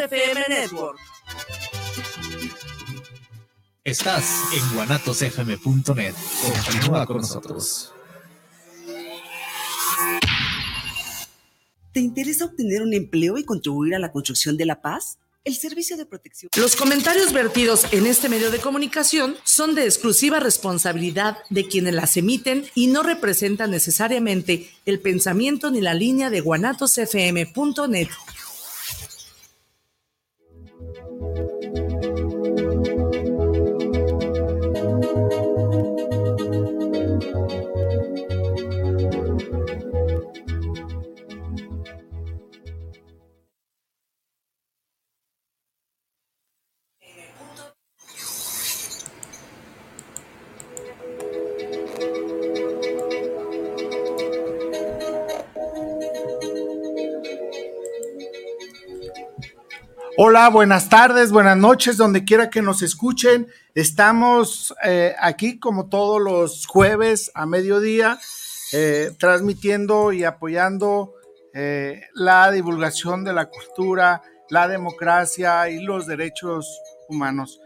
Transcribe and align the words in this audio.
FM 0.00 0.44
Network. 0.48 0.98
Estás 3.84 4.42
en 4.54 4.74
guanatosfm.net. 4.74 6.14
Continúa 6.42 7.06
con 7.06 7.18
nosotros. 7.18 7.92
¿Te 11.92 12.00
interesa 12.00 12.46
obtener 12.46 12.82
un 12.82 12.92
empleo 12.92 13.38
y 13.38 13.44
contribuir 13.44 13.94
a 13.94 14.00
la 14.00 14.10
construcción 14.10 14.56
de 14.56 14.66
la 14.66 14.80
paz? 14.80 15.18
El 15.44 15.54
Servicio 15.54 15.96
de 15.96 16.06
Protección. 16.06 16.50
Los 16.56 16.74
comentarios 16.74 17.32
vertidos 17.32 17.86
en 17.92 18.06
este 18.06 18.30
medio 18.30 18.50
de 18.50 18.58
comunicación 18.58 19.36
son 19.44 19.74
de 19.74 19.84
exclusiva 19.84 20.40
responsabilidad 20.40 21.36
de 21.50 21.68
quienes 21.68 21.94
las 21.94 22.16
emiten 22.16 22.64
y 22.74 22.86
no 22.86 23.02
representan 23.02 23.70
necesariamente 23.70 24.70
el 24.86 25.00
pensamiento 25.00 25.70
ni 25.70 25.82
la 25.82 25.92
línea 25.92 26.30
de 26.30 26.40
guanatosfm.net. 26.40 28.08
Hola, 60.36 60.48
buenas 60.48 60.88
tardes, 60.88 61.30
buenas 61.30 61.56
noches, 61.56 61.96
donde 61.96 62.24
quiera 62.24 62.50
que 62.50 62.60
nos 62.60 62.82
escuchen. 62.82 63.46
Estamos 63.76 64.74
eh, 64.82 65.14
aquí 65.20 65.60
como 65.60 65.88
todos 65.88 66.20
los 66.20 66.66
jueves 66.66 67.30
a 67.36 67.46
mediodía, 67.46 68.18
eh, 68.72 69.14
transmitiendo 69.16 70.10
y 70.12 70.24
apoyando 70.24 71.14
eh, 71.52 72.02
la 72.14 72.50
divulgación 72.50 73.22
de 73.22 73.32
la 73.32 73.48
cultura, 73.48 74.22
la 74.50 74.66
democracia 74.66 75.70
y 75.70 75.78
los 75.78 76.04
derechos 76.08 76.66
humanos. 77.08 77.60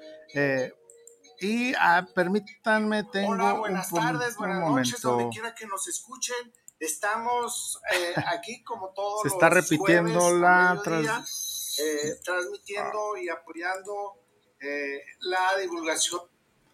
y 1.40 1.72
ah, 1.80 2.06
permítanme, 2.14 3.04
tengo 3.04 3.30
Hola, 3.32 3.52
buenas 3.54 3.90
un, 3.92 3.98
tardes, 3.98 4.32
un 4.32 4.36
buenas 4.40 4.60
momento. 4.60 4.90
noches, 4.90 5.00
donde 5.00 5.28
quiera 5.30 5.54
que 5.54 5.66
nos 5.66 5.88
escuchen. 5.88 6.52
Estamos 6.78 7.80
aquí 8.26 8.62
como 8.62 8.90
todos 8.90 9.22
Se 9.22 9.28
está 9.28 9.48
los 9.48 9.54
repitiendo 9.54 10.20
jueves 10.20 10.34
a 10.34 10.38
la 10.38 10.74
mediodía, 10.74 11.12
trans- 11.12 11.47
eh, 11.78 12.14
transmitiendo 12.24 13.16
y 13.22 13.28
apoyando 13.28 14.14
eh, 14.60 15.00
la 15.20 15.60
divulgación. 15.60 16.20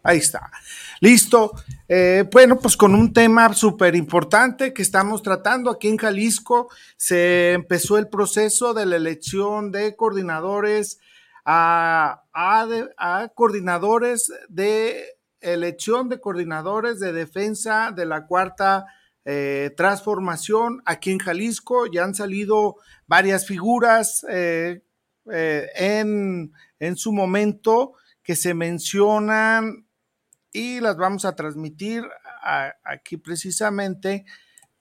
Ahí 0.03 0.19
está. 0.19 0.51
Listo. 0.99 1.51
Eh, 1.87 2.25
bueno, 2.31 2.59
pues 2.59 2.77
con 2.77 2.93
un 2.93 3.11
tema 3.11 3.51
súper 3.53 3.95
importante 3.95 4.71
que 4.73 4.83
estamos 4.83 5.23
tratando 5.23 5.71
aquí 5.71 5.87
en 5.87 5.97
Jalisco, 5.97 6.69
se 6.95 7.53
empezó 7.53 7.97
el 7.97 8.07
proceso 8.07 8.73
de 8.75 8.85
la 8.85 8.97
elección 8.97 9.71
de 9.71 9.95
coordinadores 9.95 10.99
a, 11.43 12.23
a 12.33 12.65
de- 12.67 12.89
a 12.97 13.29
coordinadores 13.33 14.31
de 14.47 15.05
elección 15.41 16.07
de 16.09 16.19
coordinadores 16.19 16.99
de 16.99 17.11
defensa 17.13 17.91
de 17.91 18.05
la 18.05 18.25
cuarta 18.27 18.85
eh, 19.25 19.71
transformación 19.75 20.81
aquí 20.85 21.11
en 21.11 21.19
Jalisco. 21.19 21.87
Ya 21.87 22.03
han 22.03 22.13
salido 22.13 22.77
varias 23.07 23.47
figuras 23.47 24.23
eh, 24.29 24.81
eh, 25.31 25.69
en, 25.75 26.53
en 26.79 26.95
su 26.95 27.13
momento 27.13 27.93
que 28.23 28.35
se 28.35 28.53
mencionan 28.53 29.87
y 30.51 30.79
las 30.79 30.97
vamos 30.97 31.25
a 31.25 31.35
transmitir 31.35 32.03
aquí 32.83 33.17
precisamente 33.17 34.25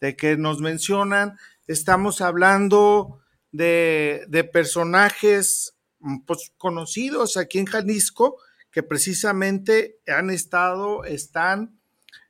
de 0.01 0.17
que 0.17 0.37
nos 0.37 0.61
mencionan. 0.61 1.37
Estamos 1.67 2.21
hablando 2.21 3.21
de, 3.53 4.25
de 4.29 4.45
personajes 4.45 5.75
mm, 6.01 6.21
pues, 6.27 6.53
conocidos 6.59 7.37
aquí 7.37 7.59
en 7.59 7.67
Jalisco 7.67 8.37
que 8.75 8.83
precisamente 8.83 10.01
han 10.09 10.31
estado, 10.31 11.05
están 11.05 11.79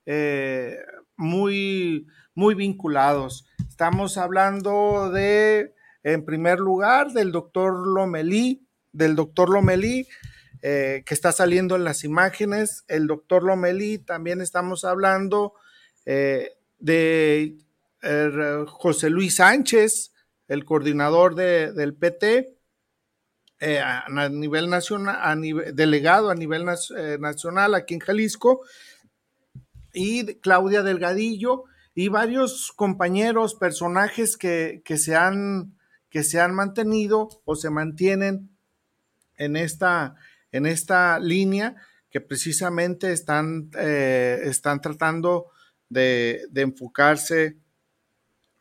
eh, 0.04 0.76
muy, 1.16 2.06
muy 2.34 2.54
vinculados. 2.54 3.46
Estamos 3.66 4.18
hablando 4.18 5.10
de, 5.10 5.74
en 6.04 6.24
primer 6.24 6.60
lugar, 6.60 7.12
del 7.12 7.32
doctor 7.32 7.86
Lomelí, 7.86 8.66
del 8.92 9.16
doctor 9.16 9.50
Lomelí, 9.50 10.06
eh, 10.62 11.02
que 11.04 11.14
está 11.14 11.32
saliendo 11.32 11.74
en 11.76 11.84
las 11.84 12.04
imágenes. 12.04 12.84
El 12.86 13.06
doctor 13.06 13.42
Lomelí, 13.42 13.98
también 13.98 14.40
estamos 14.40 14.84
hablando 14.84 15.54
eh, 16.06 16.52
de 16.78 17.56
eh, 18.02 18.64
José 18.68 19.10
Luis 19.10 19.36
Sánchez, 19.36 20.12
el 20.46 20.64
coordinador 20.64 21.34
de- 21.34 21.72
del 21.72 21.94
PT, 21.94 22.54
eh, 23.60 23.78
a, 23.80 24.04
nivel 24.28 24.68
nacional, 24.68 25.40
delegado 25.74 26.28
a 26.28 26.34
nivel 26.34 26.66
nacional 26.66 27.74
aquí 27.74 27.94
en 27.94 28.00
Jalisco, 28.00 28.60
y 29.94 30.34
Claudia 30.40 30.82
Delgadillo, 30.82 31.64
y 31.94 32.08
varios 32.08 32.72
compañeros, 32.76 33.54
personajes 33.54 34.36
que, 34.36 34.82
que 34.84 34.98
se 34.98 35.14
han, 35.14 35.78
que 36.14 36.22
se 36.22 36.40
han 36.40 36.54
mantenido 36.54 37.28
o 37.44 37.56
se 37.56 37.70
mantienen 37.70 38.48
en 39.36 39.56
esta, 39.56 40.14
en 40.52 40.64
esta 40.64 41.18
línea 41.18 41.74
que 42.08 42.20
precisamente 42.20 43.10
están, 43.10 43.68
eh, 43.76 44.38
están 44.44 44.80
tratando 44.80 45.50
de, 45.88 46.42
enfocarse 46.54 47.56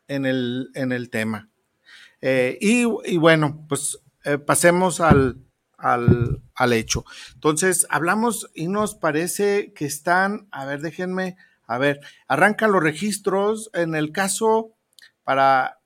en 0.08 0.26
el, 0.26 0.72
en 0.74 0.90
el 0.90 1.10
tema. 1.10 1.48
Eh, 2.20 2.58
y, 2.60 2.86
y 3.04 3.18
bueno, 3.18 3.64
pues 3.68 4.00
eh, 4.24 4.38
pasemos 4.38 5.00
al, 5.00 5.38
al, 5.78 6.42
al 6.56 6.72
hecho. 6.72 7.04
Entonces, 7.34 7.86
hablamos 7.88 8.50
y 8.52 8.66
nos 8.66 8.96
parece 8.96 9.72
que 9.74 9.84
están, 9.84 10.48
a 10.50 10.64
ver, 10.64 10.80
déjenme, 10.80 11.36
a 11.68 11.78
ver, 11.78 12.00
arrancan 12.26 12.72
los 12.72 12.82
registros. 12.82 13.70
En 13.74 13.94
el 13.94 14.10
caso, 14.10 14.74
para, 15.22 15.78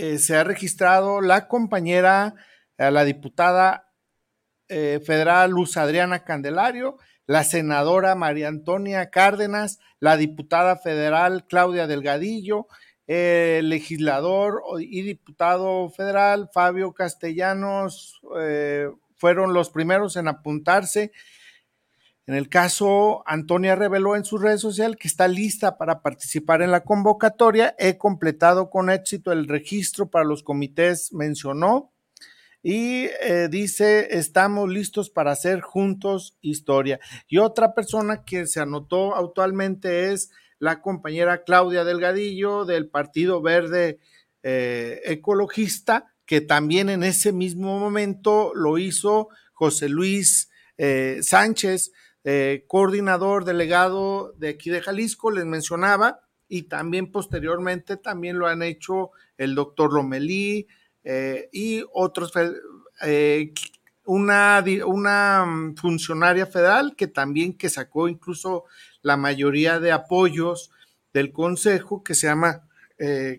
eh, 0.00 0.18
se 0.18 0.36
ha 0.36 0.44
registrado 0.44 1.20
la 1.20 1.48
compañera, 1.48 2.36
eh, 2.76 2.88
la 2.92 3.04
diputada 3.04 3.90
eh, 4.68 5.00
federal 5.04 5.50
Luz 5.50 5.76
Adriana 5.76 6.22
Candelario, 6.22 6.98
la 7.26 7.42
senadora 7.42 8.14
María 8.14 8.46
Antonia 8.46 9.10
Cárdenas, 9.10 9.80
la 9.98 10.16
diputada 10.16 10.76
federal 10.76 11.46
Claudia 11.48 11.88
Delgadillo, 11.88 12.68
el 13.08 13.70
legislador 13.70 14.62
y 14.78 15.02
diputado 15.02 15.90
federal 15.90 16.48
Fabio 16.54 16.92
Castellanos 16.92 18.20
fueron 19.16 19.52
los 19.52 19.70
primeros 19.70 20.14
en 20.16 20.28
apuntarse. 20.28 21.10
En 22.28 22.34
el 22.34 22.50
caso, 22.50 23.22
Antonia 23.24 23.74
reveló 23.74 24.14
en 24.14 24.22
su 24.22 24.36
red 24.36 24.58
social 24.58 24.98
que 24.98 25.08
está 25.08 25.28
lista 25.28 25.78
para 25.78 26.02
participar 26.02 26.60
en 26.60 26.70
la 26.70 26.84
convocatoria. 26.84 27.74
He 27.78 27.96
completado 27.96 28.68
con 28.68 28.90
éxito 28.90 29.32
el 29.32 29.48
registro 29.48 30.10
para 30.10 30.26
los 30.26 30.42
comités, 30.42 31.10
mencionó 31.14 31.90
y 32.62 33.06
eh, 33.22 33.48
dice, 33.50 34.18
estamos 34.18 34.68
listos 34.68 35.08
para 35.08 35.32
hacer 35.32 35.62
juntos 35.62 36.36
historia. 36.42 37.00
Y 37.28 37.38
otra 37.38 37.72
persona 37.72 38.24
que 38.24 38.46
se 38.46 38.60
anotó 38.60 39.16
actualmente 39.16 40.12
es 40.12 40.30
la 40.58 40.82
compañera 40.82 41.44
Claudia 41.44 41.82
Delgadillo 41.82 42.66
del 42.66 42.90
Partido 42.90 43.40
Verde 43.40 44.00
eh, 44.42 45.00
Ecologista, 45.06 46.12
que 46.26 46.42
también 46.42 46.90
en 46.90 47.04
ese 47.04 47.32
mismo 47.32 47.78
momento 47.78 48.52
lo 48.54 48.76
hizo 48.76 49.30
José 49.54 49.88
Luis 49.88 50.50
eh, 50.76 51.20
Sánchez, 51.22 51.90
eh, 52.24 52.64
coordinador 52.66 53.44
delegado 53.44 54.32
de 54.36 54.50
aquí 54.50 54.70
de 54.70 54.82
Jalisco, 54.82 55.30
les 55.30 55.44
mencionaba, 55.44 56.20
y 56.48 56.62
también 56.62 57.12
posteriormente 57.12 57.96
también 57.96 58.38
lo 58.38 58.46
han 58.46 58.62
hecho 58.62 59.10
el 59.36 59.54
doctor 59.54 59.92
Lomelí, 59.92 60.66
eh, 61.04 61.48
y 61.52 61.84
otros, 61.92 62.32
eh, 63.02 63.52
una, 64.04 64.64
una 64.84 65.44
mm, 65.46 65.76
funcionaria 65.76 66.46
federal 66.46 66.96
que 66.96 67.06
también 67.06 67.56
que 67.56 67.70
sacó 67.70 68.08
incluso 68.08 68.64
la 69.02 69.16
mayoría 69.16 69.78
de 69.78 69.92
apoyos 69.92 70.70
del 71.12 71.32
consejo 71.32 72.02
que 72.02 72.14
se 72.14 72.26
llama 72.26 72.64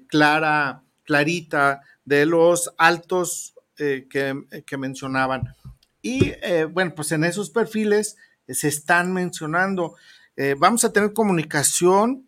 Clara, 0.08 0.84
Clarita 1.04 1.82
de 2.06 2.26
los 2.26 2.74
altos 2.78 3.56
que, 3.76 4.08
que, 4.66 4.78
mencionaban. 4.78 5.54
Y 6.02 6.32
bueno, 6.72 6.94
pues 6.96 7.12
en 7.12 7.26
esos 7.26 7.50
perfiles 7.50 8.16
se 8.54 8.68
están 8.68 9.14
mencionando. 9.14 9.96
vamos 10.58 10.84
a 10.84 10.94
tener 10.94 11.14
comunicación 11.14 12.28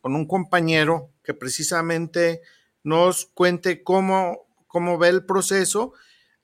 con 0.00 0.14
un 0.16 0.26
compañero 0.26 1.10
que 1.22 1.34
precisamente 1.34 2.40
nos 2.82 3.26
cuente 3.26 3.82
cómo, 3.82 4.46
cómo 4.66 4.98
ve 4.98 5.08
el 5.08 5.24
proceso. 5.24 5.94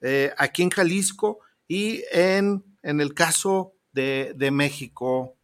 eh, 0.00 0.32
aquí 0.38 0.62
en 0.62 0.70
Jalisco 0.70 1.40
y 1.66 2.04
en, 2.12 2.64
en 2.82 3.00
el 3.00 3.14
caso 3.14 3.74
de, 3.92 4.32
de 4.36 4.50
México. 4.50 5.34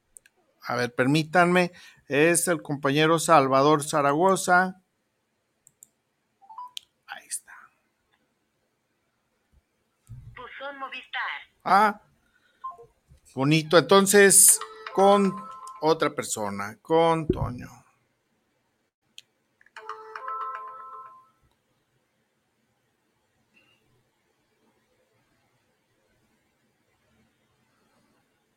A 0.62 0.76
ver, 0.76 0.94
permítanme, 0.94 1.72
es 2.08 2.48
el 2.48 2.62
compañero 2.62 3.18
Salvador 3.18 3.82
Zaragoza. 3.84 4.80
Ahí 7.06 7.26
está. 7.26 7.52
Buzón 10.34 10.78
Movistar. 10.78 11.20
Ah, 11.64 12.00
bonito. 13.34 13.76
Entonces, 13.76 14.60
con 14.94 15.34
otra 15.80 16.14
persona, 16.14 16.78
con 16.80 17.26
Toño. 17.26 17.68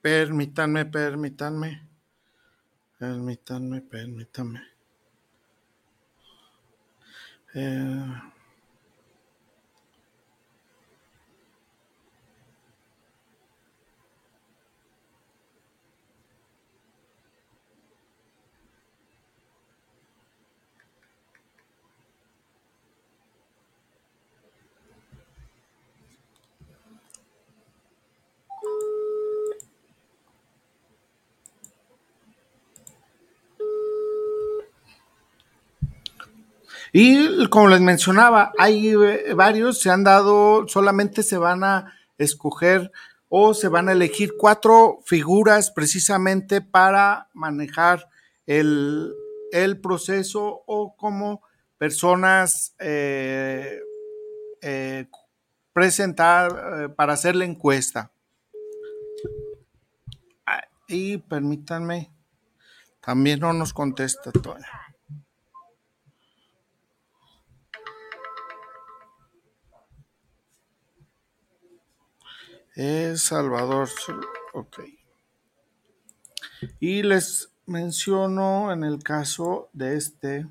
Permítanme, 0.01 0.85
permítanme. 0.85 1.89
Permítanme, 2.97 3.81
permítanme. 3.81 4.61
Eh, 7.53 8.21
Y 36.93 37.47
como 37.49 37.67
les 37.67 37.81
mencionaba, 37.81 38.51
hay 38.57 38.89
eh, 38.89 39.33
varios, 39.33 39.79
se 39.79 39.89
han 39.89 40.03
dado, 40.03 40.67
solamente 40.67 41.23
se 41.23 41.37
van 41.37 41.63
a 41.63 41.93
escoger 42.17 42.91
o 43.29 43.53
se 43.53 43.67
van 43.67 43.89
a 43.89 43.91
elegir 43.91 44.33
cuatro 44.37 44.99
figuras 45.05 45.71
precisamente 45.71 46.61
para 46.61 47.27
manejar 47.33 48.07
el, 48.45 49.13
el 49.51 49.79
proceso 49.81 50.63
o 50.65 50.95
como 50.95 51.41
personas 51.77 52.73
eh, 52.79 53.79
eh, 54.61 55.07
presentar 55.73 56.95
para 56.95 57.13
hacer 57.13 57.35
la 57.35 57.45
encuesta. 57.45 58.11
Ah, 60.45 60.63
Y 60.87 61.17
permítanme, 61.17 62.09
también 63.01 63.41
no 63.41 63.53
nos 63.53 63.73
contesta 63.73 64.31
todavía. 64.31 64.86
Es 72.77 73.23
Salvador. 73.23 73.89
Ok. 74.53 74.81
Y 76.79 77.01
les 77.01 77.49
menciono 77.65 78.71
en 78.71 78.83
el 78.83 79.01
caso 79.01 79.69
de 79.73 79.97
este. 79.97 80.47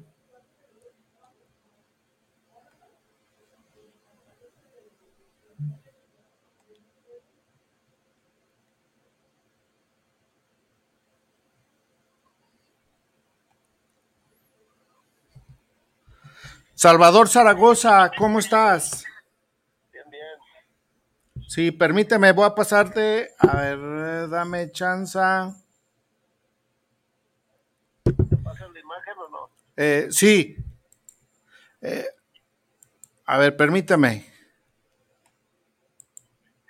Salvador 16.75 17.28
Zaragoza, 17.28 18.11
¿cómo 18.19 18.40
estás? 18.40 19.05
Sí, 21.48 21.70
permíteme, 21.70 22.32
voy 22.32 22.44
a 22.44 22.54
pasarte. 22.54 23.31
A 23.38 23.56
ver, 23.56 24.28
dame 24.28 24.70
chance. 24.72 25.19
¿Pasa 25.19 25.54
la 28.72 28.81
imagen 28.81 29.14
o 29.19 29.28
no? 29.28 29.50
Eh, 29.76 30.08
sí. 30.10 30.56
Eh, 31.81 32.06
a 33.26 33.38
ver, 33.38 33.56
permíteme. 33.56 34.26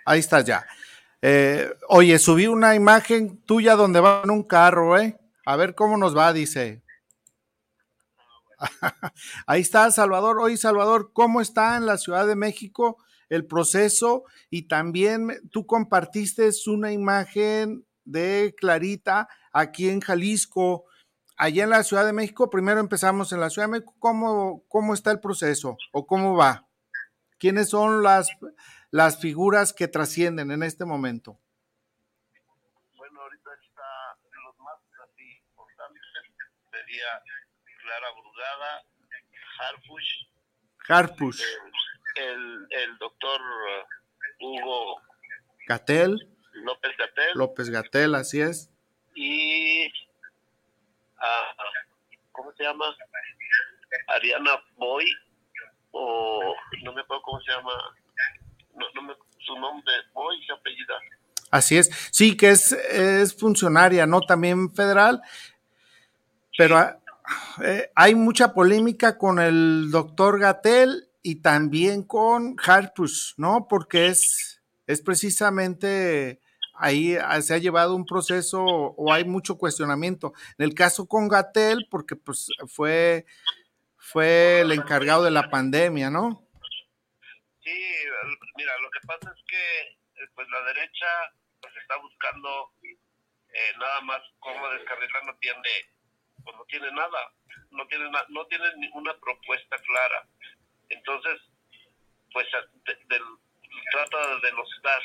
Ahí 0.04 0.20
estás 0.20 0.44
ya. 0.44 0.66
Eh, 1.22 1.72
oye, 1.88 2.18
subí 2.18 2.46
una 2.46 2.74
imagen 2.74 3.42
tuya 3.44 3.76
donde 3.76 4.00
va 4.00 4.20
en 4.24 4.30
un 4.30 4.42
carro, 4.42 4.98
¿eh? 4.98 5.18
A 5.46 5.56
ver 5.56 5.74
cómo 5.74 5.96
nos 5.96 6.16
va, 6.16 6.34
dice. 6.34 6.82
Ahí 9.46 9.62
está, 9.62 9.90
Salvador. 9.90 10.38
Oye, 10.38 10.58
Salvador, 10.58 11.12
¿cómo 11.14 11.40
está 11.40 11.76
en 11.78 11.86
la 11.86 11.96
Ciudad 11.96 12.26
de 12.26 12.36
México 12.36 12.98
el 13.28 13.46
proceso? 13.46 14.24
Y 14.50 14.68
también 14.68 15.40
tú 15.50 15.66
compartiste 15.66 16.50
una 16.66 16.92
imagen 16.92 17.86
de 18.04 18.54
Clarita 18.56 19.28
aquí 19.52 19.88
en 19.88 20.00
Jalisco. 20.00 20.84
Allá 21.36 21.64
en 21.64 21.70
la 21.70 21.82
Ciudad 21.82 22.06
de 22.06 22.14
México, 22.14 22.48
primero 22.48 22.80
empezamos 22.80 23.30
en 23.32 23.40
la 23.40 23.50
Ciudad 23.50 23.68
de 23.68 23.72
México. 23.72 23.94
¿Cómo, 23.98 24.64
cómo 24.68 24.94
está 24.94 25.10
el 25.10 25.20
proceso 25.20 25.76
o 25.92 26.06
cómo 26.06 26.34
va? 26.34 26.66
¿Quiénes 27.38 27.68
son 27.68 28.02
las, 28.02 28.30
las 28.90 29.18
figuras 29.20 29.74
que 29.74 29.88
trascienden 29.88 30.50
en 30.50 30.62
este 30.62 30.86
momento? 30.86 31.38
Bueno, 32.96 33.20
ahorita 33.20 33.50
está 33.62 33.82
los 34.46 34.58
más 34.60 34.80
así 35.04 35.42
importantes. 35.50 36.02
Sería 36.70 37.22
Clara 37.82 38.06
Brugada, 38.18 38.86
Harfush, 39.58 40.26
Harpush, 40.88 41.42
el, 42.16 42.66
el 42.70 42.98
doctor 42.98 43.40
Hugo 44.40 45.00
Gatel, 45.68 46.28
López 46.52 46.92
Gatel 46.98 47.30
López 47.34 47.70
Gatel, 47.70 48.14
así 48.14 48.40
es. 48.40 48.70
y 49.14 49.86
ah, 51.18 51.54
¿cómo 52.32 52.52
se 52.52 52.64
llama? 52.64 52.86
Ariana 54.08 54.62
Boy 54.76 55.06
o 55.92 56.54
no 56.84 56.92
me 56.92 57.00
acuerdo 57.00 57.22
cómo 57.22 57.40
se 57.40 57.52
llama 57.52 57.72
no, 58.74 58.86
no 58.94 59.02
me, 59.02 59.14
su 59.38 59.58
nombre 59.58 59.92
Boy 60.12 60.44
se 60.46 60.52
apellida 60.52 60.94
Así 61.50 61.76
es. 61.78 61.90
Sí, 62.10 62.36
que 62.36 62.50
es, 62.50 62.72
es 62.72 63.36
funcionaria, 63.36 64.06
¿no? 64.06 64.20
También 64.20 64.74
federal. 64.74 65.22
Pero 66.58 66.76
ah, 66.76 66.98
eh, 67.62 67.90
hay 67.94 68.14
mucha 68.14 68.52
polémica 68.52 69.16
con 69.16 69.38
el 69.38 69.90
doctor 69.90 70.38
Gatel 70.38 71.05
y 71.26 71.42
también 71.42 72.04
con 72.04 72.54
Harpush, 72.64 73.32
¿no? 73.36 73.66
Porque 73.68 74.06
es, 74.06 74.62
es 74.86 75.02
precisamente 75.02 76.40
ahí 76.74 77.16
ah, 77.16 77.42
se 77.42 77.52
ha 77.52 77.58
llevado 77.58 77.96
un 77.96 78.06
proceso 78.06 78.62
o 78.62 79.12
hay 79.12 79.24
mucho 79.24 79.58
cuestionamiento. 79.58 80.34
En 80.56 80.66
el 80.66 80.74
caso 80.74 81.08
con 81.08 81.26
Gatel, 81.26 81.88
porque 81.90 82.14
pues 82.14 82.46
fue, 82.68 83.26
fue 83.96 84.60
el 84.60 84.70
encargado 84.70 85.24
de 85.24 85.32
la 85.32 85.50
pandemia, 85.50 86.10
¿no? 86.10 86.46
Sí, 87.64 87.76
mira, 88.56 88.78
lo 88.78 88.88
que 88.92 89.00
pasa 89.08 89.34
es 89.36 89.42
que 89.48 89.80
eh, 90.22 90.28
pues 90.32 90.46
la 90.48 90.62
derecha 90.62 91.06
pues 91.60 91.72
está 91.82 91.96
buscando 91.96 92.70
eh, 92.82 93.72
nada 93.80 94.00
más 94.02 94.22
cómo 94.38 94.68
descarrilar 94.68 95.24
no 95.26 95.36
tiene 95.38 95.90
pues 96.44 96.56
no 96.56 96.64
tiene 96.66 96.92
nada, 96.92 97.32
no 97.72 97.84
tiene 97.88 98.04
no 98.28 98.46
tiene 98.46 98.76
ninguna 98.76 99.12
propuesta 99.18 99.76
clara. 99.78 100.28
Entonces, 100.88 101.40
pues 102.32 102.46
de- 102.84 103.20
trata 103.92 104.36
de 104.36 104.40
denostar, 104.50 105.02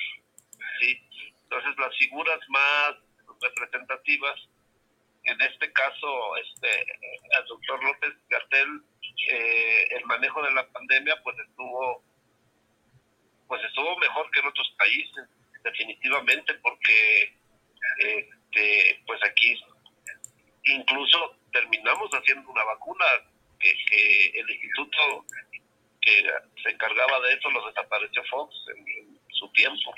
¿sí? 0.79 0.97
Entonces 1.43 1.77
las 1.77 1.95
figuras 1.97 2.39
más 2.49 2.95
representativas 3.41 4.39
en 5.23 5.39
este 5.41 5.71
caso, 5.71 6.37
este, 6.37 6.81
el 6.81 7.45
doctor 7.47 7.83
López 7.83 8.13
Gatel, 8.29 8.81
eh, 9.29 9.87
el 9.91 10.05
manejo 10.05 10.41
de 10.41 10.51
la 10.53 10.67
pandemia, 10.71 11.21
pues 11.23 11.37
estuvo 11.47 12.03
pues 13.47 13.61
estuvo 13.65 13.97
mejor 13.97 14.31
que 14.31 14.39
en 14.39 14.47
otros 14.47 14.73
países, 14.77 15.27
definitivamente, 15.61 16.53
porque 16.55 17.35
este, 17.99 19.03
pues 19.05 19.19
aquí 19.25 19.61
incluso 20.63 21.35
terminamos 21.51 22.09
haciendo 22.11 22.49
una 22.49 22.63
vacuna 22.63 23.05
que, 23.59 23.75
que 23.89 24.25
el 24.39 24.49
instituto 24.49 25.25
que 26.01 26.25
se 26.63 26.69
encargaba 26.69 27.19
de 27.21 27.33
eso 27.33 27.49
lo 27.51 27.65
desapareció 27.67 28.23
Fox 28.25 28.55
en, 28.75 29.19
su 29.29 29.51
tiempo. 29.53 29.93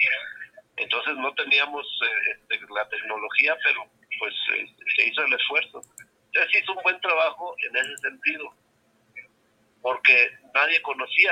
Entonces 0.78 1.16
no 1.18 1.34
teníamos 1.36 1.86
eh, 2.02 2.32
este, 2.32 2.66
la 2.74 2.88
tecnología, 2.88 3.58
pero 3.64 3.86
pues 4.20 4.34
eh, 4.56 4.68
se 4.96 5.08
hizo 5.08 5.24
el 5.26 5.34
esfuerzo. 5.34 5.82
Entonces 6.28 6.62
hizo 6.62 6.74
un 6.74 6.84
buen 6.84 7.00
trabajo 7.02 7.56
en 7.60 7.76
ese 7.76 7.98
sentido, 7.98 8.54
porque 9.82 10.32
nadie 10.54 10.82
conocía 10.82 11.32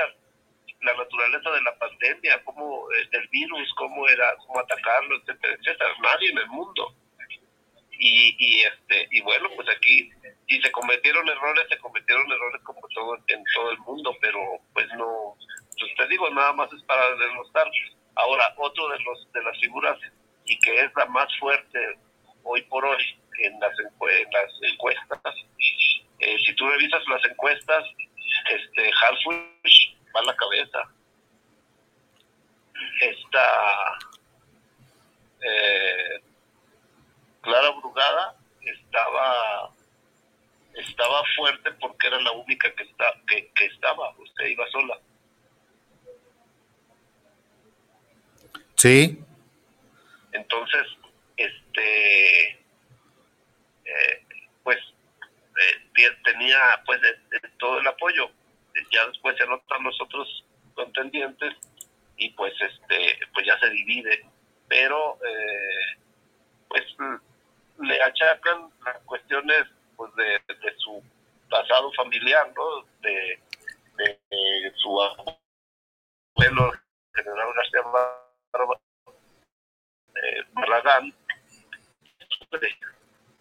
la 0.82 0.94
naturaleza 0.94 1.50
de 1.50 1.62
la 1.62 1.78
pandemia, 1.78 2.44
cómo 2.44 2.86
eh, 2.92 3.08
del 3.10 3.28
virus, 3.28 3.72
cómo 3.76 4.06
era, 4.08 4.36
cómo 4.46 4.60
atacarlo, 4.60 5.16
etcétera, 5.16 5.54
etcétera. 5.54 5.90
Nadie 6.02 6.30
en 6.30 6.38
el 6.38 6.48
mundo. 6.48 6.94
Y, 7.98 8.34
y 8.38 8.60
este 8.62 9.08
y 9.10 9.20
bueno, 9.20 9.48
pues 9.54 9.68
aquí 9.68 10.10
si 10.48 10.60
se 10.60 10.72
cometieron 10.72 11.28
errores, 11.28 11.66
se 11.68 11.78
cometieron 11.78 12.30
errores 12.30 12.60
como 12.62 12.80
todo 12.94 13.16
en 13.28 13.44
todo 13.54 13.70
el 13.70 13.78
mundo, 13.78 14.16
pero 14.20 14.38
pues 14.72 14.86
no, 14.96 15.36
pues 15.78 15.94
te 15.96 16.06
digo, 16.08 16.28
nada 16.30 16.52
más 16.52 16.72
es 16.72 16.82
para 16.84 17.14
demostrar. 17.16 17.70
Ahora, 18.14 18.52
otro 18.58 18.88
de 18.88 18.98
los 19.00 19.32
de 19.32 19.42
las 19.42 19.58
figuras 19.58 19.98
y 20.44 20.58
que 20.58 20.80
es 20.80 20.90
la 20.96 21.06
más 21.06 21.28
fuerte 21.38 21.98
hoy 22.42 22.62
por 22.62 22.84
hoy 22.84 23.02
en 23.38 23.58
las, 23.60 23.72
las 23.78 24.72
encuestas, 24.72 25.34
eh, 26.18 26.36
si 26.44 26.54
tú 26.54 26.68
revisas 26.68 27.02
las 27.08 27.24
encuestas, 27.24 27.84
este 28.50 28.90
Harfush 29.00 29.94
va 30.14 30.20
a 30.20 30.24
la 30.24 30.36
cabeza. 30.36 30.78
Está 33.00 33.98
eh, 35.40 36.20
Clara 37.42 37.70
Brugada 37.70 38.36
estaba 38.60 39.70
estaba 40.74 41.22
fuerte 41.36 41.70
porque 41.72 42.06
era 42.06 42.20
la 42.20 42.32
única 42.32 42.74
que 42.74 42.84
está 42.84 43.14
que, 43.26 43.50
que 43.54 43.66
estaba, 43.66 44.10
usted 44.18 44.46
iba 44.46 44.66
sola. 44.68 44.98
Sí. 48.76 49.18
Entonces, 50.32 50.86
este, 51.36 52.50
eh, 53.84 54.26
pues 54.62 54.78
eh, 54.78 56.10
tenía 56.24 56.82
pues 56.86 57.00
todo 57.58 57.78
el 57.78 57.86
apoyo. 57.86 58.30
Ya 58.90 59.06
después 59.06 59.36
se 59.36 59.44
anotan 59.44 59.84
los 59.84 60.00
otros 60.00 60.44
contendientes 60.74 61.54
y 62.16 62.30
pues 62.30 62.54
este 62.60 63.18
pues 63.32 63.46
ya 63.46 63.58
se 63.60 63.70
divide. 63.70 64.24
Pero 64.68 65.18
eh, 65.24 65.98
pues 66.68 66.84
le 67.82 68.00
achacan 68.02 68.70
las 68.84 68.98
cuestiones 69.02 69.66
pues 69.96 70.14
de, 70.14 70.40
su 70.78 71.02
pasado 71.50 71.92
familiar, 71.92 72.52
¿no? 72.56 72.86
De, 73.00 73.40
de, 73.96 74.72
su 74.76 75.00
abuelo 75.00 76.72
general 77.14 77.48
García 77.54 77.80
eh, 80.14 80.44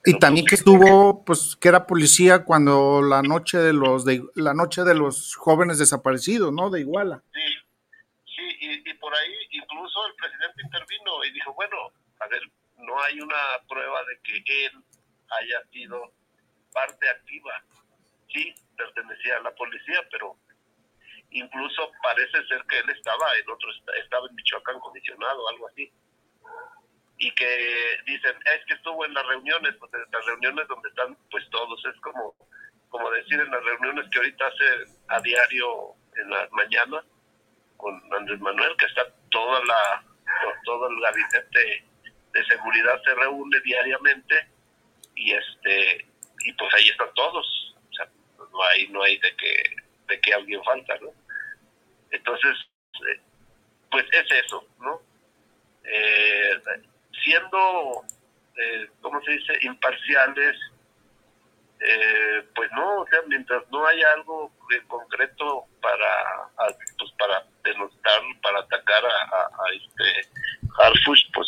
Y 0.05 0.19
también 0.19 0.45
que 0.45 0.55
estuvo, 0.55 1.23
pues, 1.23 1.55
que 1.55 1.69
era 1.69 1.87
policía 1.87 2.43
cuando 2.43 3.01
la 3.01 3.21
noche 3.21 3.59
de 3.59 3.73
los 3.73 4.03
de 4.03 4.23
la 4.35 4.53
noche 4.53 4.83
de 4.83 4.95
los 4.95 5.35
jóvenes 5.35 5.77
desaparecidos, 5.77 6.51
¿no? 6.51 6.69
De 6.69 6.81
Iguala. 6.81 7.23
Sí, 7.33 7.39
sí, 8.25 8.57
y, 8.59 8.89
y 8.89 8.93
por 8.95 9.13
ahí 9.15 9.33
incluso 9.51 10.05
el 10.07 10.15
presidente 10.15 10.63
intervino 10.63 11.23
y 11.23 11.31
dijo, 11.31 11.53
bueno, 11.53 11.77
a 12.19 12.27
ver, 12.27 12.41
no 12.91 13.01
hay 13.01 13.19
una 13.21 13.59
prueba 13.67 14.03
de 14.03 14.19
que 14.21 14.65
él 14.65 14.83
haya 15.29 15.63
sido 15.71 16.13
parte 16.73 17.09
activa. 17.09 17.63
Sí, 18.33 18.53
pertenecía 18.77 19.37
a 19.37 19.41
la 19.41 19.55
policía, 19.55 20.01
pero 20.11 20.35
incluso 21.31 21.91
parece 22.03 22.45
ser 22.47 22.63
que 22.65 22.79
él 22.79 22.89
estaba 22.89 23.35
en 23.37 23.49
otro 23.49 23.69
estaba 24.03 24.27
en 24.27 24.35
Michoacán 24.35 24.79
comisionado, 24.79 25.49
algo 25.49 25.67
así. 25.67 25.91
Y 27.17 27.31
que 27.35 27.97
dicen, 28.05 28.35
es 28.55 28.65
que 28.65 28.73
estuvo 28.73 29.05
en 29.05 29.13
las 29.13 29.25
reuniones, 29.27 29.75
pues 29.79 29.93
en 29.93 30.11
las 30.11 30.25
reuniones 30.25 30.67
donde 30.67 30.89
están 30.89 31.15
pues 31.29 31.47
todos, 31.49 31.83
es 31.85 31.99
como 32.01 32.35
como 32.89 33.09
decir 33.11 33.39
en 33.39 33.49
las 33.49 33.63
reuniones 33.63 34.09
que 34.11 34.17
ahorita 34.17 34.47
hace 34.47 34.91
a 35.07 35.21
diario 35.21 35.95
en 36.17 36.29
las 36.29 36.51
mañanas 36.51 37.05
con 37.77 38.01
Andrés 38.13 38.39
Manuel, 38.41 38.75
que 38.77 38.85
está 38.85 39.03
toda 39.29 39.63
la 39.63 40.03
todo 40.65 40.89
el 40.89 40.99
gabinete 40.99 41.90
de 42.33 42.45
seguridad 42.45 43.01
se 43.03 43.15
reúne 43.15 43.59
diariamente 43.61 44.47
y 45.15 45.33
este 45.33 46.05
y 46.43 46.53
pues 46.53 46.73
ahí 46.73 46.89
están 46.89 47.13
todos. 47.13 47.75
No 48.51 48.63
hay 48.63 48.87
no 48.89 49.03
hay 49.03 49.17
de 49.19 49.35
que 49.35 49.63
de 50.07 50.19
que 50.19 50.33
alguien 50.33 50.61
falta 50.63 50.97
no 51.01 51.09
entonces 52.11 52.57
eh, 53.07 53.21
pues 53.89 54.05
es 54.11 54.45
eso 54.45 54.67
no 54.79 55.01
eh, 55.85 56.61
siendo 57.23 58.03
eh, 58.57 58.89
cómo 59.01 59.21
se 59.23 59.31
dice 59.31 59.53
imparciales 59.61 60.57
eh, 61.79 62.43
pues 62.53 62.69
no 62.73 63.01
o 63.01 63.07
sea 63.07 63.21
mientras 63.27 63.63
no 63.71 63.85
haya 63.87 64.11
algo 64.13 64.51
de 64.69 64.81
concreto 64.87 65.65
para 65.81 66.49
pues 66.97 67.11
para 67.17 67.45
denostar 67.63 68.21
para 68.43 68.59
atacar 68.59 69.03
a, 69.05 69.45
a, 69.45 69.73
este 69.73 70.29
Harfush 70.77 71.23
pues 71.33 71.47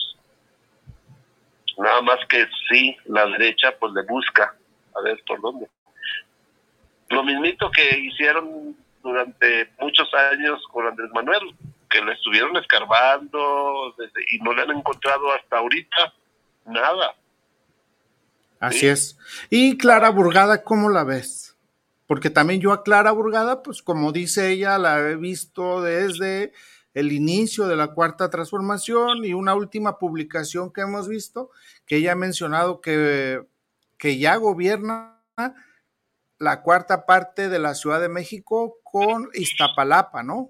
Nada 1.78 2.02
más 2.02 2.20
que 2.30 2.46
sí, 2.70 2.96
la 3.06 3.26
derecha 3.26 3.74
pues 3.80 3.94
le 3.94 4.04
busca 4.04 4.56
a 4.96 5.02
ver 5.02 5.22
por 5.26 5.42
dónde. 5.42 5.68
Lo 7.10 7.24
mismito 7.24 7.70
que 7.72 7.98
hicieron 8.00 8.76
durante 9.02 9.72
muchos 9.80 10.08
años 10.32 10.62
con 10.72 10.88
Andrés 10.88 11.10
Manuel, 11.14 11.56
que 11.90 12.02
le 12.02 12.14
estuvieron 12.14 12.56
escarbando 12.58 13.94
y 14.32 14.40
no 14.40 14.54
le 14.54 14.62
han 14.64 14.72
encontrado 14.72 15.32
hasta 15.34 15.58
ahorita 15.58 16.14
nada. 16.66 17.16
Así 18.60 18.88
es. 18.88 19.18
Y 19.50 19.78
Clara 19.78 20.10
Burgada, 20.10 20.64
¿cómo 20.64 20.90
la 20.90 21.04
ves? 21.04 21.58
Porque 22.08 22.30
también 22.30 22.62
yo 22.62 22.72
a 22.72 22.84
Clara 22.84 23.12
Burgada, 23.12 23.62
pues 23.62 23.82
como 23.82 24.12
dice 24.12 24.52
ella, 24.52 24.78
la 24.78 25.00
he 25.00 25.16
visto 25.16 25.82
desde 25.82 26.54
el 26.94 27.12
inicio 27.12 27.68
de 27.68 27.76
la 27.76 27.88
cuarta 27.94 28.30
transformación 28.30 29.26
y 29.26 29.34
una 29.34 29.56
última 29.56 29.98
publicación 29.98 30.72
que 30.72 30.82
hemos 30.82 31.08
visto, 31.08 31.50
que 31.88 31.98
ella 31.98 32.14
ha 32.14 32.16
mencionado 32.16 32.82
que, 32.82 33.42
que 33.98 34.18
ya 34.18 34.36
gobierna 34.36 35.22
la 36.38 36.62
cuarta 36.62 37.06
parte 37.06 37.50
de 37.50 37.60
la 37.60 37.74
Ciudad 37.74 38.02
de 38.02 38.10
México 38.10 38.78
con 38.84 39.30
Iztapalapa, 39.34 40.24
¿no? 40.24 40.50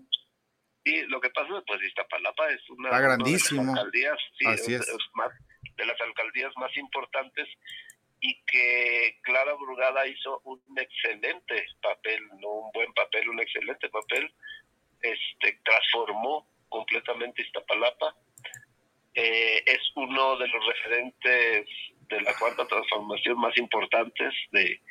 Sí, 0.84 1.02
lo 1.08 1.22
que 1.22 1.30
pasa 1.30 1.58
es 1.58 1.64
pues 1.66 1.82
Iztapalapa 1.82 2.50
es 2.50 2.70
una, 2.70 3.00
grandísimo. 3.00 3.62
de 3.62 3.68
las 3.68 3.78
alcaldías, 3.78 4.20
Así 4.48 4.74
es. 4.74 4.86
más, 5.14 5.32
de 5.78 5.86
las 5.86 6.00
alcaldías 6.02 6.52
más 6.58 6.76
importantes 6.76 7.48
y 8.20 8.42
que 8.46 9.20
Clara 9.22 9.54
Brugada 9.54 10.08
hizo 10.08 10.42
un 10.44 10.62
excelente 10.78 11.66
papel, 11.82 12.22
no 12.40 12.50
un 12.50 12.72
buen 12.74 12.94
papel, 12.94 13.30
un 13.30 13.40
excelente 13.40 13.90
papel 13.90 14.34
este, 15.04 15.60
transformó 15.64 16.48
completamente 16.70 17.44
Iztapalapa. 17.44 18.16
Eh, 19.14 19.62
es 19.66 19.82
uno 19.96 20.38
de 20.38 20.48
los 20.48 20.66
referentes 20.66 21.68
de 22.10 22.22
la 22.22 22.34
cuarta 22.40 22.66
transformación 22.66 23.40
más 23.40 23.56
importantes 23.58 24.34
de, 24.52 24.82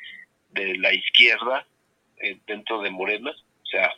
de 0.51 0.77
la 0.77 0.93
izquierda 0.93 1.67
eh, 2.17 2.37
dentro 2.47 2.81
de 2.81 2.89
Morena. 2.89 3.31
O 3.31 3.65
sea, 3.65 3.91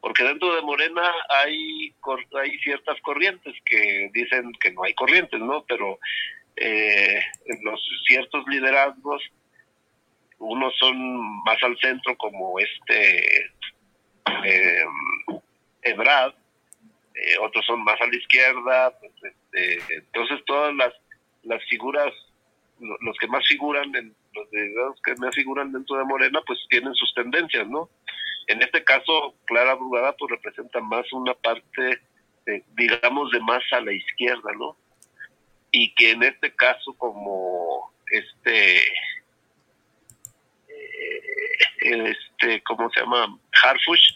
porque 0.00 0.22
dentro 0.22 0.54
de 0.54 0.62
Morena 0.62 1.10
hay, 1.30 1.94
hay 2.40 2.58
ciertas 2.58 3.00
corrientes 3.00 3.54
que 3.64 4.10
dicen 4.12 4.52
que 4.60 4.70
no 4.70 4.84
hay 4.84 4.94
corrientes, 4.94 5.40
¿no? 5.40 5.64
Pero 5.66 5.98
eh, 6.56 7.20
los 7.62 7.80
ciertos 8.06 8.44
liderazgos, 8.46 9.22
unos 10.38 10.76
son 10.78 11.42
más 11.44 11.62
al 11.62 11.78
centro 11.78 12.16
como 12.16 12.58
este 12.60 13.50
eh, 14.44 14.84
eh, 15.82 17.38
otros 17.40 17.64
son 17.66 17.84
más 17.84 18.00
a 18.00 18.06
la 18.06 18.16
izquierda, 18.16 18.98
pues, 18.98 19.12
este, 19.22 19.94
entonces 19.94 20.44
todas 20.46 20.74
las, 20.74 20.92
las 21.42 21.62
figuras, 21.68 22.12
los 22.78 23.16
que 23.18 23.28
más 23.28 23.46
figuran, 23.46 23.94
en, 23.94 24.14
los 24.32 25.00
que 25.02 25.14
más 25.16 25.34
figuran 25.34 25.72
dentro 25.72 25.96
de 25.96 26.04
Morena, 26.04 26.40
pues 26.46 26.58
tienen 26.68 26.94
sus 26.94 27.14
tendencias, 27.14 27.68
¿no? 27.68 27.88
En 28.48 28.60
este 28.62 28.82
caso, 28.82 29.34
Clara 29.44 29.74
Brugada 29.74 30.14
pues 30.16 30.30
representa 30.32 30.80
más 30.80 31.10
una 31.12 31.34
parte, 31.34 32.00
digamos, 32.76 33.30
de 33.30 33.40
más 33.40 33.62
a 33.72 33.80
la 33.80 33.92
izquierda, 33.92 34.50
¿no? 34.58 34.76
Y 35.70 35.94
que 35.94 36.10
en 36.10 36.24
este 36.24 36.54
caso, 36.54 36.94
como 36.94 37.94
este, 38.10 38.76
eh, 38.76 39.23
este, 41.80 42.62
¿cómo 42.62 42.90
se 42.90 43.00
llama? 43.00 43.38
Harfush, 43.62 44.10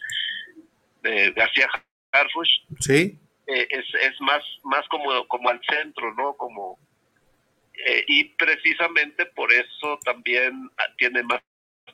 de 1.03 1.31
García 1.33 1.69
Harfush. 2.13 2.51
Sí. 2.81 3.19
Eh, 3.47 3.67
es, 3.71 3.85
es 4.03 4.21
más, 4.21 4.43
más 4.65 4.87
como, 4.89 5.27
como 5.29 5.49
al 5.49 5.61
centro, 5.71 6.13
¿no? 6.15 6.35
Como, 6.35 6.79
eh, 7.87 8.05
y 8.07 8.25
precisamente 8.25 9.27
por 9.27 9.53
eso 9.53 9.99
también 10.05 10.71
tiene 10.99 11.23
más 11.23 11.41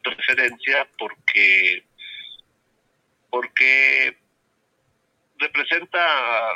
preferencia 0.03 0.89
porque, 0.99 1.85
porque 3.31 4.17
representa, 5.39 6.53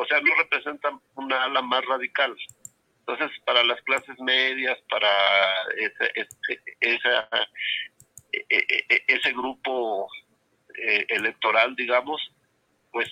o 0.00 0.06
sea, 0.06 0.20
no 0.20 0.34
representa 0.36 0.98
una 1.14 1.44
ala 1.44 1.62
más 1.62 1.84
radical. 1.84 2.36
Entonces, 3.00 3.30
para 3.44 3.64
las 3.64 3.80
clases 3.82 4.18
medias, 4.20 4.78
para 4.90 5.08
esa, 5.76 6.04
e, 6.14 6.26
e, 6.80 6.94
e, 6.94 6.98
ese 8.30 9.32
grupo 9.32 10.08
eh, 10.74 11.06
electoral, 11.08 11.74
digamos, 11.76 12.20
pues 12.92 13.10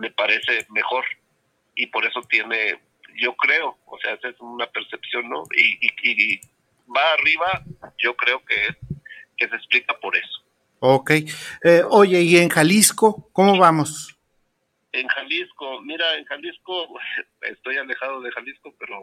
le 0.00 0.10
parece 0.12 0.66
mejor 0.70 1.04
y 1.74 1.86
por 1.86 2.04
eso 2.06 2.20
tiene, 2.22 2.78
yo 3.16 3.34
creo, 3.36 3.78
o 3.86 3.98
sea, 3.98 4.14
esa 4.14 4.28
es 4.28 4.40
una 4.40 4.66
percepción, 4.66 5.28
¿no? 5.28 5.44
Y, 5.56 5.86
y, 5.86 6.34
y 6.34 6.40
va 6.94 7.12
arriba, 7.14 7.64
yo 7.98 8.14
creo 8.16 8.42
que, 8.44 8.76
que 9.36 9.48
se 9.48 9.56
explica 9.56 9.98
por 10.00 10.16
eso. 10.16 10.42
Ok. 10.80 11.10
Eh, 11.62 11.82
oye, 11.88 12.22
¿y 12.22 12.36
en 12.38 12.48
Jalisco 12.48 13.30
cómo 13.32 13.56
vamos? 13.58 14.18
En 14.90 15.06
Jalisco, 15.06 15.80
mira, 15.82 16.16
en 16.16 16.24
Jalisco 16.24 16.88
estoy 17.42 17.78
alejado 17.78 18.20
de 18.20 18.30
Jalisco, 18.32 18.74
pero, 18.78 19.00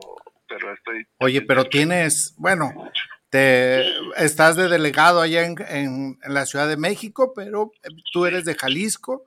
pero 0.48 0.74
estoy. 0.74 1.08
Oye, 1.20 1.42
pero 1.42 1.66
tienes, 1.66 2.36
bueno, 2.38 2.92
te 3.30 3.88
estás 4.24 4.56
de 4.56 4.68
delegado 4.68 5.22
allá 5.22 5.46
en, 5.46 5.56
en, 5.68 6.20
en 6.22 6.34
la 6.34 6.46
Ciudad 6.46 6.68
de 6.68 6.78
México, 6.78 7.34
pero 7.36 7.72
tú 8.12 8.26
eres 8.26 8.46
de 8.46 8.56
Jalisco. 8.56 9.26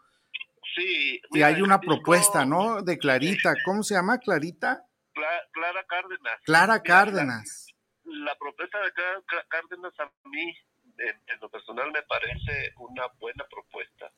Sí. 0.74 1.20
y 1.32 1.42
hay 1.42 1.60
una 1.60 1.76
Jalisco, 1.76 1.94
propuesta, 1.94 2.46
¿no? 2.46 2.82
De 2.82 2.96
Clarita, 2.98 3.54
¿cómo 3.64 3.82
se 3.82 3.94
llama 3.94 4.18
Clarita? 4.18 4.86
Clara, 5.12 5.42
Clara 5.52 5.84
Cárdenas. 5.84 6.40
Clara 6.44 6.72
mira, 6.74 6.82
Cárdenas. 6.82 7.66
La, 8.04 8.24
la, 8.24 8.34
propuesta 8.36 8.80
de 8.80 8.92
Clara 8.92 9.22
Cárdenas 9.48 9.92
a 10.00 10.10
mí, 10.28 10.56
en, 10.98 11.20
en 11.26 11.40
lo 11.40 11.50
personal, 11.50 11.92
me 11.92 12.02
parece 12.02 12.72
una 12.78 13.06
buena 13.18 13.44
propuesta 13.48 14.10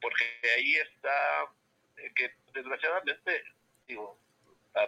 porque 0.00 0.24
ahí 0.56 0.74
está 0.76 1.44
eh, 1.96 2.12
que 2.14 2.34
desgraciadamente 2.52 3.42
digo 3.86 4.18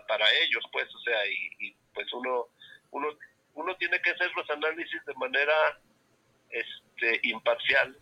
para 0.07 0.27
ellos 0.43 0.63
pues 0.73 0.87
o 0.95 0.99
sea 1.01 1.27
y, 1.27 1.67
y, 1.67 1.77
pues 1.93 2.13
uno 2.13 2.47
uno 2.91 3.09
uno 3.54 3.76
tiene 3.76 4.00
que 4.00 4.11
hacer 4.11 4.30
los 4.37 4.49
análisis 4.50 5.04
de 5.04 5.14
manera 5.14 5.54
este 6.50 7.21
imparcial 7.25 7.97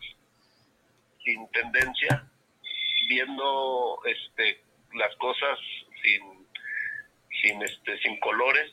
sin 1.25 1.51
tendencia 1.51 2.25
viendo 3.09 4.01
este 4.05 4.63
las 4.95 5.15
cosas 5.17 5.59
sin 6.03 6.47
sin 7.43 7.63
este 7.63 7.99
sin 7.99 8.19
colores. 8.21 8.73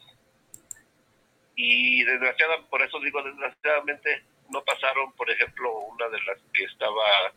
Y 1.55 2.03
desgraciadamente 2.03 2.70
por 2.70 2.82
eso 2.82 3.00
digo 3.00 3.24
desgraciadamente 3.24 4.24
no 4.50 4.63
pasaron 4.63 5.12
por 5.13 5.29
ejemplo 5.29 5.72
una 5.79 6.08
de 6.10 6.22
las 6.24 6.38
que 6.53 6.63
estaba 6.65 7.34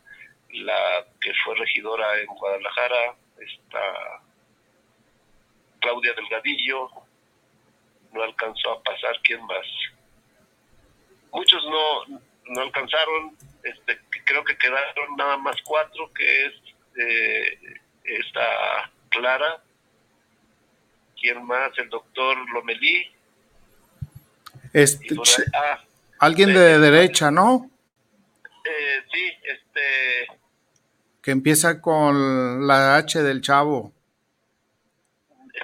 la 0.51 1.05
que 1.21 1.31
fue 1.43 1.55
regidora 1.55 2.19
en 2.19 2.27
Guadalajara, 2.27 3.15
está 3.39 4.21
Claudia 5.79 6.13
Delgadillo, 6.13 6.89
no 8.13 8.23
alcanzó 8.23 8.71
a 8.71 8.83
pasar, 8.83 9.19
¿quién 9.23 9.45
más? 9.45 9.65
Muchos 11.31 11.63
no, 11.65 12.19
no 12.45 12.61
alcanzaron, 12.61 13.37
este, 13.63 13.99
creo 14.25 14.43
que 14.43 14.57
quedaron 14.57 15.15
nada 15.17 15.37
más 15.37 15.55
cuatro, 15.63 16.11
que 16.13 16.45
es 16.45 16.53
eh, 16.95 17.59
esta 18.03 18.91
Clara, 19.09 19.61
¿quién 21.19 21.45
más? 21.45 21.71
El 21.77 21.89
doctor 21.89 22.37
Lomelí. 22.51 23.11
Este, 24.73 25.15
ah, 25.53 25.83
alguien 26.19 26.53
de, 26.53 26.59
de 26.59 26.79
derecha, 26.79 27.31
¿no? 27.31 27.69
Eh, 28.65 29.03
sí, 29.11 29.31
este 29.43 30.39
que 31.21 31.31
empieza 31.31 31.81
con 31.81 32.65
la 32.65 32.95
H 32.97 33.21
del 33.21 33.41
chavo. 33.41 33.91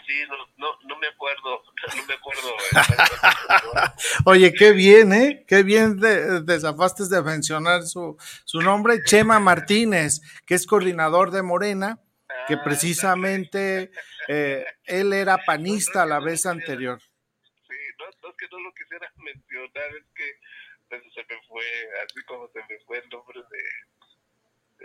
Sí, 0.06 0.24
no, 0.28 0.36
no, 0.58 0.78
no 0.84 0.98
me 0.98 1.08
acuerdo, 1.08 1.64
no 1.96 2.06
me 2.06 2.14
acuerdo. 2.14 2.56
Oye, 4.26 4.54
qué 4.54 4.72
bien, 4.72 5.14
¿eh? 5.14 5.46
Qué 5.48 5.64
bien 5.64 6.00
de, 6.00 6.42
desafaste 6.42 7.06
de 7.08 7.22
mencionar 7.22 7.84
su, 7.84 8.18
su 8.46 8.62
nombre, 8.62 9.04
Chema 9.04 9.40
Martínez, 9.40 10.22
que 10.46 10.56
es 10.56 10.66
coordinador 10.66 11.32
de 11.32 11.42
Morena, 11.42 12.00
que 12.48 12.58
precisamente 12.58 13.92
eh, 14.28 14.66
él 14.86 15.14
era 15.14 15.38
panista 15.38 16.04
a 16.04 16.06
la 16.06 16.20
vez 16.20 16.46
anterior. 16.46 17.00
Sí, 17.00 17.76
no, 18.00 18.06
no, 18.06 18.30
es 18.30 18.36
que 18.38 18.48
no 18.52 18.60
lo 18.60 18.74
quisiera 18.74 19.12
mencionar, 19.18 19.96
es 19.98 20.06
que 20.16 20.40
pues, 20.90 21.02
se 21.14 21.22
me 21.22 21.42
fue, 21.48 21.64
así 22.04 22.24
como 22.26 22.48
se 22.50 22.60
me 22.60 22.80
fue 22.86 23.00
el 23.00 23.10
nombre 23.10 23.40
de 23.40 23.60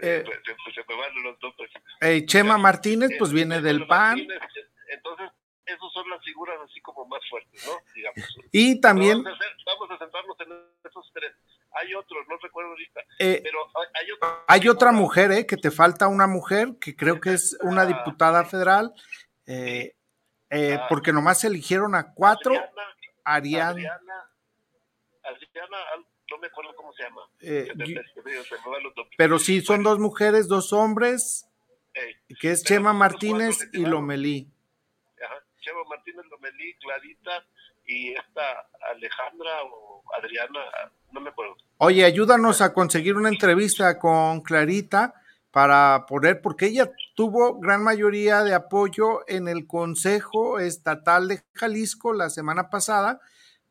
eh, 0.02 0.22
pues, 0.24 0.38
pues, 0.64 0.74
se 0.74 0.84
me 0.88 0.98
van 0.98 1.22
los 1.22 1.42
nombres. 1.42 1.70
Eh, 2.00 2.24
Chema 2.24 2.56
Martínez, 2.58 3.10
pues 3.18 3.32
viene 3.32 3.56
Eh, 3.56 3.60
del 3.60 3.78
Chema 3.80 3.88
PAN. 3.88 4.26
Entonces, 4.88 5.30
esos 5.70 5.92
son 5.92 6.08
las 6.10 6.22
figuras 6.24 6.58
así 6.64 6.80
como 6.80 7.04
más 7.06 7.20
fuertes, 7.28 7.66
¿no? 7.66 7.72
Digamos. 7.94 8.36
Y 8.52 8.80
también, 8.80 9.22
Vamos 9.22 9.40
a, 9.40 9.44
hacer- 9.44 9.56
vamos 9.66 9.90
a 9.90 9.98
centrarnos 9.98 10.40
en 10.40 10.52
esos 10.88 11.10
tres. 11.12 11.32
Hay 11.72 11.94
otros, 11.94 12.26
no 12.28 12.36
recuerdo 12.38 12.70
ahorita, 12.70 13.00
eh, 13.18 13.40
pero 13.42 13.58
hay, 13.76 13.86
hay 14.04 14.10
otra. 14.12 14.44
hay 14.48 14.68
otra 14.68 14.92
mujer, 14.92 15.32
¿eh? 15.32 15.46
Que 15.46 15.56
te 15.56 15.70
falta 15.70 16.08
una 16.08 16.26
mujer, 16.26 16.76
que 16.80 16.96
creo 16.96 17.20
que 17.20 17.32
es 17.34 17.56
una 17.62 17.86
diputada 17.86 18.44
federal, 18.44 18.92
eh, 19.46 19.94
eh, 20.50 20.78
Ah. 20.80 20.86
porque 20.88 21.12
nomás 21.12 21.44
eligieron 21.44 21.94
a 21.94 22.12
cuatro, 22.12 22.52
Adriana, 22.54 22.82
Arián, 23.24 23.68
Adriana, 23.70 24.30
Adriana, 25.22 25.76
no 26.30 26.38
me 26.38 26.46
acuerdo 26.48 26.74
cómo 26.74 26.92
se 26.92 27.02
llama. 27.04 27.22
eh, 27.40 27.68
pero 29.16 29.38
sí, 29.38 29.60
son 29.60 29.82
dos 29.82 29.98
mujeres, 29.98 30.48
dos 30.48 30.72
hombres, 30.72 31.46
que 32.40 32.50
es 32.50 32.62
Chema 32.64 32.92
Martínez 32.92 33.68
y. 33.72 33.84
Lomelí. 33.84 34.48
Chema 35.60 35.80
Martínez 35.88 36.24
Lomelí, 36.30 36.74
Clarita 36.80 37.44
y 37.86 38.12
esta 38.12 38.42
Alejandra 38.92 39.62
o 39.64 40.02
Adriana, 40.18 40.60
no 41.12 41.20
me 41.20 41.30
acuerdo. 41.30 41.56
Oye, 41.78 42.04
ayúdanos 42.04 42.60
a 42.60 42.72
conseguir 42.72 43.16
una 43.16 43.28
entrevista 43.28 43.98
con 43.98 44.40
Clarita 44.42 45.14
para 45.50 46.04
poder, 46.06 46.40
porque 46.42 46.66
ella 46.66 46.90
tuvo 47.16 47.58
gran 47.58 47.82
mayoría 47.82 48.42
de 48.44 48.54
apoyo 48.54 49.20
en 49.28 49.48
el 49.48 49.66
Consejo 49.66 50.60
Estatal 50.60 51.28
de 51.28 51.42
Jalisco 51.54 52.12
la 52.12 52.30
semana 52.30 52.70
pasada 52.70 53.20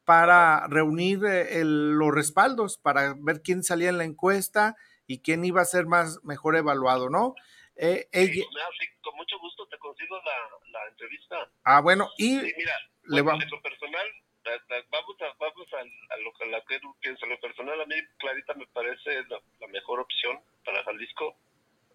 para 0.03 0.67
reunir 0.67 1.23
eh, 1.25 1.59
el- 1.61 1.91
los 1.91 2.13
respaldos, 2.13 2.77
para 2.77 3.13
ver 3.19 3.41
quién 3.41 3.63
salía 3.63 3.89
en 3.89 3.97
la 3.97 4.03
encuesta 4.03 4.75
y 5.07 5.19
quién 5.21 5.45
iba 5.45 5.61
a 5.61 5.65
ser 5.65 5.85
más 5.85 6.19
mejor 6.23 6.55
evaluado, 6.55 7.09
¿no? 7.09 7.35
Eh, 7.81 8.07
ella, 8.11 8.33
Sí, 8.33 8.45
no, 8.53 8.61
sí, 8.77 8.87
con 9.01 9.15
mucho 9.15 9.39
gusto 9.39 9.65
te 9.67 9.77
consigo 9.77 10.17
la, 10.25 10.69
la 10.71 10.87
entrevista. 10.89 11.49
ah, 11.63 11.79
bueno, 11.81 12.09
y 12.17 12.37
Sí, 12.39 12.53
mira, 12.57 12.73
le 13.05 13.21
bueno, 13.21 13.37
va- 13.39 13.43
en 13.43 13.49
lo 13.49 13.61
personal, 13.61 14.07
la- 14.43 14.61
la- 14.75 14.83
vamos 14.89 15.15
a, 15.21 15.33
vamos 15.39 15.67
a, 15.73 16.13
a 16.13 16.17
lo 16.17 16.33
que 16.33 16.45
la 16.47 16.61
que 16.65 16.79
pienso. 17.01 17.25
Lo 17.25 17.39
personal, 17.39 17.79
a 17.79 17.85
mí 17.85 17.95
Clarita 18.17 18.53
me 18.55 18.67
parece 18.67 19.23
la, 19.29 19.39
la 19.61 19.67
mejor 19.67 20.01
opción 20.01 20.41
para 20.65 20.83
Jalisco 20.83 21.37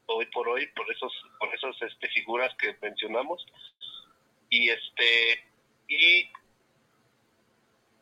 hoy 0.07 0.27
por 0.27 0.49
hoy, 0.49 0.66
por 0.68 0.90
esos, 0.90 1.12
por 1.38 1.55
esas 1.55 1.77
este, 1.83 2.09
figuras 2.09 2.55
que 2.59 2.75
mencionamos. 2.81 3.44
Y 4.51 4.70
este, 4.70 5.44
y, 5.88 6.31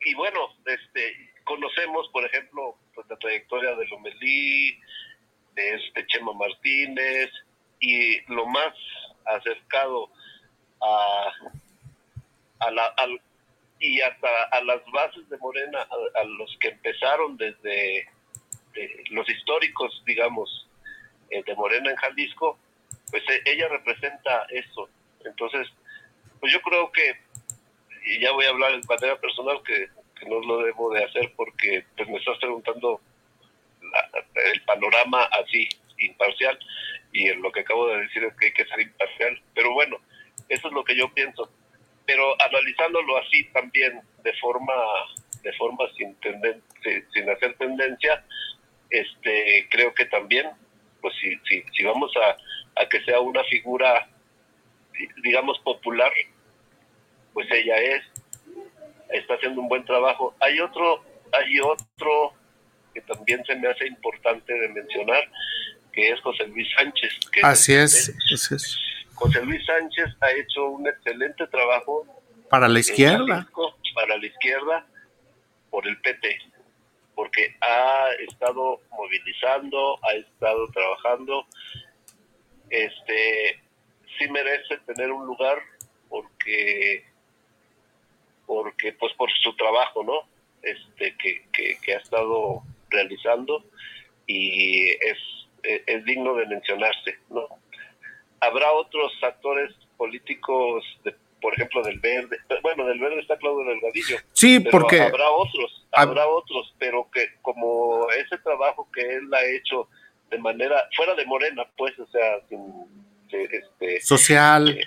y 0.05 0.13
bueno, 0.15 0.39
este, 0.65 1.33
conocemos, 1.43 2.07
por 2.11 2.25
ejemplo, 2.25 2.77
pues, 2.93 3.07
la 3.09 3.17
trayectoria 3.17 3.75
de 3.75 3.87
Lomelí, 3.87 4.79
de 5.53 5.75
este 5.75 6.05
Chema 6.07 6.33
Martínez, 6.33 7.29
y 7.83 8.21
lo 8.31 8.45
más 8.45 8.73
acercado 9.25 10.09
a, 10.81 11.31
a 12.59 12.71
la, 12.71 12.85
al, 12.97 13.19
y 13.79 13.99
hasta 13.99 14.43
a 14.51 14.61
las 14.63 14.81
bases 14.91 15.27
de 15.29 15.37
Morena, 15.37 15.85
a, 16.15 16.23
los 16.23 16.55
que 16.61 16.69
empezaron 16.69 17.35
desde 17.35 18.07
de 18.73 19.03
los 19.11 19.29
históricos, 19.29 20.01
digamos, 20.05 20.67
eh, 21.29 21.43
de 21.45 21.55
Morena 21.55 21.91
en 21.91 21.97
Jalisco, 21.97 22.57
pues 23.11 23.21
eh, 23.29 23.41
ella 23.45 23.67
representa 23.67 24.47
eso. 24.49 24.89
Entonces, 25.25 25.67
pues 26.39 26.53
yo 26.53 26.61
creo 26.61 26.89
que, 26.91 27.15
y 28.05 28.19
ya 28.21 28.31
voy 28.31 28.45
a 28.45 28.49
hablar 28.49 28.71
de 28.71 28.87
manera 28.87 29.19
personal, 29.19 29.61
que, 29.63 29.89
que 30.17 30.25
no 30.27 30.39
lo 30.39 30.63
debo 30.63 30.91
de 30.93 31.03
hacer 31.03 31.33
porque 31.35 31.85
pues 31.97 32.07
me 32.07 32.17
estás 32.17 32.37
preguntando 32.39 33.01
la- 33.81 34.25
el 34.53 34.61
panorama 34.63 35.23
así, 35.25 35.67
imparcial, 35.99 36.57
y 37.13 37.31
lo 37.35 37.51
que 37.51 37.61
acabo 37.61 37.87
de 37.87 38.01
decir 38.01 38.23
es 38.23 38.33
que 38.37 38.47
hay 38.47 38.53
que 38.53 38.65
ser 38.65 38.81
imparcial. 38.81 39.41
Pero 39.53 39.71
bueno, 39.73 39.97
eso 40.49 40.67
es 40.67 40.73
lo 40.73 40.83
que 40.83 40.95
yo 40.97 41.13
pienso. 41.13 41.49
Pero 42.05 42.35
analizándolo 42.41 43.17
así 43.17 43.45
también, 43.53 44.01
de 44.23 44.33
forma, 44.33 44.73
de 45.41 45.53
forma 45.53 45.85
sin, 45.97 46.19
tenden- 46.19 46.61
sin, 47.13 47.29
hacer 47.29 47.55
tendencia, 47.57 48.25
este, 48.89 49.67
creo 49.69 49.93
que 49.93 50.05
también, 50.05 50.49
pues 51.01 51.13
si, 51.21 51.35
si, 51.47 51.63
si 51.71 51.83
vamos 51.83 52.11
a, 52.17 52.81
a 52.81 52.89
que 52.89 53.01
sea 53.05 53.19
una 53.19 53.43
figura, 53.45 54.09
di- 54.97 55.07
digamos, 55.21 55.59
popular, 55.59 56.11
pues 57.33 57.47
ella 57.51 57.77
es, 57.77 58.03
está 59.09 59.35
haciendo 59.35 59.61
un 59.61 59.67
buen 59.69 59.85
trabajo. 59.85 60.35
Hay 60.39 60.59
otro, 60.59 61.03
hay 61.31 61.59
otro 61.59 62.33
que 62.93 63.01
también 63.01 63.43
se 63.45 63.55
me 63.55 63.67
hace 63.69 63.87
importante 63.87 64.53
de 64.53 64.69
mencionar, 64.69 65.23
que 65.93 66.09
es 66.09 66.19
José 66.21 66.47
Luis 66.47 66.67
Sánchez. 66.75 67.19
Que 67.31 67.41
así 67.43 67.73
es, 67.73 68.13
así 68.33 68.55
es. 68.55 68.79
José 69.13 69.45
Luis 69.45 69.63
Sánchez 69.65 70.07
ha 70.21 70.31
hecho 70.31 70.65
un 70.65 70.87
excelente 70.87 71.47
trabajo 71.47 72.05
Para 72.49 72.67
la 72.67 72.79
izquierda. 72.79 73.35
Jalisco, 73.35 73.77
para 73.93 74.17
la 74.17 74.25
izquierda 74.25 74.85
por 75.69 75.87
el 75.87 75.99
PT. 76.01 76.39
porque 77.15 77.55
ha 77.61 78.07
estado 78.27 78.81
movilizando, 78.91 79.99
ha 80.03 80.13
estado 80.13 80.67
trabajando, 80.71 81.45
este, 82.69 83.61
sí 84.17 84.27
merece 84.29 84.77
tener 84.87 85.11
un 85.11 85.25
lugar 85.27 85.59
porque, 86.09 87.05
porque 88.47 88.93
pues 88.93 89.13
por 89.13 89.29
su 89.31 89.55
trabajo, 89.55 90.03
¿no? 90.03 90.21
Este, 90.63 91.15
que, 91.17 91.45
que, 91.51 91.77
que 91.81 91.95
ha 91.95 91.99
estado 91.99 92.63
realizando 92.89 93.63
y 94.25 94.89
es, 94.89 95.17
es 95.63 96.05
digno 96.05 96.35
de 96.35 96.45
mencionarse, 96.47 97.17
¿no? 97.29 97.47
Habrá 98.39 98.71
otros 98.73 99.11
actores 99.21 99.73
políticos, 99.97 100.83
de, 101.03 101.15
por 101.41 101.53
ejemplo, 101.53 101.81
del 101.83 101.99
Verde, 101.99 102.37
bueno, 102.61 102.85
del 102.85 102.99
Verde 102.99 103.19
está 103.19 103.37
Claudio 103.37 103.69
Delgadillo. 103.69 104.17
Sí, 104.33 104.59
pero 104.59 104.71
porque 104.71 105.01
habrá 105.01 105.29
otros, 105.29 105.85
habrá 105.91 106.27
otros, 106.27 106.73
pero 106.79 107.09
que 107.11 107.27
como 107.41 108.07
ese 108.11 108.37
trabajo 108.39 108.89
que 108.93 109.01
él 109.01 109.33
ha 109.33 109.45
hecho 109.45 109.87
de 110.29 110.37
manera 110.39 110.89
fuera 110.95 111.15
de 111.15 111.25
Morena, 111.25 111.65
pues, 111.77 111.97
o 111.99 112.07
sea, 112.07 112.39
sin, 112.49 112.61
este, 113.29 114.01
social, 114.01 114.69
eh, 114.69 114.85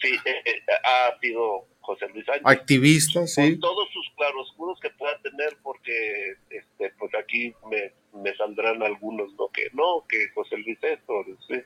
sí, 0.00 0.14
eh, 0.24 0.42
eh, 0.44 0.62
ha 0.84 1.18
sido 1.20 1.66
José 1.82 2.08
Luis 2.08 2.24
Sánchez. 2.24 2.42
activista, 2.46 3.26
sí. 3.26 3.52
Con 3.52 3.60
todos 3.60 3.88
sus 3.92 4.06
claroscuros 4.16 4.80
que 4.80 4.90
pueda 4.90 5.18
tener, 5.18 5.56
porque 5.62 6.36
este, 6.50 6.90
pues 6.98 7.12
aquí 7.14 7.52
me, 7.70 7.92
me 8.22 8.34
saldrán 8.36 8.82
algunos, 8.82 9.32
¿no? 9.34 9.48
Que 9.48 9.68
no, 9.72 10.04
que 10.08 10.28
José 10.34 10.56
Luis 10.58 10.78
esto, 10.82 11.12
sí. 11.48 11.60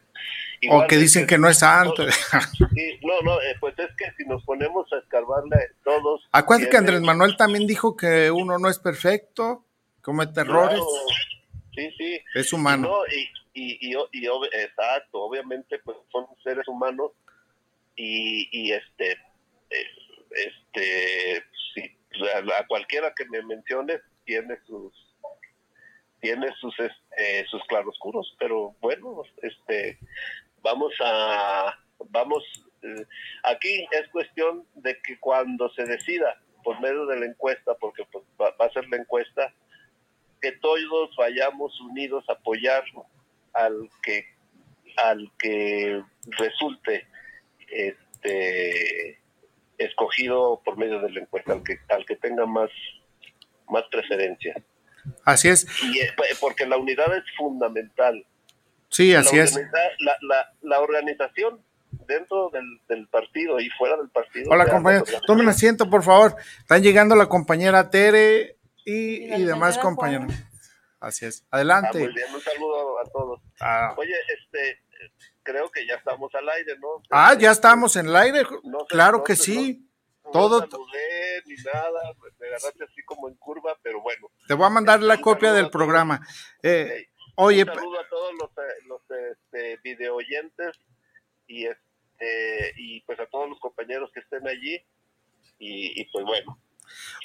o 0.70 0.86
que 0.86 0.96
dicen 0.96 1.26
que 1.26 1.38
no 1.38 1.48
es 1.48 1.58
santo. 1.58 2.04
Sí, 2.74 2.98
no, 3.02 3.20
no, 3.22 3.40
eh, 3.40 3.54
pues 3.60 3.78
es 3.78 3.88
que 3.96 4.06
si 4.16 4.24
nos 4.28 4.42
ponemos 4.44 4.92
a 4.92 4.98
escarbarle 4.98 5.56
todos. 5.84 6.26
Acuérdate 6.32 6.70
que 6.70 6.76
Andrés 6.76 7.00
Manuel 7.02 7.36
también 7.36 7.66
dijo 7.66 7.96
que 7.96 8.30
uno 8.30 8.58
no 8.58 8.68
es 8.68 8.78
perfecto, 8.78 9.64
comete 10.02 10.40
errores, 10.40 10.80
Claro, 10.80 10.86
Sí, 11.74 11.90
sí. 11.98 12.20
es 12.34 12.52
humano. 12.54 12.88
No, 12.88 13.06
y, 13.06 13.28
y, 13.52 13.90
y, 13.90 13.96
y 14.12 14.26
exacto, 14.54 15.20
obviamente 15.22 15.78
pues 15.80 15.98
son 16.10 16.26
seres 16.42 16.66
humanos 16.68 17.12
y, 17.96 18.48
y 18.50 18.72
este, 18.72 19.12
eh, 19.70 19.86
este, 20.44 21.44
sí, 21.74 21.96
a, 22.34 22.66
cualquiera 22.66 23.12
que 23.14 23.24
me 23.26 23.42
menciones 23.42 24.00
tiene 24.24 24.58
sus, 24.66 24.92
tiene 26.20 26.48
sus, 26.60 26.78
este, 26.78 27.46
sus 27.46 27.62
claroscuros, 27.64 28.34
pero 28.38 28.74
bueno, 28.80 29.22
este, 29.42 29.98
vamos 30.62 30.92
a, 31.00 31.78
vamos, 32.10 32.42
eh, 32.82 33.06
aquí 33.44 33.86
es 33.92 34.08
cuestión 34.08 34.66
de 34.74 35.00
que 35.02 35.18
cuando 35.18 35.68
se 35.70 35.84
decida 35.84 36.40
por 36.64 36.80
medio 36.80 37.06
de 37.06 37.20
la 37.20 37.26
encuesta, 37.26 37.74
porque 37.80 38.04
pues, 38.10 38.24
va, 38.40 38.50
va 38.60 38.66
a 38.66 38.72
ser 38.72 38.88
la 38.88 38.96
encuesta, 38.96 39.54
que 40.40 40.52
todos 40.52 41.14
vayamos 41.16 41.80
unidos 41.80 42.24
a 42.28 42.32
apoyar 42.32 42.84
al 43.52 43.88
que 44.02 44.36
al 44.96 45.30
que 45.38 46.02
resulte 46.38 47.06
este 47.68 49.18
escogido 49.78 50.62
por 50.64 50.76
medio 50.78 51.00
de 51.00 51.10
la 51.10 51.20
encuesta 51.20 51.52
al 51.52 51.62
que 51.62 51.78
al 51.88 52.04
que 52.06 52.16
tenga 52.16 52.46
más 52.46 52.70
más 53.68 53.84
preferencia. 53.90 54.54
Así 55.24 55.48
es, 55.48 55.66
y 55.84 56.00
eh, 56.00 56.10
porque 56.40 56.66
la 56.66 56.76
unidad 56.76 57.16
es 57.16 57.24
fundamental. 57.36 58.24
Sí, 58.88 59.14
así 59.14 59.36
la, 59.36 59.42
es. 59.44 59.56
la, 60.00 60.16
la, 60.20 60.52
la 60.62 60.80
organización 60.80 61.60
dentro 62.06 62.50
del, 62.50 62.64
del 62.88 63.06
partido 63.08 63.58
y 63.60 63.68
fuera 63.70 63.96
del 63.96 64.08
partido. 64.10 64.50
Hola 64.50 64.64
o 64.64 64.66
sea, 64.66 64.74
compañero, 64.74 65.00
las 65.04 65.08
organizaciones- 65.14 65.26
tomen 65.26 65.48
asiento 65.48 65.90
por 65.90 66.02
favor. 66.02 66.36
Están 66.58 66.82
llegando 66.82 67.14
la 67.16 67.26
compañera 67.26 67.90
Tere 67.90 68.56
y, 68.84 69.32
Y 69.34 69.44
demás 69.44 69.78
compañeros. 69.78 70.32
Así 71.00 71.26
es, 71.26 71.42
Ah, 71.50 71.56
adelante. 71.56 71.98
muy 71.98 72.12
bien, 72.14 72.26
un 72.34 72.40
saludo 72.40 72.98
a 73.00 73.04
todos. 73.10 73.40
Ah, 73.60 73.94
oye 73.96 74.14
este 74.38 74.80
creo 75.46 75.70
que 75.70 75.86
ya 75.86 75.94
estamos 75.94 76.34
al 76.34 76.48
aire 76.50 76.76
no 76.78 77.00
ah, 77.10 77.34
ya 77.34 77.52
estamos 77.52 77.94
en 77.96 78.06
el 78.08 78.16
aire, 78.16 78.42
No 78.64 78.80
sé, 78.80 78.86
claro 78.88 79.18
no 79.18 79.24
que 79.24 79.36
sé, 79.36 79.42
sí. 79.44 79.88
no 80.24 80.30
Todo- 80.32 80.60
saludé 80.60 81.42
ni 81.46 81.54
nada, 81.72 82.00
me 82.38 82.46
agarraste 82.48 82.84
así 82.84 83.02
como 83.04 83.28
en 83.28 83.36
curva, 83.36 83.78
pero 83.82 84.02
bueno. 84.02 84.28
Te 84.48 84.54
voy 84.54 84.66
a 84.66 84.70
mandar 84.70 85.00
la 85.00 85.14
Un 85.14 85.20
copia 85.22 85.52
del 85.52 85.70
programa. 85.70 86.20
Eh, 86.62 86.90
Hey, 86.96 87.04
oye, 87.36 87.62
un 87.62 87.68
saludo 87.74 88.00
a 88.00 88.08
todos 88.08 88.32
los, 88.40 88.50
eh, 88.50 88.72
los 88.86 89.02
este, 89.32 89.78
video 89.84 90.16
oyentes 90.16 90.76
y 91.46 91.66
este 91.66 92.72
y 92.76 93.00
pues 93.02 93.20
a 93.20 93.26
todos 93.26 93.48
los 93.48 93.60
compañeros 93.60 94.10
que 94.12 94.20
estén 94.20 94.46
allí 94.48 94.74
y, 95.58 96.00
y 96.00 96.04
pues 96.12 96.24
bueno. 96.24 96.60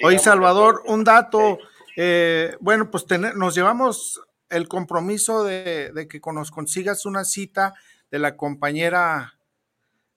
Oye, 0.04 0.18
Salvador, 0.18 0.82
un 0.86 1.02
dato. 1.04 1.58
Eh, 1.96 2.56
bueno, 2.60 2.90
pues 2.90 3.04
tener- 3.06 3.34
nos 3.36 3.54
llevamos 3.54 4.20
el 4.48 4.68
compromiso 4.68 5.44
de, 5.44 5.90
de 5.92 6.06
que 6.08 6.20
nos 6.32 6.50
consigas 6.50 7.04
una 7.06 7.24
cita 7.24 7.72
de 8.12 8.18
la 8.20 8.36
compañera 8.36 9.40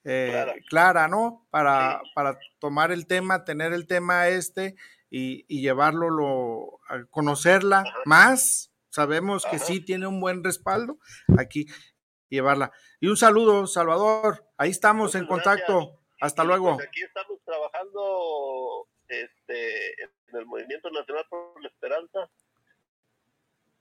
eh, 0.03 0.29
Clara. 0.31 0.53
Clara, 0.69 1.07
¿no? 1.07 1.47
Para, 1.49 1.99
Sí. 2.03 2.11
para 2.13 2.37
tomar 2.59 2.91
el 2.91 3.07
tema, 3.07 3.43
tener 3.43 3.73
el 3.73 3.87
tema 3.87 4.27
este 4.27 4.75
y, 5.09 5.45
y 5.47 5.61
llevarlo, 5.61 6.11
lo, 6.11 6.79
a 6.87 7.05
conocerla 7.09 7.79
Ajá. 7.79 8.01
más. 8.05 8.71
Sabemos 8.89 9.45
que 9.49 9.57
sí 9.59 9.79
tiene 9.83 10.05
un 10.07 10.21
buen 10.21 10.43
respaldo 10.43 10.99
aquí, 11.39 11.65
llevarla. 12.29 12.71
Y 12.99 13.07
un 13.07 13.17
saludo, 13.17 13.65
Salvador. 13.67 14.45
Ahí 14.57 14.69
estamos 14.69 15.07
Muchas 15.07 15.21
en 15.21 15.27
contacto. 15.27 15.99
Hasta 16.21 16.43
luego. 16.43 16.75
pues, 16.75 16.87
aquí 16.87 17.01
estamos 17.01 17.39
trabajando 17.43 18.87
este, 19.07 20.03
en 20.03 20.09
el 20.39 20.45
Movimiento 20.45 20.89
Nacional 20.91 21.25
por 21.29 21.61
la 21.61 21.67
Esperanza. 21.67 22.29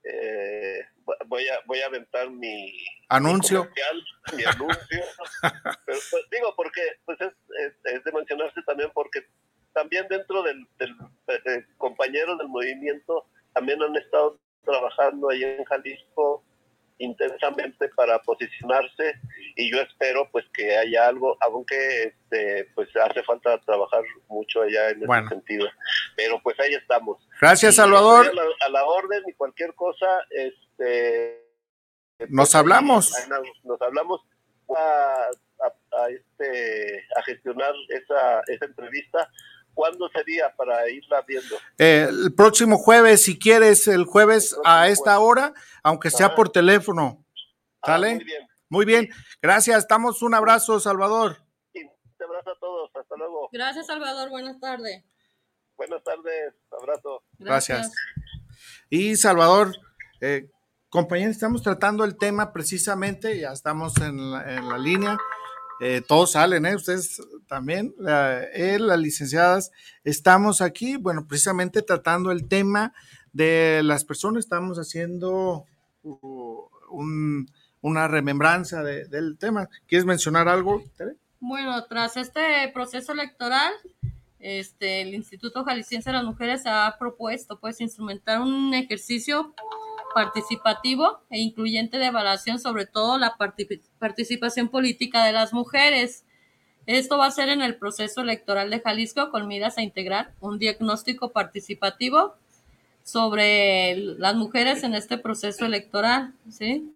Eh, 0.04 0.80
voy 1.26 1.48
a 1.48 1.60
voy 1.66 1.80
a 1.80 1.86
aventar 1.86 2.28
mi 2.30 2.72
Anuncio. 3.08 3.68
mi, 4.36 4.44
anuncio. 4.44 5.00
Pero, 5.86 5.98
pues, 6.10 6.24
digo 6.30 6.54
porque 6.56 6.80
pues 7.06 7.18
es, 7.20 7.32
es, 7.60 7.72
es 7.94 8.04
de 8.04 8.12
mencionarse 8.12 8.60
también 8.66 8.90
porque 8.94 9.24
también 9.72 10.06
dentro 10.08 10.42
del, 10.42 10.66
del 10.78 10.94
eh, 11.28 11.64
compañeros 11.78 12.38
del 12.38 12.48
movimiento 12.48 13.26
también 13.54 13.82
han 13.82 13.96
estado 13.96 14.38
trabajando 14.64 15.30
ahí 15.30 15.42
en 15.44 15.64
Jalisco 15.64 16.44
intensamente 16.98 17.88
para 17.96 18.20
posicionarse 18.22 19.14
y 19.56 19.70
yo 19.72 19.80
espero 19.80 20.28
pues 20.30 20.44
que 20.54 20.76
haya 20.76 21.08
algo 21.08 21.36
aunque 21.40 22.04
este 22.04 22.66
pues 22.74 22.88
hace 22.96 23.22
falta 23.24 23.58
trabajar 23.62 24.02
mucho 24.28 24.62
allá 24.62 24.90
en 24.90 25.00
Bueno. 25.00 25.26
ese 25.26 25.34
sentido 25.34 25.66
pero 26.16 26.40
pues 26.42 26.58
ahí 26.60 26.74
estamos 26.74 27.26
Gracias, 27.40 27.74
Y 27.74 27.76
Salvador. 27.76 28.26
a 28.28 28.32
la, 28.32 28.42
a 28.66 28.68
la 28.70 28.84
orden 28.84 29.22
y 29.26 29.32
cualquier 29.34 29.74
cosa 29.74 30.06
este 30.30 31.46
Nos 32.28 32.48
pues, 32.50 32.54
hablamos. 32.54 33.12
nos, 33.28 33.64
nos 33.64 33.82
hablamos 33.82 34.20
a, 34.76 35.26
a- 35.64 36.02
a, 36.02 36.08
este 36.08 37.04
a 37.16 37.22
gestionar 37.22 37.72
esa 37.88 38.40
esa 38.46 38.64
entrevista 38.66 39.30
¿Cuándo 39.74 40.08
sería 40.14 40.54
para 40.54 40.88
irla 40.88 41.22
viendo? 41.26 41.56
Eh, 41.78 42.06
el 42.08 42.32
próximo 42.32 42.78
jueves, 42.78 43.24
si 43.24 43.36
quieres, 43.36 43.88
el 43.88 44.04
jueves 44.04 44.52
El 44.52 44.60
a 44.64 44.86
esta 44.88 45.16
jueves. 45.16 45.28
hora, 45.28 45.54
aunque 45.82 46.10
sea 46.12 46.36
por 46.36 46.48
teléfono. 46.50 47.24
Ah, 47.82 47.86
¿Sale? 47.88 48.14
muy 48.14 48.24
bien. 48.24 48.48
Muy 48.68 48.84
bien. 48.84 49.08
Gracias. 49.42 49.78
Estamos 49.78 50.22
un 50.22 50.32
abrazo, 50.32 50.78
Salvador. 50.78 51.38
Sí, 51.72 51.80
Un 51.82 52.24
abrazo 52.24 52.50
a 52.52 52.58
todos. 52.60 52.90
Hasta 52.94 53.16
luego. 53.16 53.48
Gracias, 53.50 53.88
Salvador. 53.88 54.30
Buenas 54.30 54.60
tardes. 54.60 55.02
Buenas 55.76 56.02
tardes. 56.04 56.54
Abrazo. 56.80 57.22
Gracias. 57.38 57.92
Y 58.90 59.16
Salvador, 59.16 59.74
eh, 60.20 60.48
compañeros, 60.88 61.32
estamos 61.32 61.62
tratando 61.62 62.04
el 62.04 62.16
tema 62.16 62.52
precisamente, 62.52 63.38
ya 63.38 63.52
estamos 63.52 63.96
en 64.00 64.30
la, 64.30 64.56
en 64.56 64.68
la 64.68 64.78
línea. 64.78 65.18
Eh, 65.80 66.02
todos 66.06 66.32
salen, 66.32 66.66
¿eh? 66.66 66.76
Ustedes 66.76 67.20
también, 67.48 67.94
la, 67.98 68.42
las 68.78 68.98
licenciadas, 68.98 69.72
estamos 70.04 70.60
aquí, 70.60 70.96
bueno, 70.96 71.26
precisamente 71.26 71.82
tratando 71.82 72.30
el 72.30 72.46
tema 72.48 72.94
de 73.32 73.80
las 73.82 74.04
personas, 74.04 74.44
estamos 74.44 74.78
haciendo 74.78 75.64
uh, 76.04 76.68
un- 76.90 77.50
una 77.80 78.06
remembranza 78.06 78.82
de- 78.84 79.06
del 79.08 79.36
tema. 79.36 79.68
¿Quieres 79.88 80.06
mencionar 80.06 80.48
algo? 80.48 80.82
Tere? 80.96 81.16
Bueno, 81.40 81.84
tras 81.86 82.16
este 82.16 82.70
proceso 82.72 83.12
electoral, 83.12 83.72
este, 84.44 85.00
el 85.00 85.14
Instituto 85.14 85.64
Jalisciense 85.64 86.10
de 86.10 86.16
las 86.16 86.24
Mujeres 86.24 86.64
ha 86.66 86.94
propuesto 86.98 87.58
pues 87.58 87.80
instrumentar 87.80 88.42
un 88.42 88.74
ejercicio 88.74 89.54
participativo 90.14 91.22
e 91.30 91.40
incluyente 91.40 91.96
de 91.98 92.06
evaluación, 92.06 92.60
sobre 92.60 92.84
todo 92.84 93.16
la 93.16 93.38
parti- 93.38 93.80
participación 93.98 94.68
política 94.68 95.24
de 95.24 95.32
las 95.32 95.54
mujeres. 95.54 96.26
Esto 96.84 97.16
va 97.16 97.24
a 97.24 97.30
ser 97.30 97.48
en 97.48 97.62
el 97.62 97.76
proceso 97.76 98.20
electoral 98.20 98.68
de 98.68 98.80
Jalisco 98.80 99.30
con 99.30 99.48
miras 99.48 99.78
a 99.78 99.82
integrar 99.82 100.34
un 100.40 100.58
diagnóstico 100.58 101.32
participativo 101.32 102.34
sobre 103.02 103.96
las 103.96 104.36
mujeres 104.36 104.82
en 104.82 104.94
este 104.94 105.16
proceso 105.16 105.64
electoral, 105.64 106.34
¿sí? 106.50 106.94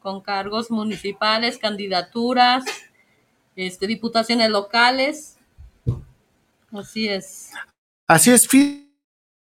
Con 0.00 0.20
cargos 0.20 0.70
municipales, 0.70 1.56
candidaturas, 1.56 2.64
este, 3.56 3.86
diputaciones 3.86 4.50
locales. 4.50 5.35
Así 6.72 7.08
es. 7.08 7.50
Así 8.06 8.30
es, 8.30 8.48
fí- 8.48 8.88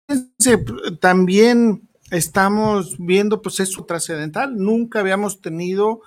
fíjense, 0.09 0.65
también 1.01 1.89
estamos 2.11 2.97
viendo 2.99 3.41
pues 3.43 3.61
eso 3.61 3.85
trascendental. 3.85 4.57
Nunca 4.57 5.01
habíamos 5.01 5.41
tenido 5.41 6.03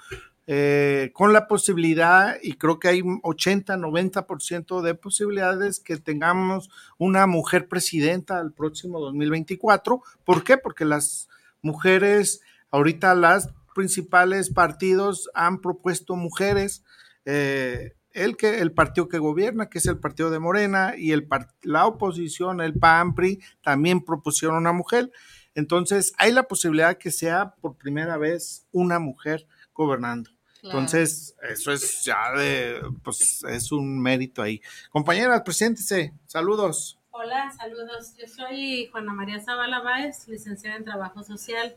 eh, 0.47 1.09
con 1.13 1.33
la 1.33 1.47
posibilidad, 1.47 2.37
y 2.43 2.53
creo 2.53 2.77
que 2.77 2.87
hay 2.89 3.01
80, 3.23 3.77
90% 3.77 4.81
de 4.81 4.93
posibilidades 4.93 5.79
que 5.79 5.97
tengamos 5.97 6.69
una 6.99 7.25
mujer 7.25 7.67
presidenta 7.67 8.37
al 8.39 8.51
próximo 8.51 8.99
2024. 8.99 10.03
¿Por 10.23 10.43
qué? 10.43 10.57
Porque 10.59 10.85
las 10.85 11.29
mujeres, 11.63 12.41
ahorita 12.69 13.15
las 13.15 13.49
principales 13.73 14.51
partidos 14.51 15.31
han 15.33 15.61
propuesto 15.61 16.15
mujeres. 16.15 16.83
Eh, 17.25 17.94
el, 18.15 18.37
que, 18.37 18.61
el 18.61 18.71
partido 18.71 19.07
que 19.07 19.19
gobierna, 19.19 19.69
que 19.69 19.77
es 19.77 19.85
el 19.85 19.99
partido 19.99 20.31
de 20.31 20.39
Morena, 20.39 20.93
y 20.97 21.11
el, 21.11 21.27
la 21.61 21.85
oposición, 21.85 22.61
el 22.61 22.73
PAMPRI, 22.73 23.41
también 23.61 24.03
propusieron 24.03 24.57
una 24.57 24.71
mujer. 24.73 25.11
Entonces, 25.53 26.13
hay 26.17 26.31
la 26.31 26.43
posibilidad 26.43 26.97
que 26.97 27.11
sea 27.11 27.55
por 27.61 27.75
primera 27.77 28.17
vez 28.17 28.65
una 28.71 28.99
mujer 28.99 29.47
gobernando. 29.73 30.31
Entonces, 30.63 31.35
eso 31.47 31.71
es 31.71 32.03
ya 32.03 32.31
de, 32.35 32.81
pues 33.03 33.43
es 33.47 33.71
un 33.71 34.01
mérito 34.01 34.41
ahí. 34.41 34.61
Compañeras, 34.89 35.43
preséntese. 35.43 36.11
Saludos. 36.25 36.97
Hola, 37.11 37.51
saludos. 37.55 38.15
Yo 38.17 38.27
soy 38.27 38.87
Juana 38.91 39.13
María 39.13 39.39
Zavala 39.39 39.81
Báez, 39.81 40.27
licenciada 40.27 40.75
en 40.77 40.83
Trabajo 40.83 41.23
Social. 41.23 41.75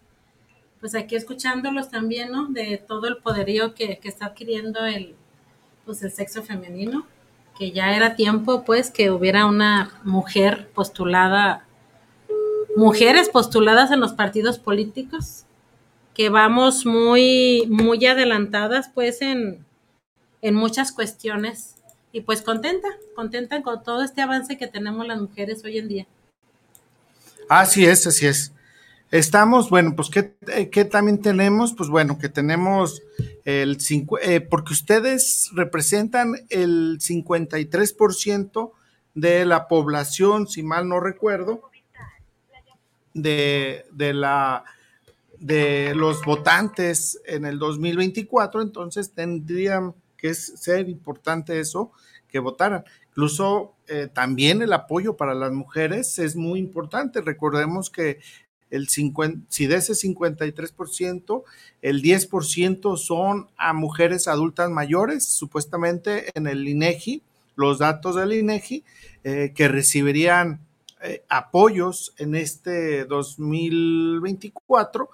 Pues 0.81 0.95
aquí 0.95 1.17
escuchándolos 1.17 1.91
también, 1.91 2.33
¿no? 2.33 2.49
De 2.49 2.79
todo 2.79 3.09
el 3.09 3.19
poderío 3.19 3.75
que, 3.75 3.99
que 3.99 4.09
está 4.09 4.27
adquiriendo 4.27 4.87
el, 4.87 5.17
pues 5.89 6.03
el 6.03 6.13
sexo 6.13 6.43
femenino, 6.43 7.07
que 7.59 7.73
ya 7.73 7.97
era 7.97 8.15
tiempo, 8.15 8.63
pues, 8.63 8.91
que 8.91 9.11
hubiera 9.11 9.47
una 9.47 9.99
mujer 10.05 10.69
postulada, 10.75 11.65
mujeres 12.77 13.31
postuladas 13.31 13.91
en 13.91 14.01
los 14.01 14.13
partidos 14.13 14.59
políticos 14.59 15.47
que 16.19 16.29
vamos 16.29 16.85
muy, 16.85 17.65
muy 17.71 18.05
adelantadas 18.05 18.91
pues 18.93 19.23
en, 19.23 19.65
en 20.43 20.55
muchas 20.55 20.91
cuestiones 20.91 21.77
y 22.11 22.23
pues 22.23 22.43
contenta, 22.43 22.89
contenta 23.15 23.63
con 23.63 23.85
todo 23.85 24.03
este 24.03 24.21
avance 24.21 24.59
que 24.59 24.67
tenemos 24.67 25.07
las 25.07 25.21
mujeres 25.21 25.65
hoy 25.65 25.79
en 25.79 25.87
día. 25.87 26.07
Así 27.49 27.87
es, 27.87 28.05
así 28.07 28.27
es. 28.27 28.53
Estamos, 29.11 29.71
bueno, 29.71 29.97
pues 29.97 30.11
¿qué, 30.11 30.35
qué 30.71 30.85
también 30.85 31.23
tenemos? 31.23 31.73
Pues 31.73 31.89
bueno, 31.89 32.19
que 32.19 32.29
tenemos 32.29 33.03
el 33.45 33.81
cinco, 33.81 34.19
eh, 34.19 34.41
porque 34.41 34.75
ustedes 34.75 35.51
representan 35.55 36.35
el 36.51 36.99
53% 37.01 38.73
de 39.15 39.47
la 39.47 39.67
población, 39.67 40.47
si 40.47 40.63
mal 40.63 40.89
no 40.89 41.01
recuerdo, 41.01 41.63
de, 43.15 43.87
de 43.93 44.13
la 44.13 44.65
de 45.39 45.95
los 45.95 46.23
votantes 46.25 47.21
en 47.25 47.45
el 47.45 47.59
2024, 47.59 48.61
entonces 48.61 49.13
tendrían 49.13 49.95
que 50.17 50.35
ser 50.35 50.89
importante 50.89 51.61
eso, 51.61 51.93
que 52.29 52.41
votaran. 52.41 52.85
Incluso 53.11 53.75
eh, 53.87 54.09
también 54.13 54.63
el 54.63 54.73
apoyo 54.73 55.17
para 55.17 55.35
las 55.35 55.53
mujeres 55.53 56.19
es 56.19 56.37
muy 56.37 56.59
importante. 56.59 57.21
Recordemos 57.21 57.89
que 57.89 58.19
el 58.71 58.89
50, 58.89 59.47
si 59.49 59.67
de 59.67 59.77
ese 59.77 59.95
53%, 59.95 61.43
el 61.83 62.03
10% 62.03 62.97
son 62.97 63.49
a 63.57 63.73
mujeres 63.73 64.29
adultas 64.29 64.71
mayores, 64.71 65.25
supuestamente 65.25 66.31
en 66.35 66.47
el 66.47 66.69
INEGI, 66.69 67.23
los 67.57 67.79
datos 67.79 68.17
del 68.17 68.33
INEGI, 68.33 68.85
eh, 69.25 69.53
que 69.55 69.69
recibirían 69.69 70.61
eh, 71.01 71.25
apoyos 71.29 72.13
en 72.19 72.35
este 72.35 73.05
2024 73.05 75.09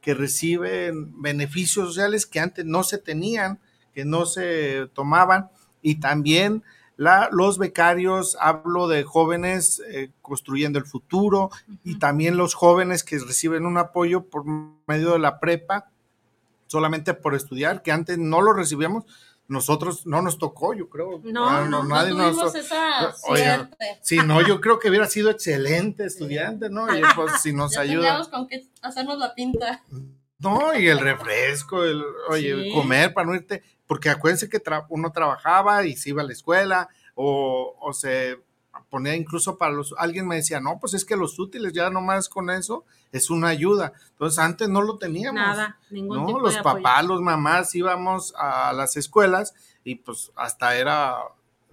que 0.00 0.14
reciben 0.14 1.22
beneficios 1.22 1.86
sociales 1.86 2.26
que 2.26 2.40
antes 2.40 2.66
no 2.66 2.82
se 2.82 2.98
tenían, 2.98 3.60
que 3.94 4.04
no 4.04 4.26
se 4.26 4.88
tomaban, 4.94 5.48
y 5.80 6.00
también 6.00 6.64
la, 6.96 7.28
los 7.32 7.58
becarios, 7.58 8.36
hablo 8.40 8.88
de 8.88 9.04
jóvenes 9.04 9.82
eh, 9.88 10.10
construyendo 10.20 10.78
el 10.78 10.84
futuro, 10.84 11.50
y 11.84 11.98
también 11.98 12.36
los 12.36 12.54
jóvenes 12.54 13.02
que 13.04 13.18
reciben 13.18 13.66
un 13.66 13.78
apoyo 13.78 14.24
por 14.24 14.44
medio 14.86 15.12
de 15.12 15.18
la 15.18 15.40
prepa, 15.40 15.90
solamente 16.66 17.14
por 17.14 17.34
estudiar, 17.34 17.82
que 17.82 17.92
antes 17.92 18.18
no 18.18 18.40
lo 18.40 18.52
recibíamos, 18.52 19.04
nosotros 19.48 20.06
no 20.06 20.22
nos 20.22 20.38
tocó, 20.38 20.74
yo 20.74 20.88
creo. 20.88 21.20
No, 21.24 21.48
ah, 21.48 21.66
no, 21.68 21.84
no, 21.84 22.08
tuvimos 22.08 22.54
esa 22.54 23.12
sí, 24.00 24.16
no, 24.24 24.40
yo 24.46 24.60
creo 24.60 24.78
que 24.78 24.88
hubiera 24.88 25.06
sido 25.06 25.30
excelente 25.30 26.06
estudiante, 26.06 26.70
¿no? 26.70 26.96
Y 26.96 27.02
pues 27.14 27.42
si 27.42 27.52
nos 27.52 27.74
ya 27.74 27.80
ayuda. 27.82 28.26
con 28.30 28.48
qué 28.48 28.66
hacernos 28.80 29.18
la 29.18 29.34
pinta. 29.34 29.82
No, 30.38 30.74
y 30.76 30.88
el 30.88 30.98
refresco, 30.98 31.84
el, 31.84 32.02
oye, 32.28 32.72
comer 32.72 33.12
para 33.12 33.26
no 33.26 33.34
irte, 33.34 33.62
porque 33.92 34.08
acuérdense 34.08 34.48
que 34.48 34.58
uno 34.88 35.12
trabajaba 35.12 35.84
y 35.84 35.96
se 35.96 36.08
iba 36.08 36.22
a 36.22 36.24
la 36.24 36.32
escuela 36.32 36.88
o, 37.14 37.76
o 37.78 37.92
se 37.92 38.40
ponía 38.88 39.14
incluso 39.14 39.58
para 39.58 39.70
los, 39.70 39.94
alguien 39.98 40.26
me 40.26 40.36
decía, 40.36 40.60
no, 40.60 40.78
pues 40.80 40.94
es 40.94 41.04
que 41.04 41.14
los 41.14 41.38
útiles 41.38 41.74
ya 41.74 41.90
nomás 41.90 42.30
con 42.30 42.48
eso 42.48 42.86
es 43.12 43.28
una 43.28 43.48
ayuda. 43.48 43.92
Entonces 44.12 44.38
antes 44.38 44.70
no 44.70 44.80
lo 44.80 44.96
teníamos. 44.96 45.42
Nada, 45.42 45.78
ningún 45.90 46.24
¿no? 46.24 46.38
los 46.38 46.56
papás, 46.56 47.04
los 47.04 47.20
mamás 47.20 47.74
íbamos 47.74 48.32
a 48.38 48.72
las 48.72 48.96
escuelas 48.96 49.52
y 49.84 49.96
pues 49.96 50.32
hasta 50.36 50.74
era 50.74 51.18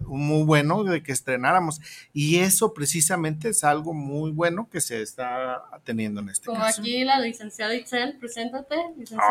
muy 0.01 0.43
bueno 0.43 0.83
de 0.83 1.03
que 1.03 1.11
estrenáramos. 1.11 1.81
Y 2.13 2.39
eso 2.39 2.73
precisamente 2.73 3.49
es 3.49 3.63
algo 3.63 3.93
muy 3.93 4.31
bueno 4.31 4.69
que 4.69 4.81
se 4.81 5.01
está 5.01 5.63
teniendo 5.83 6.21
en 6.21 6.29
este 6.29 6.47
Como 6.47 6.63
aquí 6.63 7.03
la 7.03 7.19
licenciada 7.19 7.75
Itzel, 7.75 8.17
preséntate. 8.17 8.75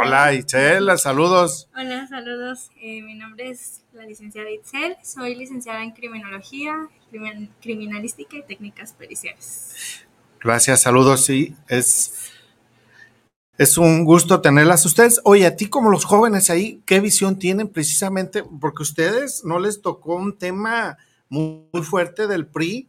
Hola 0.00 0.34
Itzel, 0.34 0.98
saludos. 0.98 1.68
Hola, 1.76 2.06
saludos. 2.06 2.70
Eh, 2.80 3.02
mi 3.02 3.14
nombre 3.14 3.50
es 3.50 3.82
la 3.92 4.04
licenciada 4.04 4.50
Itzel, 4.50 4.96
soy 5.02 5.34
licenciada 5.34 5.82
en 5.82 5.90
Criminología, 5.90 6.88
Criminalística 7.60 8.36
y 8.36 8.42
Técnicas 8.42 8.92
Periciales. 8.92 10.04
Gracias, 10.40 10.82
saludos, 10.82 11.24
sí, 11.24 11.56
es 11.66 12.30
es 13.58 13.76
un 13.76 14.04
gusto 14.04 14.40
tenerlas 14.40 14.86
ustedes. 14.86 15.20
Oye, 15.24 15.44
a 15.44 15.56
ti 15.56 15.66
como 15.66 15.90
los 15.90 16.04
jóvenes 16.04 16.48
ahí, 16.48 16.80
¿qué 16.86 17.00
visión 17.00 17.40
tienen 17.40 17.68
precisamente? 17.68 18.44
Porque 18.44 18.84
ustedes 18.84 19.44
no 19.44 19.58
les 19.58 19.82
tocó 19.82 20.14
un 20.14 20.38
tema 20.38 20.96
muy, 21.28 21.82
fuerte 21.82 22.28
del 22.28 22.46
PRI, 22.46 22.88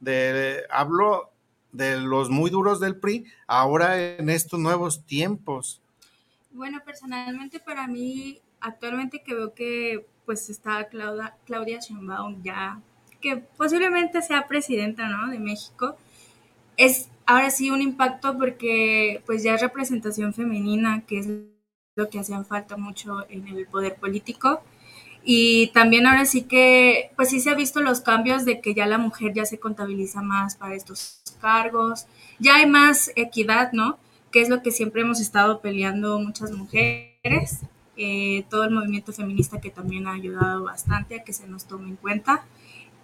de, 0.00 0.62
hablo 0.70 1.30
de 1.72 2.00
los 2.00 2.30
muy 2.30 2.48
duros 2.48 2.80
del 2.80 2.96
PRI, 2.96 3.26
ahora 3.46 4.00
en 4.00 4.30
estos 4.30 4.58
nuevos 4.58 5.04
tiempos. 5.04 5.82
Bueno, 6.52 6.80
personalmente 6.84 7.60
para 7.60 7.86
mí, 7.86 8.40
actualmente 8.60 9.22
que 9.22 9.34
veo 9.34 9.52
que 9.52 10.06
pues 10.24 10.48
está 10.48 10.88
Claudia, 10.88 11.36
Claudia 11.44 11.80
Sheinbaum 11.80 12.42
ya, 12.42 12.80
que 13.20 13.36
posiblemente 13.36 14.22
sea 14.22 14.48
presidenta, 14.48 15.06
¿no? 15.08 15.30
De 15.30 15.38
México, 15.38 15.96
es 16.78 17.10
ahora 17.26 17.50
sí 17.50 17.70
un 17.70 17.82
impacto 17.82 18.38
porque 18.38 19.22
pues 19.26 19.42
ya 19.42 19.54
es 19.54 19.60
representación 19.60 20.32
femenina, 20.32 21.04
que 21.06 21.18
es 21.18 21.28
lo 21.94 22.08
que 22.08 22.20
hacían 22.20 22.46
falta 22.46 22.78
mucho 22.78 23.28
en 23.28 23.46
el 23.48 23.66
poder 23.66 23.96
político. 23.96 24.62
Y 25.24 25.66
también 25.74 26.06
ahora 26.06 26.24
sí 26.24 26.42
que, 26.44 27.10
pues 27.16 27.28
sí 27.28 27.40
se 27.40 27.50
ha 27.50 27.54
visto 27.54 27.82
los 27.82 28.00
cambios 28.00 28.46
de 28.46 28.62
que 28.62 28.72
ya 28.72 28.86
la 28.86 28.96
mujer 28.96 29.34
ya 29.34 29.44
se 29.44 29.58
contabiliza 29.58 30.22
más 30.22 30.56
para 30.56 30.74
estos 30.74 31.20
cargos, 31.40 32.06
ya 32.38 32.56
hay 32.56 32.66
más 32.66 33.10
equidad, 33.16 33.72
¿no? 33.72 33.98
Que 34.32 34.40
es 34.40 34.48
lo 34.48 34.62
que 34.62 34.70
siempre 34.70 35.02
hemos 35.02 35.20
estado 35.20 35.60
peleando 35.60 36.18
muchas 36.20 36.52
mujeres, 36.52 37.60
eh, 37.96 38.46
todo 38.48 38.64
el 38.64 38.70
movimiento 38.70 39.12
feminista 39.12 39.60
que 39.60 39.70
también 39.70 40.06
ha 40.06 40.14
ayudado 40.14 40.64
bastante 40.64 41.16
a 41.16 41.24
que 41.24 41.32
se 41.32 41.48
nos 41.48 41.66
tome 41.66 41.88
en 41.88 41.96
cuenta. 41.96 42.46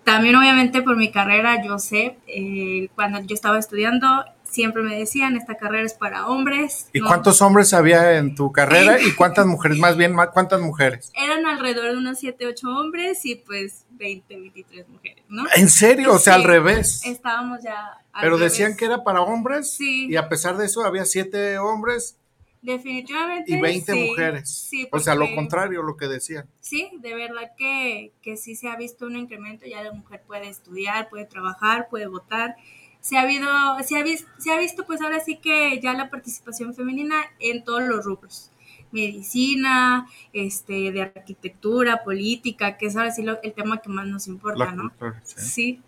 También 0.05 0.37
obviamente 0.37 0.83
por 0.83 0.97
mi 0.97 1.11
carrera, 1.11 1.65
yo 1.65 1.79
sé, 1.79 2.19
eh, 2.27 2.89
cuando 2.95 3.21
yo 3.21 3.35
estaba 3.35 3.59
estudiando, 3.59 4.07
siempre 4.55 4.83
me 4.83 4.97
decían, 4.97 5.37
esta 5.37 5.57
carrera 5.57 5.85
es 5.85 5.95
para 5.95 6.29
hombres. 6.29 6.89
¿Y 6.93 7.01
cuántos 7.01 7.43
hombres 7.43 7.75
había 7.75 8.19
en 8.19 8.35
tu 8.35 8.53
carrera 8.53 9.01
y 9.01 9.13
cuántas 9.13 9.47
mujeres? 9.47 9.79
Más 9.79 9.97
bien, 9.97 10.15
¿cuántas 10.33 10.61
mujeres? 10.61 11.11
Eran 11.15 11.47
alrededor 11.47 11.93
de 11.93 11.99
unos 11.99 12.19
7, 12.19 12.47
8 12.47 12.69
hombres 12.69 13.25
y 13.25 13.35
pues 13.37 13.85
20, 13.91 14.37
23 14.37 14.89
mujeres, 14.89 15.25
¿no? 15.29 15.45
¿En 15.57 15.69
serio? 15.69 16.13
O 16.13 16.19
sea, 16.19 16.35
al 16.35 16.45
revés. 16.45 17.03
Estábamos 17.05 17.63
ya... 17.63 17.99
Pero 18.21 18.39
decían 18.39 18.77
que 18.77 18.85
era 18.85 19.03
para 19.03 19.23
hombres. 19.23 19.75
Sí. 19.75 20.07
Y 20.09 20.17
a 20.17 20.29
pesar 20.29 20.57
de 20.57 20.67
eso 20.67 20.85
había 20.85 21.05
7 21.05 21.59
hombres 21.59 22.17
Definitivamente. 22.65 23.53
Y 23.53 23.61
20 23.61 23.95
mujeres. 23.95 24.71
o 24.91 24.99
sea, 24.99 25.15
lo 25.15 25.35
contrario, 25.35 25.83
lo 25.83 25.99
que 25.99 26.09
decían. 26.09 26.49
Sí, 26.61 26.91
de 26.99 27.15
verdad 27.15 27.53
que, 27.59 28.13
que 28.23 28.39
sí 28.39 28.57
se 28.57 28.69
ha 28.69 28.77
visto 28.77 29.05
un 29.05 29.17
incremento, 29.17 29.67
ya 29.67 29.83
la 29.83 29.93
mujer 29.93 30.23
puede 30.27 30.49
estudiar, 30.49 31.11
puede 31.11 31.27
trabajar, 31.27 31.89
puede 31.91 32.07
votar. 32.07 32.57
Se 33.01 33.19
ha, 33.19 33.21
habido, 33.21 33.47
se, 33.85 33.99
ha 33.99 34.03
visto, 34.03 34.31
se 34.39 34.51
ha 34.51 34.59
visto 34.59 34.87
pues 34.87 35.03
ahora 35.03 35.21
sí 35.21 35.37
que 35.37 35.79
ya 35.79 35.93
la 35.93 36.09
participación 36.09 36.75
femenina 36.75 37.17
en 37.39 37.63
todos 37.63 37.83
los 37.83 38.07
rubros 38.07 38.51
medicina, 38.93 40.07
este, 40.33 40.93
de 40.93 41.03
arquitectura, 41.03 42.05
política, 42.05 42.79
que 42.79 42.87
es 42.87 42.97
ahora 42.97 43.11
sí 43.11 43.27
el 43.43 43.53
tema 43.53 43.83
que 43.83 43.89
más 43.89 44.07
nos 44.07 44.29
importa, 44.29 44.71
¿no? 44.71 44.93
sí. 45.25 45.83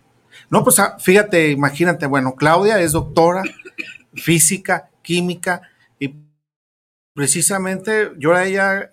No, 0.49 0.61
pues 0.61 0.77
ah, 0.79 0.97
fíjate, 0.99 1.51
imagínate, 1.51 2.05
bueno, 2.05 2.35
Claudia 2.35 2.81
es 2.81 2.91
doctora, 2.91 3.43
física, 4.13 4.89
química, 5.01 5.61
precisamente 7.17 8.11
yo 8.19 8.31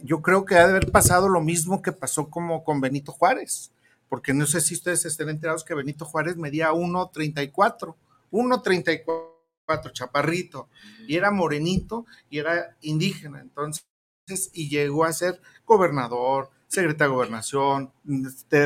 yo 0.01 0.23
creo 0.23 0.47
que 0.47 0.55
ha 0.55 0.65
de 0.65 0.71
haber 0.71 0.91
pasado 0.91 1.29
lo 1.29 1.43
mismo 1.43 1.83
que 1.83 1.93
pasó 1.93 2.31
como 2.31 2.65
con 2.65 2.81
Benito 2.81 3.13
Juárez, 3.13 3.71
porque 4.09 4.33
no 4.33 4.47
sé 4.47 4.63
si 4.63 4.73
ustedes 4.73 5.05
estén 5.05 5.29
enterados 5.29 5.63
que 5.63 5.75
Benito 5.75 6.07
Juárez 6.07 6.39
medía 6.39 6.73
1.34, 6.73 7.95
1.34, 8.33 9.93
chaparrito, 9.93 10.71
y 11.07 11.17
era 11.17 11.31
morenito 11.31 12.07
y 12.31 12.39
era 12.39 12.75
indígena, 12.81 13.43
entonces, 13.43 13.85
y 14.55 14.71
llegó 14.71 15.05
a 15.05 15.13
ser 15.13 15.43
gobernador, 15.67 16.49
secretario 16.67 17.11
de 17.11 17.17
Gobernación, 17.17 17.93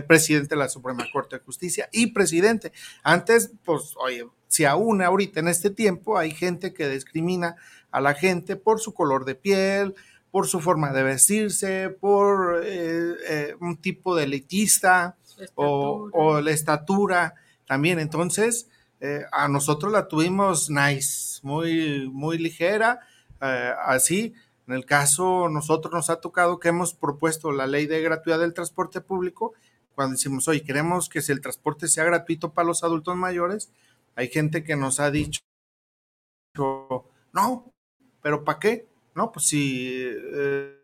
presidente 0.06 0.50
de 0.50 0.56
la 0.56 0.68
Suprema 0.68 1.04
Corte 1.12 1.36
de 1.36 1.44
Justicia 1.44 1.88
y 1.90 2.12
presidente. 2.12 2.70
Antes, 3.02 3.50
pues, 3.64 3.94
oye, 3.96 4.24
si 4.46 4.64
aún 4.66 5.02
ahorita 5.02 5.40
en 5.40 5.48
este 5.48 5.70
tiempo 5.70 6.16
hay 6.16 6.30
gente 6.30 6.72
que 6.72 6.88
discrimina 6.88 7.56
a 7.90 8.00
la 8.00 8.14
gente 8.14 8.56
por 8.56 8.80
su 8.80 8.94
color 8.94 9.24
de 9.24 9.34
piel, 9.34 9.94
por 10.30 10.46
su 10.46 10.60
forma 10.60 10.92
de 10.92 11.02
vestirse, 11.02 11.88
por 11.88 12.62
eh, 12.64 13.14
eh, 13.28 13.56
un 13.60 13.76
tipo 13.76 14.14
de 14.14 14.24
elitista 14.24 15.16
o, 15.54 16.40
la 16.40 16.50
estatura 16.50 17.34
también. 17.66 17.98
Entonces, 17.98 18.68
eh, 19.00 19.24
a 19.32 19.48
nosotros 19.48 19.92
la 19.92 20.08
tuvimos 20.08 20.70
nice, 20.70 21.40
muy, 21.42 22.08
muy 22.10 22.38
ligera, 22.38 23.00
así 23.86 24.34
en 24.68 24.74
el 24.74 24.84
caso, 24.84 25.48
nosotros 25.48 25.94
nos 25.94 26.10
ha 26.10 26.20
tocado 26.20 26.60
que 26.60 26.68
hemos 26.68 26.92
propuesto 26.92 27.52
la 27.52 27.66
ley 27.66 27.86
de 27.86 28.02
gratuidad 28.02 28.38
del 28.38 28.52
transporte 28.52 29.00
público. 29.00 29.54
Cuando 29.94 30.12
decimos, 30.12 30.46
oye, 30.46 30.62
queremos 30.62 31.08
que 31.08 31.22
si 31.22 31.32
el 31.32 31.40
transporte 31.40 31.88
sea 31.88 32.04
gratuito 32.04 32.52
para 32.52 32.66
los 32.66 32.84
adultos 32.84 33.16
mayores, 33.16 33.72
hay 34.14 34.28
gente 34.28 34.64
que 34.64 34.76
nos 34.76 35.00
ha 35.00 35.10
dicho, 35.10 35.40
no, 36.54 37.72
pero 38.22 38.44
¿para 38.44 38.58
qué? 38.58 38.86
No, 39.14 39.32
pues 39.32 39.46
si, 39.46 39.88
eh, 40.04 40.78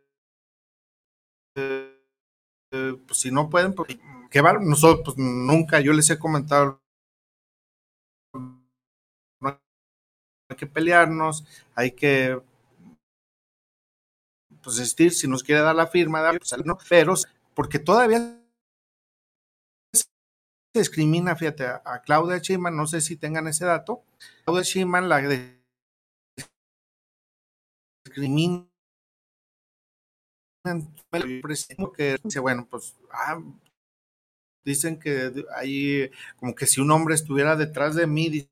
eh, 1.56 2.96
pues 3.06 3.20
si 3.20 3.30
no 3.30 3.48
pueden, 3.48 3.74
pues, 3.74 3.96
¿qué 4.30 4.40
va? 4.40 4.54
Nosotros, 4.54 5.02
pues 5.04 5.18
nunca, 5.18 5.80
yo 5.80 5.92
les 5.92 6.10
he 6.10 6.18
comentado, 6.18 6.80
no 9.40 9.60
hay 10.50 10.56
que 10.56 10.66
pelearnos, 10.66 11.44
hay 11.74 11.92
que 11.92 12.40
pues 14.64 14.78
existir, 14.78 15.12
si 15.12 15.28
nos 15.28 15.42
quiere 15.42 15.60
dar 15.60 15.74
la 15.76 15.86
firma, 15.86 16.22
pues, 16.38 16.54
¿no? 16.64 16.78
pero 16.88 17.14
porque 17.54 17.78
todavía 17.78 18.40
se 19.92 20.04
discrimina, 20.74 21.36
fíjate, 21.36 21.66
a, 21.66 22.02
Claudia 22.04 22.38
Sheinbaum, 22.38 22.74
no 22.74 22.86
sé 22.86 23.00
si 23.00 23.16
tengan 23.16 23.46
ese 23.46 23.66
dato, 23.66 24.02
Claudia 24.44 24.62
Sheinbaum 24.62 25.04
la 25.04 25.20
discrimina 28.14 28.66
que 31.96 32.16
dice, 32.22 32.40
bueno, 32.40 32.66
pues 32.70 32.94
ah, 33.10 33.40
dicen 34.64 34.98
que 34.98 35.44
hay 35.54 36.10
como 36.36 36.54
que 36.54 36.66
si 36.66 36.80
un 36.80 36.90
hombre 36.90 37.14
estuviera 37.14 37.56
detrás 37.56 37.94
de 37.94 38.06
mí 38.06 38.48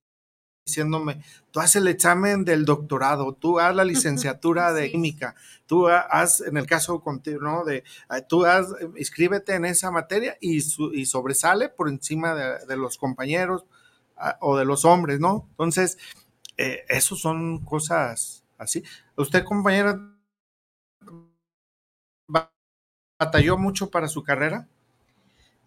diciéndome, 0.67 1.23
tú 1.51 1.61
haz 1.61 1.77
el 1.77 1.89
examen 1.89 2.45
del 2.45 2.65
doctorado, 2.65 3.33
tú 3.33 3.59
haz 3.59 3.75
la 3.75 3.85
licenciatura 3.85 4.73
de 4.73 4.91
química, 4.91 5.35
tú 5.67 5.89
haz, 5.89 6.41
en 6.43 6.57
el 6.57 6.67
caso 6.67 7.01
contigo, 7.01 7.41
¿no? 7.41 7.65
De, 7.65 7.83
ah, 8.09 8.21
tú 8.21 8.45
haz, 8.45 8.67
inscríbete 8.97 9.55
en 9.55 9.65
esa 9.65 9.91
materia 9.91 10.37
y, 10.41 10.59
y 10.93 11.07
sobresale 11.07 11.69
por 11.69 11.89
encima 11.89 12.35
de, 12.35 12.77
los 12.77 12.99
compañeros 12.99 13.65
ah, 14.17 14.37
o 14.41 14.57
de 14.59 14.67
los 14.67 14.85
hombres, 14.85 15.19
¿no? 15.19 15.47
Entonces, 15.51 15.99
eh, 16.59 16.85
eso 16.89 17.17
son 17.17 17.65
cosas 17.65 18.42
así. 18.59 18.83
¿Usted, 19.17 19.45
compañera, 19.45 19.99
batalló 23.19 23.59
mucho 23.59 23.91
para 23.91 24.09
su 24.09 24.23
carrera? 24.23 24.69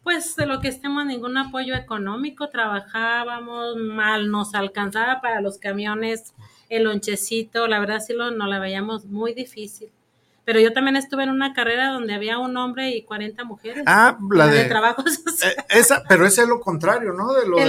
pues 0.05 0.35
de 0.35 0.45
lo 0.45 0.61
que 0.61 0.67
estemos 0.67 1.03
ningún 1.03 1.35
apoyo 1.35 1.73
económico, 1.73 2.47
trabajábamos 2.49 3.75
mal, 3.75 4.29
nos 4.29 4.53
alcanzaba 4.53 5.19
para 5.19 5.41
los 5.41 5.57
camiones, 5.57 6.35
el 6.69 6.83
lonchecito, 6.83 7.67
la 7.67 7.79
verdad 7.79 7.99
sí 7.99 8.13
lo, 8.13 8.29
no 8.29 8.45
la 8.45 8.59
veíamos 8.59 9.05
muy 9.05 9.33
difícil. 9.33 9.89
Pero 10.45 10.59
yo 10.59 10.73
también 10.73 10.95
estuve 10.95 11.23
en 11.23 11.31
una 11.31 11.55
carrera 11.55 11.89
donde 11.89 12.13
había 12.13 12.37
un 12.37 12.55
hombre 12.55 12.91
y 12.91 13.01
40 13.01 13.45
mujeres. 13.45 13.83
Ah, 13.87 14.15
la 14.29 14.45
de, 14.45 14.65
trabajos. 14.65 15.21
Eh, 15.43 15.55
esa, 15.69 16.03
pero 16.07 16.27
ese 16.27 16.43
es 16.43 16.47
lo 16.47 16.59
contrario, 16.59 17.11
¿no? 17.13 17.33
De 17.33 17.47
lo, 17.47 17.57
de, 17.57 17.65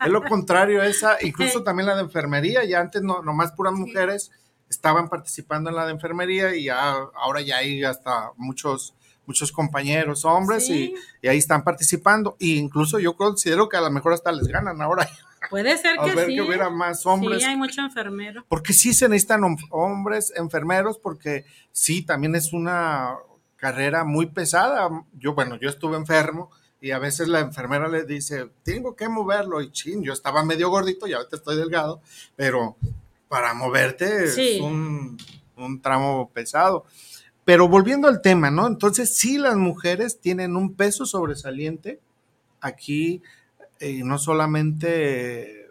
es 0.00 0.12
lo 0.12 0.22
contrario, 0.22 0.80
esa, 0.80 1.16
incluso 1.22 1.62
también 1.64 1.88
la 1.88 1.96
de 1.96 2.02
enfermería, 2.02 2.62
ya 2.64 2.78
antes 2.78 3.02
no, 3.02 3.20
nomás 3.20 3.50
puras 3.50 3.72
mujeres 3.72 4.30
estaban 4.74 5.08
participando 5.08 5.70
en 5.70 5.76
la 5.76 5.86
de 5.86 5.92
enfermería 5.92 6.54
y 6.54 6.64
ya, 6.64 6.92
ahora 7.14 7.40
ya 7.40 7.58
hay 7.58 7.82
hasta 7.84 8.32
muchos 8.36 8.94
muchos 9.26 9.52
compañeros 9.52 10.24
hombres 10.24 10.68
y, 10.68 10.94
ahí 11.22 11.38
están 11.38 11.64
participando. 11.64 12.36
E 12.40 12.46
incluso 12.56 12.98
yo 12.98 13.16
considero 13.16 13.68
que 13.68 13.76
a 13.76 13.80
lo 13.80 13.90
mejor 13.90 14.12
hasta 14.12 14.32
les 14.32 14.46
ganan 14.48 14.80
ahora. 14.82 15.08
Puede 15.50 15.76
ser 15.76 15.98
que 15.98 16.14
ver 16.14 16.28
sí. 16.28 16.36
que 16.36 16.42
hubiera 16.42 16.70
más 16.70 17.04
hombres. 17.04 17.42
Sí, 17.42 17.48
hay 17.48 17.56
mucho 17.56 17.82
enfermero. 17.82 18.44
Porque 18.48 18.72
sí 18.72 18.94
se 18.94 19.08
necesitan 19.08 19.42
hombres 19.70 20.32
enfermeros, 20.36 20.98
porque 20.98 21.44
sí, 21.70 22.02
también 22.02 22.34
es 22.34 22.54
una 22.54 23.16
carrera 23.56 24.04
muy 24.04 24.26
pesada. 24.26 24.88
Yo, 25.12 25.34
bueno, 25.34 25.56
yo 25.56 25.68
estuve 25.68 25.96
enfermo 25.96 26.50
y 26.80 26.92
a 26.92 26.98
veces 26.98 27.28
la 27.28 27.40
enfermera 27.40 27.88
le 27.88 28.04
dice, 28.04 28.50
tengo 28.62 28.96
que 28.96 29.08
moverlo. 29.08 29.60
Y 29.60 29.70
chin, 29.70 30.02
yo 30.02 30.14
estaba 30.14 30.44
medio 30.44 30.70
gordito 30.70 31.06
y 31.06 31.12
ahorita 31.12 31.36
estoy 31.36 31.56
delgado, 31.56 32.00
pero 32.36 32.76
para 33.34 33.52
moverte 33.52 34.26
es 34.26 34.60
un, 34.60 35.18
un 35.56 35.82
tramo 35.82 36.30
pesado. 36.32 36.84
Pero 37.44 37.66
volviendo 37.66 38.06
al 38.06 38.22
tema, 38.22 38.48
¿no? 38.48 38.68
Entonces, 38.68 39.16
sí, 39.16 39.38
las 39.38 39.56
mujeres 39.56 40.20
tienen 40.20 40.54
un 40.54 40.76
peso 40.76 41.04
sobresaliente 41.04 41.98
aquí, 42.60 43.22
eh, 43.80 44.02
no 44.04 44.18
solamente, 44.18 45.66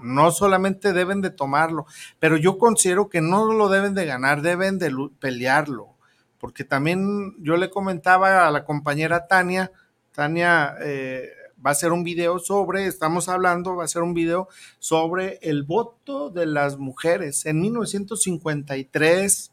no 0.00 0.30
solamente 0.30 0.92
deben 0.92 1.20
de 1.20 1.30
tomarlo, 1.30 1.84
pero 2.20 2.36
yo 2.36 2.58
considero 2.58 3.08
que 3.08 3.20
no 3.20 3.52
lo 3.54 3.68
deben 3.68 3.94
de 3.94 4.06
ganar, 4.06 4.40
deben 4.40 4.78
de 4.78 4.94
pelearlo, 5.18 5.96
porque 6.38 6.62
también 6.62 7.34
yo 7.42 7.56
le 7.56 7.70
comentaba 7.70 8.46
a 8.46 8.52
la 8.52 8.64
compañera 8.64 9.26
Tania, 9.26 9.72
Tania 10.12 10.76
eh, 10.80 11.28
va 11.64 11.70
a 11.70 11.72
hacer 11.72 11.92
un 11.92 12.04
video 12.04 12.38
sobre, 12.38 12.86
estamos 12.86 13.28
hablando, 13.28 13.76
va 13.76 13.84
a 13.84 13.88
ser 13.88 14.02
un 14.02 14.14
video 14.14 14.48
sobre 14.78 15.38
el 15.42 15.64
voto 15.64 16.30
de 16.30 16.46
las 16.46 16.78
mujeres. 16.78 17.46
En 17.46 17.60
1953 17.60 19.52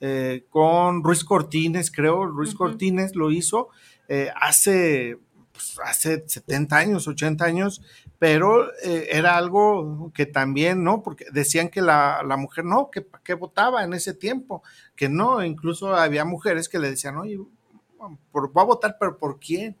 eh, 0.00 0.46
con 0.48 1.04
Ruiz 1.04 1.24
Cortines, 1.24 1.90
creo, 1.90 2.24
Ruiz 2.24 2.54
Cortines 2.54 3.14
lo 3.14 3.30
hizo 3.30 3.68
eh, 4.08 4.30
hace, 4.34 5.18
pues, 5.52 5.78
hace 5.84 6.24
70 6.26 6.76
años, 6.76 7.06
80 7.06 7.44
años, 7.44 7.82
pero 8.18 8.72
eh, 8.82 9.08
era 9.10 9.36
algo 9.36 10.10
que 10.14 10.26
también, 10.26 10.82
¿no? 10.82 11.02
Porque 11.02 11.26
decían 11.32 11.68
que 11.68 11.82
la, 11.82 12.22
mujer 12.38 12.64
no, 12.64 12.90
que, 12.90 13.06
que 13.22 13.34
votaba 13.34 13.84
en 13.84 13.92
ese 13.92 14.14
tiempo, 14.14 14.62
que 14.96 15.08
no, 15.08 15.44
incluso 15.44 15.94
había 15.94 16.24
mujeres 16.24 16.68
que 16.68 16.78
le 16.78 16.90
decían, 16.90 17.18
oye, 17.18 17.38
por, 18.32 18.52
voy 18.52 18.62
a 18.62 18.66
votar, 18.66 18.96
pero 18.98 19.18
¿por 19.18 19.38
quién? 19.38 19.76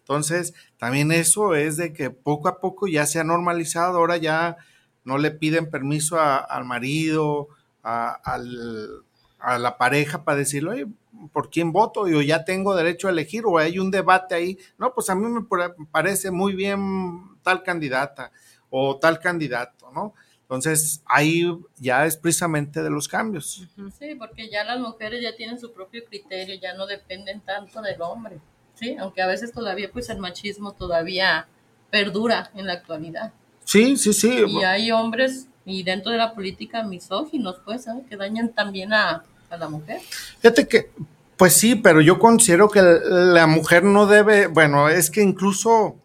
Entonces, 0.00 0.54
también 0.76 1.12
eso 1.12 1.54
es 1.54 1.76
de 1.76 1.92
que 1.92 2.10
poco 2.10 2.48
a 2.48 2.60
poco 2.60 2.88
ya 2.88 3.06
se 3.06 3.20
ha 3.20 3.24
normalizado, 3.24 3.98
ahora 3.98 4.16
ya 4.16 4.56
no 5.04 5.18
le 5.18 5.30
piden 5.30 5.70
permiso 5.70 6.20
al 6.20 6.64
marido, 6.64 7.48
al, 7.82 9.04
a 9.38 9.58
la 9.58 9.78
pareja 9.78 10.24
para 10.24 10.38
decirle, 10.38 10.70
oye, 10.70 10.86
¿por 11.32 11.50
quién 11.50 11.72
voto? 11.72 12.08
Yo 12.08 12.22
ya 12.22 12.44
tengo 12.44 12.74
derecho 12.74 13.08
a 13.08 13.10
elegir 13.10 13.44
o 13.46 13.58
hay 13.58 13.78
un 13.78 13.90
debate 13.90 14.34
ahí. 14.34 14.58
No, 14.78 14.94
pues 14.94 15.10
a 15.10 15.14
mí 15.14 15.26
me 15.26 15.46
parece 15.90 16.30
muy 16.30 16.54
bien 16.54 17.22
tal 17.42 17.62
candidata 17.62 18.30
o 18.68 18.98
tal 18.98 19.18
candidato, 19.18 19.90
¿no? 19.92 20.14
Entonces, 20.42 21.00
ahí 21.06 21.46
ya 21.76 22.06
es 22.06 22.16
precisamente 22.16 22.82
de 22.82 22.90
los 22.90 23.06
cambios. 23.06 23.68
Sí, 23.98 24.14
porque 24.16 24.50
ya 24.50 24.64
las 24.64 24.80
mujeres 24.80 25.22
ya 25.22 25.36
tienen 25.36 25.60
su 25.60 25.72
propio 25.72 26.04
criterio, 26.04 26.56
ya 26.60 26.74
no 26.74 26.86
dependen 26.86 27.40
tanto 27.40 27.80
del 27.80 28.02
hombre, 28.02 28.40
¿sí? 28.80 28.96
Aunque 28.98 29.22
a 29.22 29.26
veces 29.26 29.52
todavía, 29.52 29.90
pues 29.92 30.08
el 30.08 30.18
machismo 30.18 30.72
todavía 30.72 31.46
perdura 31.90 32.50
en 32.54 32.66
la 32.66 32.72
actualidad. 32.72 33.32
Sí, 33.64 33.96
sí, 33.96 34.12
sí. 34.12 34.44
Y 34.48 34.64
hay 34.64 34.90
hombres, 34.90 35.46
y 35.64 35.82
dentro 35.82 36.10
de 36.10 36.18
la 36.18 36.34
política, 36.34 36.82
misóginos, 36.82 37.60
pues, 37.64 37.84
¿sabes? 37.84 38.04
Que 38.08 38.16
dañan 38.16 38.48
también 38.48 38.92
a, 38.92 39.22
a 39.50 39.56
la 39.56 39.68
mujer. 39.68 40.00
Fíjate 40.40 40.66
que, 40.66 40.90
pues 41.36 41.52
sí, 41.52 41.76
pero 41.76 42.00
yo 42.00 42.18
considero 42.18 42.68
que 42.70 42.80
la 42.82 43.46
mujer 43.46 43.84
no 43.84 44.06
debe, 44.06 44.46
bueno, 44.46 44.88
es 44.88 45.10
que 45.10 45.22
incluso 45.22 45.96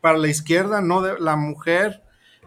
para 0.00 0.18
la 0.18 0.28
izquierda, 0.28 0.80
no 0.80 1.00
la 1.18 1.36
mujer 1.36 2.02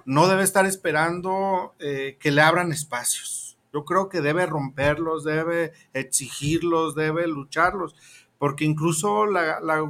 no 0.05 0.27
debe 0.27 0.43
estar 0.43 0.65
esperando 0.65 1.73
eh, 1.79 2.17
que 2.19 2.31
le 2.31 2.41
abran 2.41 2.71
espacios. 2.71 3.57
Yo 3.73 3.83
creo 3.83 4.07
que 4.09 4.21
debe 4.21 4.45
romperlos, 4.45 5.23
debe 5.23 5.73
exigirlos, 5.93 6.95
debe 6.95 7.27
lucharlos, 7.27 7.95
porque 8.37 8.65
incluso 8.65 9.25
la, 9.25 9.59
la, 9.59 9.83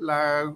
la 0.00 0.54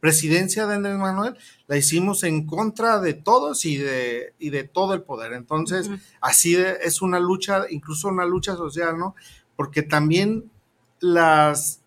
presidencia 0.00 0.66
de 0.66 0.74
Andrés 0.74 0.98
Manuel 0.98 1.34
la 1.66 1.78
hicimos 1.78 2.24
en 2.24 2.46
contra 2.46 3.00
de 3.00 3.14
todos 3.14 3.64
y 3.64 3.78
de, 3.78 4.34
y 4.38 4.50
de 4.50 4.64
todo 4.64 4.92
el 4.92 5.02
poder. 5.02 5.32
Entonces, 5.32 5.88
así 6.20 6.56
es 6.56 7.00
una 7.00 7.18
lucha, 7.18 7.64
incluso 7.70 8.08
una 8.08 8.26
lucha 8.26 8.54
social, 8.54 8.98
¿no? 8.98 9.14
Porque 9.56 9.82
también 9.82 10.50
las, 11.00 11.80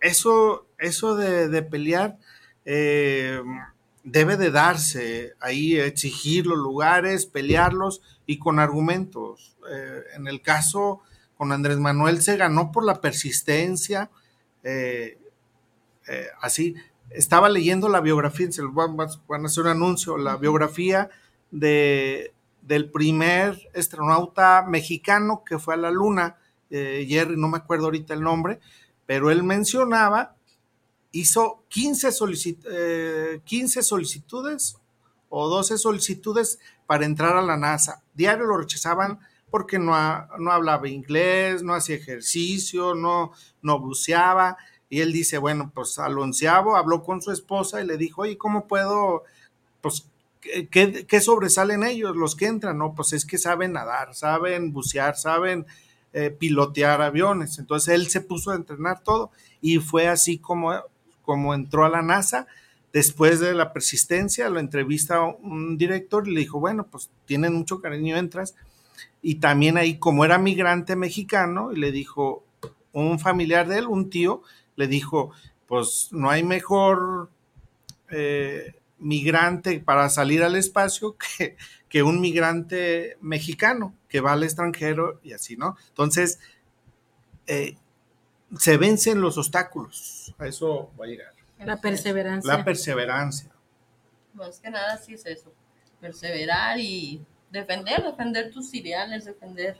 eso, 0.00 0.66
eso 0.78 1.14
de, 1.16 1.62
pelear 1.62 2.16
eh, 2.64 3.42
debe 4.02 4.36
de 4.36 4.50
darse, 4.50 5.34
ahí 5.38 5.78
exigir 5.78 6.46
los 6.46 6.56
lugares, 6.56 7.26
pelearlos 7.26 8.00
y 8.24 8.38
con 8.38 8.60
argumentos. 8.60 9.56
Eh, 9.70 10.02
en 10.16 10.26
el 10.26 10.40
caso 10.40 11.02
con 11.36 11.52
Andrés 11.52 11.78
Manuel 11.78 12.22
se 12.22 12.36
ganó 12.36 12.72
por 12.72 12.84
la 12.84 13.00
persistencia, 13.00 14.10
eh, 14.62 15.18
así, 16.40 16.74
estaba 17.10 17.48
leyendo 17.48 17.88
la 17.88 18.00
biografía, 18.00 18.50
se 18.50 18.62
van, 18.62 18.98
a 19.00 19.46
hacer 19.46 19.64
un 19.64 19.70
anuncio, 19.70 20.16
la 20.16 20.36
biografía 20.36 21.10
de, 21.50 22.32
del 22.62 22.90
primer 22.90 23.58
astronauta 23.74 24.64
mexicano 24.68 25.42
que 25.44 25.58
fue 25.58 25.74
a 25.74 25.78
la 25.78 25.90
Luna, 25.90 26.36
eh, 26.70 27.06
Jerry, 27.08 27.36
no 27.36 27.48
me 27.48 27.58
acuerdo 27.58 27.86
ahorita 27.86 28.14
el 28.14 28.20
nombre, 28.20 28.60
pero 29.06 29.30
él 29.30 29.42
mencionaba, 29.42 30.36
hizo 31.12 31.64
15, 31.68 32.08
15 33.44 33.78
eh, 33.80 33.82
solicitudes 33.82 34.76
o 35.30 35.48
12 35.48 35.78
solicitudes 35.78 36.58
para 36.86 37.06
entrar 37.06 37.36
a 37.36 37.42
la 37.42 37.56
NASA. 37.56 38.02
Diario 38.14 38.44
lo 38.44 38.58
rechazaban 38.58 39.18
porque 39.50 39.78
no, 39.78 39.92
no 40.38 40.52
hablaba 40.52 40.88
inglés, 40.88 41.62
no 41.62 41.74
hacía 41.74 41.96
ejercicio, 41.96 42.94
no, 42.94 43.32
no 43.62 43.78
buceaba 43.80 44.56
y 44.90 45.00
él 45.00 45.12
dice, 45.12 45.38
bueno, 45.38 45.70
pues 45.74 45.98
al 45.98 46.18
onceavo 46.18 46.76
habló 46.76 47.02
con 47.02 47.20
su 47.20 47.30
esposa 47.30 47.82
y 47.82 47.86
le 47.86 47.96
dijo, 47.96 48.22
oye, 48.22 48.38
¿cómo 48.38 48.66
puedo, 48.66 49.24
pues, 49.80 50.06
¿qué, 50.40 51.06
qué 51.06 51.20
sobresalen 51.20 51.84
ellos, 51.84 52.16
los 52.16 52.34
que 52.34 52.46
entran? 52.46 52.78
No, 52.78 52.94
pues 52.94 53.12
es 53.12 53.26
que 53.26 53.36
saben 53.36 53.72
nadar, 53.72 54.14
saben 54.14 54.72
bucear, 54.72 55.16
saben 55.16 55.66
eh, 56.14 56.30
pilotear 56.30 57.02
aviones. 57.02 57.58
Entonces 57.58 57.94
él 57.94 58.08
se 58.08 58.22
puso 58.22 58.50
a 58.50 58.56
entrenar 58.56 59.02
todo 59.02 59.30
y 59.60 59.78
fue 59.78 60.08
así 60.08 60.38
como, 60.38 60.72
como 61.22 61.54
entró 61.54 61.84
a 61.84 61.90
la 61.90 62.02
NASA. 62.02 62.46
Después 62.90 63.40
de 63.40 63.52
la 63.52 63.74
persistencia, 63.74 64.48
lo 64.48 64.58
entrevista 64.58 65.22
un 65.22 65.76
director 65.76 66.26
y 66.26 66.32
le 66.32 66.40
dijo, 66.40 66.58
bueno, 66.58 66.86
pues 66.90 67.10
tienen 67.26 67.52
mucho 67.52 67.82
cariño, 67.82 68.16
entras. 68.16 68.54
Y 69.22 69.36
también 69.36 69.76
ahí, 69.76 69.98
como 69.98 70.24
era 70.24 70.38
migrante 70.38 70.96
mexicano, 70.96 71.72
y 71.72 71.76
le 71.76 71.92
dijo 71.92 72.44
un 72.92 73.18
familiar 73.18 73.68
de 73.68 73.78
él, 73.78 73.86
un 73.86 74.10
tío, 74.10 74.42
le 74.76 74.86
dijo, 74.86 75.32
pues 75.66 76.08
no 76.12 76.30
hay 76.30 76.42
mejor 76.42 77.30
eh, 78.10 78.74
migrante 78.98 79.80
para 79.80 80.08
salir 80.08 80.42
al 80.42 80.56
espacio 80.56 81.16
que, 81.38 81.56
que, 81.88 82.02
un 82.02 82.20
migrante 82.20 83.16
mexicano 83.20 83.94
que 84.08 84.20
va 84.20 84.32
al 84.32 84.42
extranjero 84.42 85.20
y 85.22 85.32
así, 85.32 85.56
¿no? 85.56 85.76
Entonces, 85.88 86.38
eh, 87.46 87.76
se 88.58 88.76
vencen 88.76 89.20
los 89.20 89.36
obstáculos, 89.36 90.34
a 90.38 90.46
eso 90.46 90.90
va 90.98 91.04
a 91.04 91.08
llegar. 91.08 91.32
La 91.58 91.80
perseverancia. 91.80 92.56
La 92.56 92.64
perseverancia. 92.64 93.50
Más 94.34 94.60
que 94.60 94.70
nada 94.70 94.96
sí 94.98 95.14
es 95.14 95.26
eso, 95.26 95.52
perseverar 96.00 96.78
y 96.78 97.20
defender, 97.50 98.02
defender 98.02 98.50
tus 98.50 98.74
ideales, 98.74 99.24
defender 99.24 99.76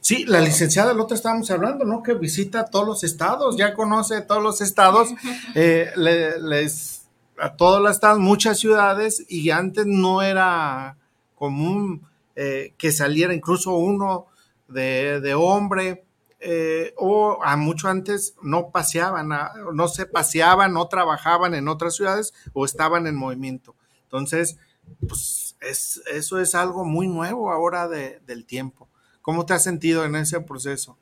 Sí, 0.00 0.24
la 0.26 0.40
licenciada, 0.40 0.92
el 0.92 1.00
otro 1.00 1.14
estábamos 1.14 1.50
hablando, 1.50 1.84
¿no? 1.84 2.02
Que 2.02 2.14
visita 2.14 2.66
todos 2.66 2.86
los 2.86 3.04
estados, 3.04 3.56
ya 3.56 3.74
conoce 3.74 4.20
todos 4.22 4.42
los 4.42 4.60
estados, 4.60 5.08
eh, 5.54 5.90
les, 5.96 7.06
a 7.38 7.56
todos 7.56 7.80
los 7.80 7.92
estados, 7.92 8.18
muchas 8.18 8.58
ciudades, 8.58 9.24
y 9.28 9.50
antes 9.50 9.86
no 9.86 10.22
era 10.22 10.96
común 11.34 12.06
eh, 12.36 12.74
que 12.76 12.92
saliera 12.92 13.34
incluso 13.34 13.76
uno 13.76 14.26
de, 14.68 15.34
hombre, 15.34 16.04
eh, 16.40 16.92
o 16.96 17.38
a 17.42 17.56
mucho 17.56 17.88
antes 17.88 18.34
no 18.42 18.70
paseaban, 18.70 19.30
no 19.72 19.88
se 19.88 20.04
paseaban, 20.04 20.72
no 20.72 20.86
trabajaban 20.88 21.54
en 21.54 21.68
otras 21.68 21.94
ciudades 21.96 22.34
o 22.52 22.64
estaban 22.64 23.06
en 23.06 23.16
movimiento. 23.16 23.74
Entonces, 24.02 24.58
pues 25.08 25.43
es, 25.68 26.02
eso 26.12 26.40
es 26.40 26.54
algo 26.54 26.84
muy 26.84 27.08
nuevo 27.08 27.50
ahora 27.50 27.88
del 27.88 28.44
tiempo. 28.44 28.88
¿Cómo 29.22 29.46
te 29.46 29.54
has 29.54 29.64
sentido 29.64 30.04
en 30.04 30.16
ese 30.16 30.40
proceso? 30.40 30.98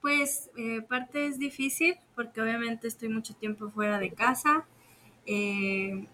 Pues 0.00 0.50
eh, 0.56 0.82
parte 0.82 1.26
es 1.26 1.38
difícil 1.38 1.94
porque 2.16 2.40
obviamente 2.40 2.88
estoy 2.88 3.08
mucho 3.08 3.34
tiempo 3.34 3.70
fuera 3.70 3.98
de 3.98 4.10
casa. 4.10 4.64
Eh, 5.26 6.06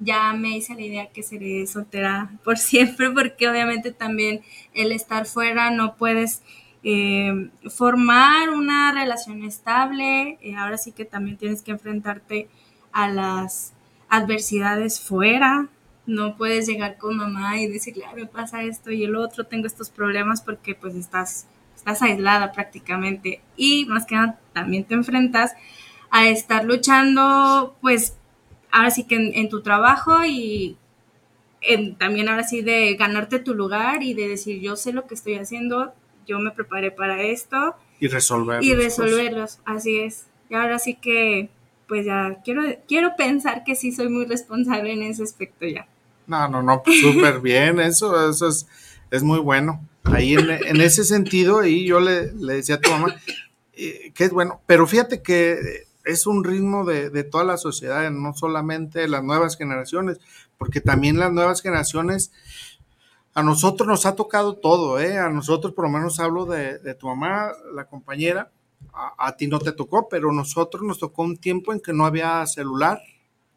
ya 0.00 0.32
me 0.32 0.56
hice 0.56 0.74
la 0.74 0.80
idea 0.80 1.12
que 1.12 1.22
seré 1.22 1.66
soltera 1.66 2.30
por 2.44 2.56
siempre 2.56 3.10
porque 3.10 3.48
obviamente 3.48 3.92
también 3.92 4.40
el 4.72 4.92
estar 4.92 5.26
fuera 5.26 5.70
no 5.70 5.96
puedes 5.96 6.42
eh, 6.82 7.50
formar 7.68 8.48
una 8.50 8.92
relación 8.92 9.44
estable. 9.44 10.38
ahora 10.56 10.78
sí 10.78 10.92
que 10.92 11.04
también 11.04 11.36
tienes 11.36 11.60
que 11.60 11.72
enfrentarte 11.72 12.48
a 12.92 13.08
las 13.10 13.74
adversidades 14.08 15.00
fuera, 15.00 15.68
no 16.08 16.38
puedes 16.38 16.66
llegar 16.66 16.96
con 16.96 17.18
mamá 17.18 17.60
y 17.60 17.66
decirle, 17.66 18.06
me 18.16 18.24
pasa 18.24 18.62
esto 18.62 18.90
y 18.90 19.04
el 19.04 19.14
otro, 19.14 19.44
tengo 19.44 19.66
estos 19.66 19.90
problemas 19.90 20.40
porque 20.40 20.74
pues 20.74 20.94
estás, 20.94 21.46
estás 21.76 22.00
aislada 22.00 22.50
prácticamente. 22.52 23.42
Y 23.58 23.84
más 23.84 24.06
que 24.06 24.14
nada 24.14 24.40
también 24.54 24.84
te 24.84 24.94
enfrentas 24.94 25.52
a 26.10 26.26
estar 26.28 26.64
luchando 26.64 27.76
pues 27.82 28.16
ahora 28.70 28.90
sí 28.90 29.04
que 29.04 29.16
en, 29.16 29.48
tu 29.50 29.60
trabajo 29.60 30.24
y 30.24 30.78
también 31.98 32.30
ahora 32.30 32.44
sí 32.44 32.62
de 32.62 32.94
ganarte 32.94 33.38
tu 33.38 33.52
lugar 33.52 34.02
y 34.02 34.14
de 34.14 34.28
decir 34.28 34.62
yo 34.62 34.76
sé 34.76 34.94
lo 34.94 35.06
que 35.06 35.14
estoy 35.14 35.34
haciendo, 35.34 35.92
yo 36.26 36.38
me 36.38 36.52
preparé 36.52 36.90
para 36.90 37.20
esto. 37.22 37.76
Y 38.00 38.08
resolverlos. 38.08 38.64
Y 38.64 38.74
resolverlos, 38.74 39.58
así 39.66 39.98
es. 39.98 40.26
Y 40.48 40.54
ahora 40.54 40.78
sí 40.78 40.94
que 40.94 41.50
pues 41.86 42.06
ya 42.06 42.40
quiero, 42.42 42.62
quiero 42.86 43.14
pensar 43.14 43.62
que 43.64 43.74
sí 43.74 43.92
soy 43.92 44.08
muy 44.08 44.24
responsable 44.24 44.94
en 44.94 45.02
ese 45.02 45.22
aspecto 45.22 45.66
ya. 45.66 45.86
No, 46.28 46.46
no, 46.46 46.62
no, 46.62 46.82
pues, 46.82 47.00
súper 47.00 47.40
bien, 47.40 47.80
eso, 47.80 48.30
eso 48.30 48.48
es, 48.48 48.66
es 49.10 49.22
muy 49.22 49.38
bueno. 49.38 49.80
Ahí 50.04 50.34
en, 50.34 50.80
ese 50.80 51.02
sentido, 51.04 51.60
ahí 51.60 51.86
yo 51.86 52.00
le, 52.00 52.28
decía 52.28 52.76
a 52.76 52.80
tu 52.80 52.90
mamá 52.90 53.16
eh, 53.72 54.12
que 54.14 54.24
es 54.24 54.30
bueno, 54.30 54.60
pero 54.66 54.86
fíjate 54.86 55.22
que 55.22 55.86
es 56.04 56.26
un 56.26 56.44
ritmo 56.44 56.84
de, 56.84 57.08
de, 57.08 57.24
toda 57.24 57.44
la 57.44 57.56
sociedad, 57.56 58.10
no 58.10 58.34
solamente 58.34 59.08
las 59.08 59.24
nuevas 59.24 59.56
generaciones, 59.56 60.20
porque 60.58 60.82
también 60.82 61.18
las 61.18 61.32
nuevas 61.32 61.62
generaciones, 61.62 62.30
a 63.32 63.42
nosotros 63.42 63.88
nos 63.88 64.04
ha 64.04 64.14
tocado 64.14 64.56
todo, 64.56 65.00
¿eh? 65.00 65.18
A 65.18 65.30
nosotros, 65.30 65.72
por 65.72 65.84
lo 65.86 65.90
menos 65.90 66.20
hablo 66.20 66.44
de, 66.44 66.78
de 66.78 66.94
tu 66.94 67.06
mamá, 67.06 67.52
la 67.74 67.86
compañera, 67.86 68.50
a, 68.92 69.28
a, 69.28 69.36
ti 69.36 69.46
no 69.46 69.60
te 69.60 69.72
tocó, 69.72 70.08
pero 70.10 70.30
a 70.30 70.34
nosotros 70.34 70.82
nos 70.82 70.98
tocó 70.98 71.22
un 71.22 71.38
tiempo 71.38 71.72
en 71.72 71.80
que 71.80 71.94
no 71.94 72.04
había 72.04 72.44
celular, 72.46 73.00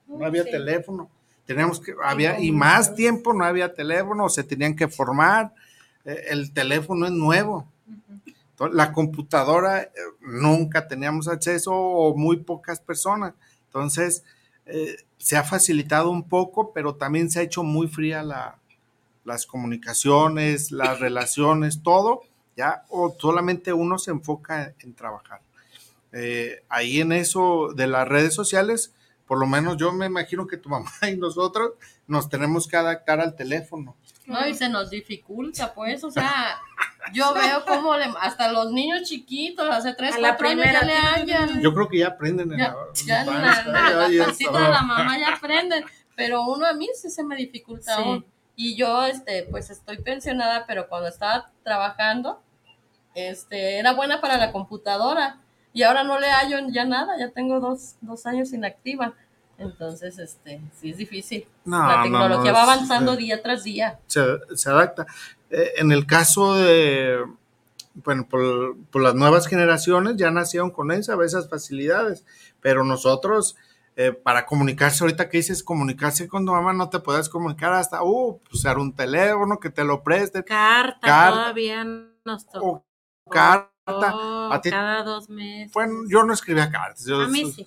no 0.07 0.25
había 0.25 0.45
teléfono 0.45 1.09
Teníamos 1.51 1.81
que, 1.81 1.93
había, 2.01 2.39
y 2.39 2.49
más 2.53 2.95
tiempo 2.95 3.33
no 3.33 3.43
había 3.43 3.73
teléfono, 3.73 4.29
se 4.29 4.41
tenían 4.41 4.73
que 4.73 4.87
formar, 4.87 5.53
eh, 6.05 6.27
el 6.29 6.53
teléfono 6.53 7.05
es 7.05 7.11
nuevo. 7.11 7.67
la 8.71 8.93
computadora 8.93 9.81
eh, 9.81 9.91
nunca 10.21 10.87
teníamos 10.87 11.27
acceso 11.27 11.73
o 11.73 12.15
muy 12.15 12.37
pocas 12.37 12.79
personas. 12.79 13.33
Entonces, 13.65 14.23
eh, 14.65 14.95
se 15.17 15.35
ha 15.35 15.43
facilitado 15.43 16.09
un 16.09 16.23
poco, 16.23 16.71
pero 16.71 16.95
también 16.95 17.29
se 17.29 17.39
ha 17.39 17.43
hecho 17.43 17.63
muy 17.63 17.89
fría 17.89 18.23
la, 18.23 18.57
las 19.25 19.45
comunicaciones, 19.45 20.71
las 20.71 21.01
relaciones, 21.01 21.83
todo, 21.83 22.21
ya, 22.55 22.85
o 22.87 23.13
solamente 23.19 23.73
uno 23.73 23.99
se 23.99 24.11
enfoca 24.11 24.73
en, 24.79 24.93
trabajar. 24.93 25.41
ahí 26.69 27.01
en 27.01 27.11
eso 27.11 27.73
de 27.75 27.87
las 27.87 28.07
redes 28.07 28.33
sociales, 28.33 28.93
por 29.31 29.39
lo 29.39 29.47
menos 29.47 29.77
yo 29.77 29.93
me 29.93 30.07
imagino 30.07 30.45
que 30.45 30.57
tu 30.57 30.67
mamá 30.67 30.91
y 31.09 31.15
nosotros 31.15 31.75
nos 32.05 32.27
tenemos 32.27 32.67
que 32.67 32.75
adaptar 32.75 33.21
al 33.21 33.33
teléfono. 33.33 33.95
No, 34.25 34.45
y 34.45 34.53
se 34.53 34.67
nos 34.67 34.89
dificulta, 34.89 35.73
pues, 35.73 36.03
o 36.03 36.11
sea, 36.11 36.59
yo 37.13 37.33
veo 37.33 37.63
como 37.63 37.93
hasta 37.93 38.51
los 38.51 38.73
niños 38.73 39.03
chiquitos, 39.03 39.69
hace 39.69 39.93
tres, 39.93 40.17
cuatro 40.19 40.49
años 40.49 40.65
ya 40.65 40.83
le 40.83 40.97
hallan. 40.97 41.61
Yo 41.61 41.73
creo 41.73 41.87
que 41.87 41.99
ya 41.99 42.07
aprenden 42.07 42.51
en 42.51 42.59
ya, 42.59 42.75
ya, 43.05 43.23
la, 43.23 44.09
de 44.09 44.17
la 44.17 44.81
mamá 44.81 45.17
ya 45.17 45.35
aprenden, 45.35 45.85
pero 46.13 46.41
uno 46.41 46.65
a 46.65 46.73
mí 46.73 46.89
sí 46.93 47.09
se 47.09 47.23
me 47.23 47.37
dificulta 47.37 47.95
aún. 47.95 48.25
Y 48.57 48.75
yo, 48.75 49.05
este, 49.05 49.47
pues 49.49 49.69
estoy 49.69 50.01
pensionada, 50.01 50.65
pero 50.67 50.89
cuando 50.89 51.07
estaba 51.07 51.51
trabajando, 51.63 52.41
este, 53.15 53.79
era 53.79 53.93
buena 53.93 54.19
para 54.19 54.35
la 54.35 54.51
computadora 54.51 55.39
y 55.73 55.83
ahora 55.83 56.03
no 56.03 56.19
le 56.19 56.27
hallo 56.27 56.57
ya 56.69 56.85
nada, 56.85 57.17
ya 57.19 57.29
tengo 57.29 57.59
dos, 57.59 57.95
dos 58.01 58.25
años 58.25 58.53
inactiva. 58.53 59.13
Entonces, 59.57 60.17
este, 60.17 60.59
sí 60.79 60.89
es 60.89 60.97
difícil. 60.97 61.45
la 61.65 62.01
tecnología 62.03 62.51
va 62.51 62.63
avanzando 62.63 63.15
día 63.15 63.41
tras 63.41 63.63
día. 63.63 63.99
Se, 64.07 64.21
se 64.55 64.69
adapta. 64.69 65.05
Eh, 65.51 65.73
en 65.77 65.91
el 65.91 66.07
caso 66.07 66.55
de, 66.55 67.19
bueno, 67.93 68.27
por, 68.27 69.01
las 69.01 69.15
nuevas 69.15 69.47
generaciones 69.47 70.15
ya 70.17 70.31
nacieron 70.31 70.71
con 70.71 70.91
esa, 70.91 71.15
esas 71.23 71.49
facilidades, 71.49 72.25
pero 72.59 72.83
nosotros 72.83 73.55
eh, 73.95 74.13
para 74.13 74.45
comunicarse, 74.45 75.03
ahorita 75.03 75.29
que 75.29 75.37
dices 75.37 75.63
comunicarse 75.63 76.27
con 76.27 76.45
tu 76.45 76.53
mamá, 76.53 76.73
no 76.73 76.89
te 76.89 76.99
puedes 76.99 77.29
comunicar 77.29 77.73
hasta, 77.73 78.01
uh, 78.03 78.39
usar 78.51 78.77
un 78.77 78.95
teléfono, 78.95 79.59
que 79.59 79.69
te 79.69 79.83
lo 79.83 80.01
preste. 80.01 80.43
Carta, 80.43 80.99
Carta. 81.01 81.37
todavía 81.37 81.83
nos 81.83 82.47
tocó. 82.47 82.85
O 83.25 83.29
carta. 83.29 83.70
A 83.99 84.59
ti- 84.61 84.69
cada 84.69 85.03
dos 85.03 85.29
meses. 85.29 85.71
Bueno, 85.73 85.93
yo 86.07 86.23
no 86.23 86.33
escribía 86.33 86.69
cartas. 86.69 87.05
yo- 87.05 87.21
A 87.21 87.27
mí 87.27 87.51
sí. 87.51 87.65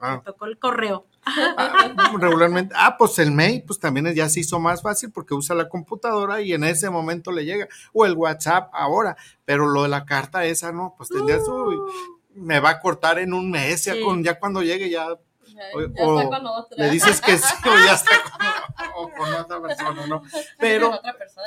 Ah, 0.00 0.16
Me 0.16 0.22
tocó 0.22 0.44
el 0.46 0.58
correo. 0.58 1.06
ah, 1.24 1.92
regularmente. 2.20 2.74
Ah, 2.76 2.96
pues 2.98 3.18
el 3.18 3.30
mail, 3.30 3.62
pues 3.66 3.78
también 3.78 4.12
ya 4.14 4.28
se 4.28 4.40
hizo 4.40 4.60
más 4.60 4.82
fácil 4.82 5.10
porque 5.12 5.34
usa 5.34 5.54
la 5.56 5.68
computadora 5.68 6.40
y 6.42 6.52
en 6.52 6.64
ese 6.64 6.90
momento 6.90 7.32
le 7.32 7.44
llega. 7.44 7.68
O 7.92 8.04
el 8.04 8.14
WhatsApp 8.14 8.68
ahora. 8.74 9.16
Pero 9.44 9.66
lo 9.66 9.82
de 9.84 9.88
la 9.88 10.04
carta 10.04 10.44
esa, 10.44 10.72
no, 10.72 10.94
pues 10.98 11.08
tendría 11.08 11.40
su. 11.40 11.90
Me 12.34 12.60
va 12.60 12.70
a 12.70 12.80
cortar 12.80 13.18
en 13.20 13.32
un 13.32 13.50
mes, 13.50 13.84
ya, 13.84 13.94
con, 14.04 14.22
ya 14.24 14.38
cuando 14.38 14.60
llegue 14.62 14.90
ya 14.90 15.06
Ya, 15.46 15.62
O- 16.04 16.18
está 16.20 16.28
con 16.28 16.46
otra. 16.48 16.76
le 16.84 16.90
dices 16.90 17.20
que 17.20 17.38
sí 17.38 17.54
o 17.64 17.86
ya 17.86 17.94
está 17.94 18.10
con, 18.24 18.46
o 18.96 19.10
con 19.12 19.32
otra 19.34 19.62
persona, 19.62 20.06
¿no? 20.08 20.20
Pero 20.58 20.98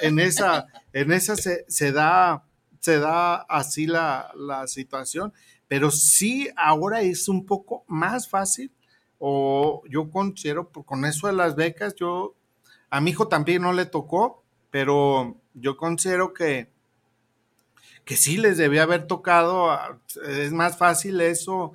en 0.02 0.18
esa, 0.20 0.66
en 0.94 1.12
esa 1.12 1.36
se, 1.36 1.66
se 1.68 1.92
da, 1.92 2.44
se 2.88 3.00
da 3.00 3.36
así 3.50 3.86
la, 3.86 4.32
la 4.34 4.66
situación, 4.66 5.34
pero 5.68 5.92
sí 5.92 6.48
ahora 6.56 7.02
es 7.02 7.28
un 7.28 7.46
poco 7.46 7.84
más 7.86 8.30
fácil, 8.30 8.72
o 9.20 9.84
yo 9.90 10.10
considero, 10.10 10.70
con 10.70 11.04
eso 11.04 11.28
de 11.28 11.34
las 11.34 11.58
becas, 11.58 11.96
yo, 11.96 12.38
a 12.90 13.02
mi 13.02 13.12
hijo 13.12 13.28
también 13.28 13.62
no 13.62 13.74
le 13.74 13.88
tocó, 13.88 14.42
pero 14.72 15.36
yo 15.54 15.76
considero 15.76 16.34
que, 16.34 16.72
que 18.06 18.16
sí 18.16 18.38
les 18.38 18.58
debía 18.58 18.84
haber 18.84 19.06
tocado, 19.06 19.78
es 20.26 20.54
más 20.54 20.78
fácil 20.78 21.20
eso, 21.20 21.74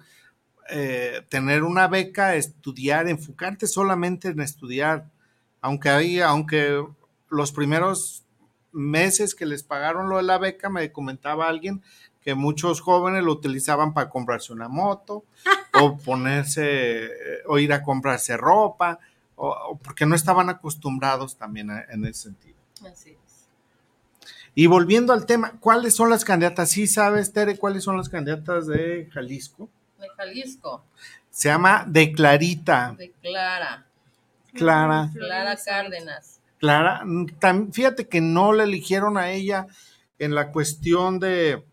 eh, 0.71 1.27
tener 1.29 1.63
una 1.63 1.89
beca, 1.89 2.37
estudiar, 2.37 3.07
enfocarte 3.07 3.67
solamente 3.67 4.29
en 4.29 4.41
estudiar, 4.41 5.11
aunque 5.61 5.91
hay, 5.91 6.21
aunque 6.21 6.83
los 7.29 7.53
primeros 7.53 8.22
meses 8.73 9.35
que 9.35 9.47
les 9.47 9.63
pagaron 9.63 10.09
lo 10.09 10.17
de 10.17 10.23
la 10.25 10.39
beca, 10.39 10.69
me 10.69 10.91
comentaba 10.93 11.49
alguien 11.49 11.83
que 12.21 12.35
muchos 12.35 12.81
jóvenes 12.81 13.25
lo 13.25 13.33
utilizaban 13.33 13.93
para 13.95 14.09
comprarse 14.09 14.53
una 14.53 14.69
moto 14.69 15.25
o 15.75 15.97
ponerse 15.99 17.11
o 17.47 17.59
ir 17.59 17.73
a 17.73 17.83
comprarse 17.83 18.37
ropa 18.37 18.99
o, 19.37 19.49
o 19.49 19.77
porque 19.79 20.07
no 20.07 20.15
estaban 20.15 20.49
acostumbrados 20.49 21.37
también 21.37 21.71
a- 21.71 21.83
en 21.91 22.05
ese 22.05 22.23
sentido. 22.25 22.57
Así 22.87 23.11
es. 23.11 23.19
Y 24.55 24.67
volviendo 24.67 25.13
al 25.15 25.25
tema, 25.27 25.53
¿cuáles 25.61 25.95
son 25.97 26.11
las 26.11 26.25
candidatas? 26.25 26.71
Sí 26.71 26.87
sabes, 26.87 27.33
Tere, 27.33 27.57
cuáles 27.57 27.83
son 27.85 27.97
las 27.97 28.09
candidatas 28.09 28.67
de 28.67 29.09
Jalisco. 29.13 29.69
De 29.99 30.09
Jalisco, 30.11 30.85
Se 31.31 31.49
llama 31.49 31.85
De 31.89 32.13
Clarita, 32.13 32.95
de 32.99 33.11
Clara, 33.23 33.87
Clara. 34.53 35.11
Clara 35.15 35.57
Cárdenas. 35.57 36.41
Clara, 36.63 37.05
fíjate 37.73 38.07
que 38.07 38.21
no 38.21 38.53
le 38.53 38.63
eligieron 38.63 39.19
a 39.19 39.33
ella 39.33 39.67
en 40.21 40.33
la 40.33 40.53
cuestión 40.53 41.19
de, 41.19 41.65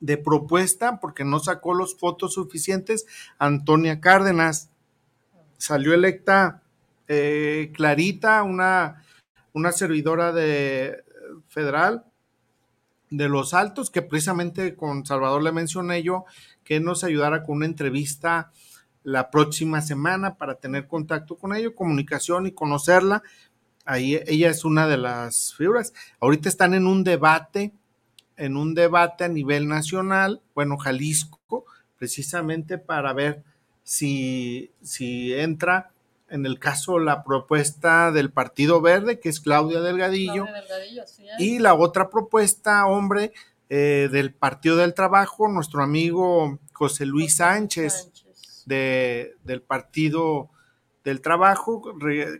de 0.00 0.16
propuesta 0.16 0.98
porque 0.98 1.26
no 1.26 1.40
sacó 1.40 1.74
los 1.74 1.98
votos 2.00 2.32
suficientes. 2.32 3.04
Antonia 3.38 4.00
Cárdenas 4.00 4.70
salió 5.58 5.92
electa 5.92 6.62
eh, 7.06 7.70
Clarita, 7.74 8.42
una, 8.44 9.04
una 9.52 9.72
servidora 9.72 10.32
de 10.32 11.04
federal 11.48 12.06
de 13.10 13.28
los 13.28 13.52
altos, 13.52 13.90
que 13.90 14.00
precisamente 14.00 14.74
con 14.74 15.04
Salvador 15.04 15.42
le 15.42 15.52
mencioné 15.52 16.02
yo 16.02 16.24
que 16.64 16.80
nos 16.80 17.04
ayudara 17.04 17.42
con 17.42 17.56
una 17.56 17.66
entrevista 17.66 18.52
la 19.02 19.30
próxima 19.30 19.82
semana 19.82 20.36
para 20.36 20.54
tener 20.54 20.86
contacto 20.86 21.36
con 21.36 21.54
ella, 21.54 21.74
comunicación 21.74 22.46
y 22.46 22.52
conocerla 22.52 23.22
ahí 23.84 24.20
ella 24.26 24.50
es 24.50 24.64
una 24.64 24.86
de 24.86 24.98
las 24.98 25.54
figuras. 25.54 25.92
Ahorita 26.20 26.48
están 26.48 26.74
en 26.74 26.86
un 26.86 27.04
debate, 27.04 27.72
en 28.36 28.56
un 28.56 28.74
debate 28.74 29.24
a 29.24 29.28
nivel 29.28 29.68
nacional, 29.68 30.42
bueno, 30.54 30.76
Jalisco, 30.76 31.64
precisamente 31.98 32.78
para 32.78 33.12
ver 33.12 33.44
si, 33.82 34.72
si 34.82 35.34
entra 35.34 35.90
en 36.28 36.46
el 36.46 36.58
caso 36.58 36.98
la 36.98 37.24
propuesta 37.24 38.10
del 38.10 38.30
Partido 38.30 38.80
Verde, 38.80 39.20
que 39.20 39.28
es 39.28 39.40
Claudia 39.40 39.80
Delgadillo, 39.80 40.44
Claudia 40.44 40.62
Delgadillo, 40.62 41.06
sí, 41.06 41.26
¿eh? 41.26 41.32
y 41.38 41.58
la 41.58 41.74
otra 41.74 42.08
propuesta, 42.08 42.86
hombre, 42.86 43.32
eh, 43.68 44.08
del 44.10 44.32
Partido 44.32 44.76
del 44.76 44.94
Trabajo, 44.94 45.48
nuestro 45.48 45.82
amigo 45.82 46.58
José 46.72 47.04
Luis 47.06 47.36
Sánchez 47.36 48.04
Sánchez. 48.04 48.62
de, 48.66 49.34
del 49.44 49.60
Partido 49.60 50.50
del 51.04 51.20
Trabajo, 51.20 51.82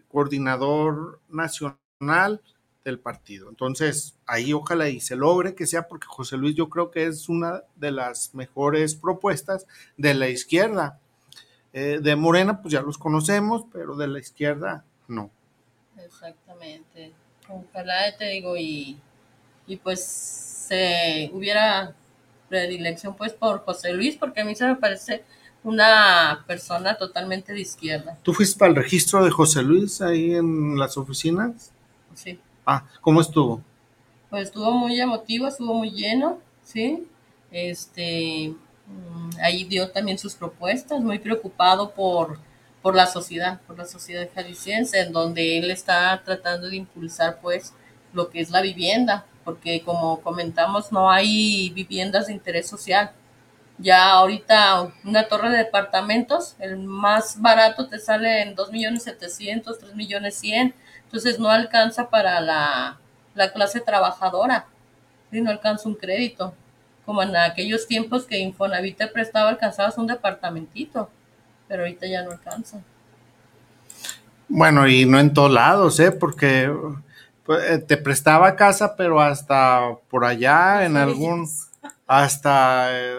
coordinador 0.08 1.20
nacional 1.28 2.40
del 2.84 2.98
partido. 2.98 3.48
Entonces, 3.48 4.16
ahí 4.26 4.52
ojalá 4.52 4.88
y 4.88 5.00
se 5.00 5.16
logre 5.16 5.54
que 5.54 5.66
sea, 5.66 5.88
porque 5.88 6.06
José 6.08 6.36
Luis 6.36 6.54
yo 6.54 6.68
creo 6.68 6.90
que 6.90 7.06
es 7.06 7.28
una 7.28 7.62
de 7.76 7.92
las 7.92 8.34
mejores 8.34 8.94
propuestas 8.94 9.66
de 9.96 10.14
la 10.14 10.28
izquierda. 10.28 10.98
Eh, 11.72 12.00
de 12.02 12.16
Morena, 12.16 12.60
pues 12.60 12.72
ya 12.72 12.82
los 12.82 12.98
conocemos, 12.98 13.64
pero 13.72 13.96
de 13.96 14.08
la 14.08 14.18
izquierda, 14.18 14.84
no. 15.08 15.30
Exactamente. 15.96 17.12
Ojalá 17.48 18.16
te 18.16 18.26
digo 18.26 18.56
y, 18.56 18.98
y 19.66 19.76
pues 19.76 20.04
se 20.04 21.30
hubiera 21.32 21.94
predilección 22.48 23.16
pues 23.16 23.32
por 23.32 23.64
José 23.64 23.92
Luis 23.94 24.16
porque 24.16 24.42
a 24.42 24.44
mí 24.44 24.54
se 24.54 24.66
me 24.66 24.76
parece 24.76 25.24
una 25.64 26.44
persona 26.46 26.96
totalmente 26.96 27.52
de 27.52 27.60
izquierda. 27.60 28.18
¿Tú 28.22 28.32
fuiste 28.32 28.58
para 28.58 28.70
el 28.70 28.76
registro 28.76 29.24
de 29.24 29.30
José 29.30 29.62
Luis 29.62 30.00
ahí 30.00 30.34
en 30.34 30.78
las 30.78 30.96
oficinas? 30.96 31.72
Sí. 32.14 32.38
Ah, 32.66 32.84
¿cómo 33.00 33.20
estuvo? 33.20 33.62
Pues 34.30 34.44
estuvo 34.44 34.72
muy 34.72 35.00
emotivo, 35.00 35.46
estuvo 35.46 35.74
muy 35.74 35.90
lleno, 35.90 36.38
¿sí? 36.64 37.06
Este, 37.50 38.54
mm, 38.86 39.30
ahí 39.42 39.64
dio 39.64 39.90
también 39.90 40.18
sus 40.18 40.34
propuestas, 40.34 41.00
muy 41.00 41.18
preocupado 41.18 41.90
por, 41.90 42.38
por 42.80 42.94
la 42.96 43.06
sociedad, 43.06 43.60
por 43.66 43.78
la 43.78 43.84
sociedad 43.84 44.28
jalisciense, 44.34 45.00
en 45.00 45.12
donde 45.12 45.58
él 45.58 45.70
está 45.70 46.22
tratando 46.24 46.68
de 46.68 46.76
impulsar 46.76 47.38
pues 47.40 47.74
lo 48.12 48.30
que 48.30 48.40
es 48.40 48.50
la 48.50 48.62
vivienda, 48.62 49.26
porque 49.44 49.82
como 49.82 50.20
comentamos 50.20 50.92
no 50.92 51.10
hay 51.10 51.70
viviendas 51.70 52.26
de 52.26 52.32
interés 52.32 52.68
social. 52.68 53.12
Ya 53.78 54.10
ahorita 54.10 54.92
una 55.04 55.28
torre 55.28 55.50
de 55.50 55.58
departamentos, 55.58 56.56
el 56.58 56.78
más 56.78 57.40
barato 57.40 57.88
te 57.88 57.98
sale 57.98 58.42
en 58.42 58.54
2 58.54 58.70
millones 58.70 59.02
700, 59.04 59.78
3 59.78 59.94
millones 59.94 60.36
100, 60.36 60.74
entonces 61.04 61.38
no 61.38 61.50
alcanza 61.50 62.08
para 62.10 62.40
la, 62.40 62.98
la 63.34 63.52
clase 63.52 63.80
trabajadora, 63.80 64.66
¿sí? 65.30 65.40
no 65.40 65.50
alcanza 65.50 65.88
un 65.88 65.94
crédito, 65.94 66.54
como 67.04 67.22
en 67.22 67.34
aquellos 67.34 67.86
tiempos 67.86 68.24
que 68.24 68.38
Infonavit 68.38 68.98
te 68.98 69.06
prestaba, 69.08 69.48
alcanzabas 69.50 69.98
un 69.98 70.06
departamentito, 70.06 71.10
pero 71.66 71.82
ahorita 71.82 72.06
ya 72.06 72.22
no 72.22 72.30
alcanza. 72.30 72.80
Bueno, 74.48 74.86
y 74.86 75.06
no 75.06 75.18
en 75.18 75.32
todos 75.32 75.50
lados, 75.50 75.98
¿eh? 75.98 76.12
Porque 76.12 76.70
pues, 77.44 77.70
eh, 77.70 77.78
te 77.78 77.96
prestaba 77.96 78.54
casa, 78.54 78.96
pero 78.96 79.20
hasta 79.20 79.96
por 80.10 80.24
allá, 80.24 80.84
en 80.84 80.96
algún, 80.96 81.48
hasta 82.06 82.88
eh, 82.92 83.16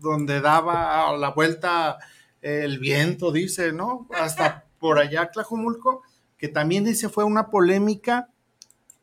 donde 0.00 0.40
daba 0.40 1.16
la 1.16 1.30
vuelta 1.30 1.98
el 2.42 2.78
viento, 2.78 3.32
dice, 3.32 3.72
¿no? 3.72 4.08
Hasta 4.14 4.64
por 4.78 4.98
allá, 4.98 5.30
Tlajumulco, 5.30 6.02
que 6.38 6.48
también 6.48 6.86
ese 6.86 7.08
fue 7.08 7.24
una 7.24 7.50
polémica 7.50 8.30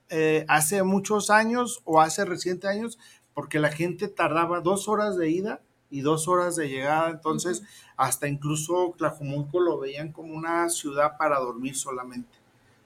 eh, 0.09 0.45
hace 0.47 0.83
muchos 0.83 1.29
años 1.29 1.81
o 1.85 2.01
hace 2.01 2.25
recientes 2.25 2.69
años, 2.69 2.97
porque 3.33 3.59
la 3.59 3.71
gente 3.71 4.07
tardaba 4.07 4.61
dos 4.61 4.87
horas 4.87 5.17
de 5.17 5.29
ida 5.29 5.61
y 5.89 6.01
dos 6.01 6.27
horas 6.27 6.55
de 6.55 6.67
llegada, 6.67 7.09
entonces 7.09 7.63
hasta 7.95 8.27
incluso 8.27 8.95
Tlajumulco 8.97 9.59
lo 9.59 9.79
veían 9.79 10.11
como 10.11 10.33
una 10.33 10.69
ciudad 10.69 11.17
para 11.17 11.39
dormir 11.39 11.75
solamente, 11.75 12.37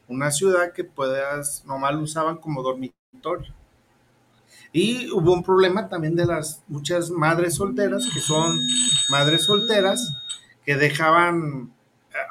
una 0.08 0.32
ciudad 0.32 0.74
que 0.74 0.84
puedas, 0.84 1.64
nomás 1.66 1.94
lo 1.94 2.02
usaban 2.02 2.38
como 2.38 2.62
dormitorio. 2.62 3.54
Y 4.74 5.12
hubo 5.12 5.34
un 5.34 5.44
problema 5.44 5.90
también 5.90 6.16
de 6.16 6.26
las 6.26 6.64
muchas 6.68 7.10
madres 7.10 7.56
solteras, 7.56 8.08
que 8.14 8.22
son 8.22 8.58
madres 9.10 9.44
solteras, 9.44 10.16
que 10.66 10.76
dejaban 10.76 11.74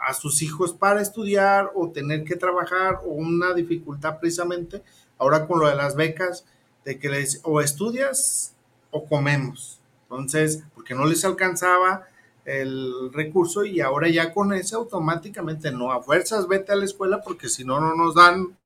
a 0.07 0.15
sus 0.15 0.43
hijos 0.43 0.73
para 0.73 1.03
estudiar 1.03 1.71
o 1.75 1.91
tener 1.91 2.25
que 2.25 2.37
trabajar 2.37 3.01
o 3.05 3.11
una 3.11 3.55
dificultad 3.55 4.19
precisamente 4.19 4.83
ahora 5.19 5.47
con 5.47 5.61
lo 5.61 5.69
de 5.69 5.75
las 5.75 5.97
becas 5.97 6.45
de 6.85 6.99
que 6.99 7.09
les 7.09 7.41
o 7.45 7.61
estudias 7.61 8.55
o 8.91 9.07
comemos. 9.07 9.81
Entonces 10.03 10.63
porque 10.75 10.95
no 10.95 11.07
les 11.07 11.25
alcanzaba 11.25 12.07
el 12.45 13.13
recurso 13.13 13.65
y 13.65 13.81
ahora 13.81 14.09
ya 14.09 14.33
con 14.33 14.53
ese 14.53 14.75
automáticamente 14.75 15.71
no 15.71 15.93
a 15.93 16.03
fuerzas 16.03 16.49
vete 16.49 16.73
a 16.73 16.77
la 16.77 16.87
escuela 16.87 17.21
porque 17.23 17.49
si 17.49 17.65
no 17.65 17.81
no 17.81 17.95
nos 17.95 18.15
dan 18.15 18.57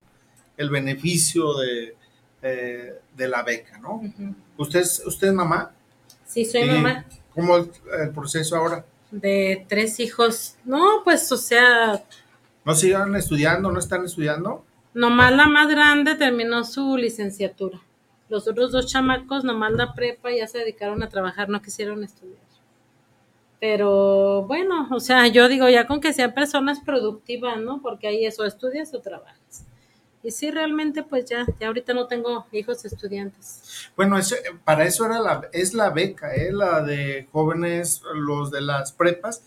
el 0.56 0.70
beneficio 0.70 1.54
de, 1.58 1.96
eh, 2.44 3.00
de 3.16 3.28
la 3.28 3.42
beca 3.42 3.78
no 3.78 4.00
usted 4.58 4.80
es, 4.80 5.02
usted 5.06 5.28
es 5.28 5.34
mamá 5.34 5.72
Sí, 6.26 6.44
soy 6.44 6.64
mamá. 6.66 7.04
cómo 7.34 7.56
el, 7.56 7.70
el 8.02 8.10
proceso 8.10 8.56
ahora 8.56 8.84
De 9.10 9.64
tres 9.68 9.98
hijos. 10.00 10.56
No, 10.64 11.02
pues, 11.04 11.30
o 11.32 11.36
sea, 11.36 12.02
¿No 12.64 12.74
sigan 12.74 13.14
estudiando? 13.16 13.70
¿No 13.72 13.78
están 13.78 14.04
estudiando? 14.04 14.64
nomás 14.94 15.32
la 15.32 15.46
más 15.48 15.68
grande 15.68 16.14
terminó 16.14 16.64
su 16.64 16.96
licenciatura. 16.96 17.80
Los 18.28 18.48
otros 18.48 18.72
dos 18.72 18.86
chamacos, 18.86 19.44
nomás 19.44 19.72
la 19.72 19.92
prepa, 19.94 20.30
ya 20.32 20.46
se 20.46 20.58
dedicaron 20.58 21.02
a 21.02 21.08
trabajar, 21.08 21.48
no 21.48 21.60
quisieron 21.62 22.02
estudiar. 22.04 22.42
Pero 23.60 24.42
bueno, 24.46 24.88
o 24.90 25.00
sea, 25.00 25.26
yo 25.28 25.48
digo 25.48 25.68
ya 25.68 25.86
con 25.86 26.00
que 26.00 26.12
sean 26.12 26.34
personas 26.34 26.80
productivas, 26.80 27.58
¿no? 27.60 27.80
Porque 27.82 28.08
ahí 28.08 28.26
eso, 28.26 28.44
estudias 28.44 28.92
o 28.94 29.00
trabajas. 29.00 29.38
Y 30.24 30.30
sí, 30.30 30.50
realmente, 30.50 31.02
pues 31.02 31.26
ya, 31.26 31.46
ya 31.60 31.66
ahorita 31.66 31.92
no 31.94 32.06
tengo 32.06 32.46
hijos 32.50 32.84
estudiantes. 32.84 33.90
Bueno, 33.94 34.18
ese- 34.18 34.42
para 34.64 34.84
eso 34.84 35.04
era 35.04 35.20
la, 35.20 35.48
es 35.52 35.74
la 35.74 35.90
beca, 35.90 36.34
¿eh? 36.34 36.50
la 36.50 36.82
de 36.82 37.28
jóvenes, 37.30 38.02
los 38.14 38.50
de 38.50 38.62
las 38.62 38.92
prepas, 38.92 39.42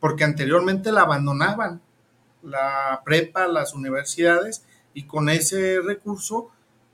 porque 0.00 0.24
anteriormente 0.24 0.90
la 0.92 1.02
abandonaban, 1.02 1.80
la 2.42 3.02
prepa, 3.04 3.46
las 3.48 3.74
universidades, 3.74 4.64
y 4.94 5.04
con 5.04 5.28
ese 5.28 5.80
recurso 5.80 6.50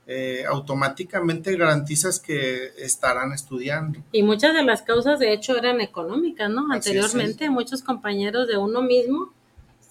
eh, 0.07 0.43
automáticamente 0.47 1.55
garantizas 1.55 2.19
que 2.19 2.71
estarán 2.79 3.31
estudiando. 3.31 3.99
Y 4.11 4.23
muchas 4.23 4.53
de 4.53 4.63
las 4.63 4.81
causas, 4.81 5.19
de 5.19 5.31
hecho, 5.31 5.55
eran 5.57 5.79
económicas, 5.79 6.49
¿no? 6.49 6.69
Anteriormente, 6.71 7.49
muchos 7.49 7.81
compañeros 7.81 8.47
de 8.49 8.57
uno 8.57 8.81
mismo 8.81 9.31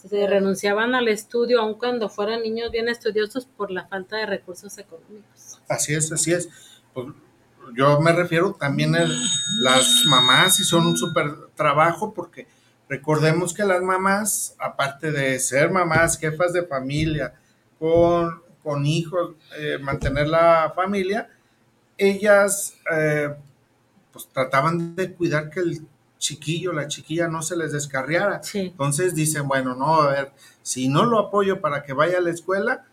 se 0.09 0.27
renunciaban 0.27 0.95
al 0.95 1.09
estudio, 1.09 1.61
aun 1.61 1.75
cuando 1.75 2.09
fueran 2.09 2.43
niños 2.43 2.71
bien 2.71 2.89
estudiosos, 2.89 3.47
por 3.47 3.71
la 3.71 3.87
falta 3.87 4.17
de 4.17 4.27
recursos 4.27 4.77
económicos. 4.79 5.61
Así 5.69 5.95
es, 5.95 6.11
así 6.13 6.33
es. 6.33 6.49
Pues, 6.95 7.09
yo 7.77 8.01
me 8.01 8.13
refiero 8.13 8.53
también 8.59 8.97
a 8.97 9.07
las 9.61 10.05
mamás 10.07 10.59
y 10.61 10.65
son 10.65 10.87
un 10.87 10.97
súper 10.97 11.33
trabajo 11.55 12.13
porque 12.13 12.47
recordemos 12.89 13.55
que 13.55 13.65
las 13.65 13.83
mamás, 13.83 14.57
aparte 14.59 15.13
de 15.13 15.39
ser 15.39 15.71
mamás, 15.71 16.19
jefas 16.19 16.53
de 16.53 16.67
familia, 16.67 17.35
con, 17.79 18.43
con 18.63 18.87
hijos, 18.87 19.35
eh, 19.57 19.79
mantener 19.81 20.27
la 20.29 20.73
familia, 20.75 21.29
ellas 21.97 22.75
eh, 22.93 23.35
pues 24.13 24.29
trataban 24.33 24.97
de 24.97 25.13
cuidar 25.13 25.51
que 25.51 25.61
el 25.61 25.87
chiquillo, 26.21 26.73
la 26.73 26.87
chiquilla 26.87 27.27
no 27.27 27.43
se 27.43 27.57
les 27.57 27.73
descarriara. 27.73 28.41
Sí. 28.45 28.61
Entonces 28.61 29.17
dicen, 29.17 29.49
bueno, 29.49 29.75
no, 29.75 30.03
a 30.03 30.11
ver, 30.13 30.33
si 30.63 30.89
no 30.89 31.05
lo 31.07 31.19
apoyo 31.19 31.61
para 31.61 31.83
que 31.83 31.93
vaya 31.95 32.19
a 32.19 32.21
la 32.21 32.31
escuela, 32.31 32.85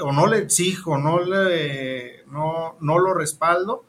o 0.00 0.12
no 0.12 0.26
le 0.26 0.38
exijo, 0.38 0.96
no 0.96 1.20
le, 1.20 2.24
no, 2.26 2.76
no 2.80 2.98
lo 2.98 3.12
respaldo, 3.14 3.84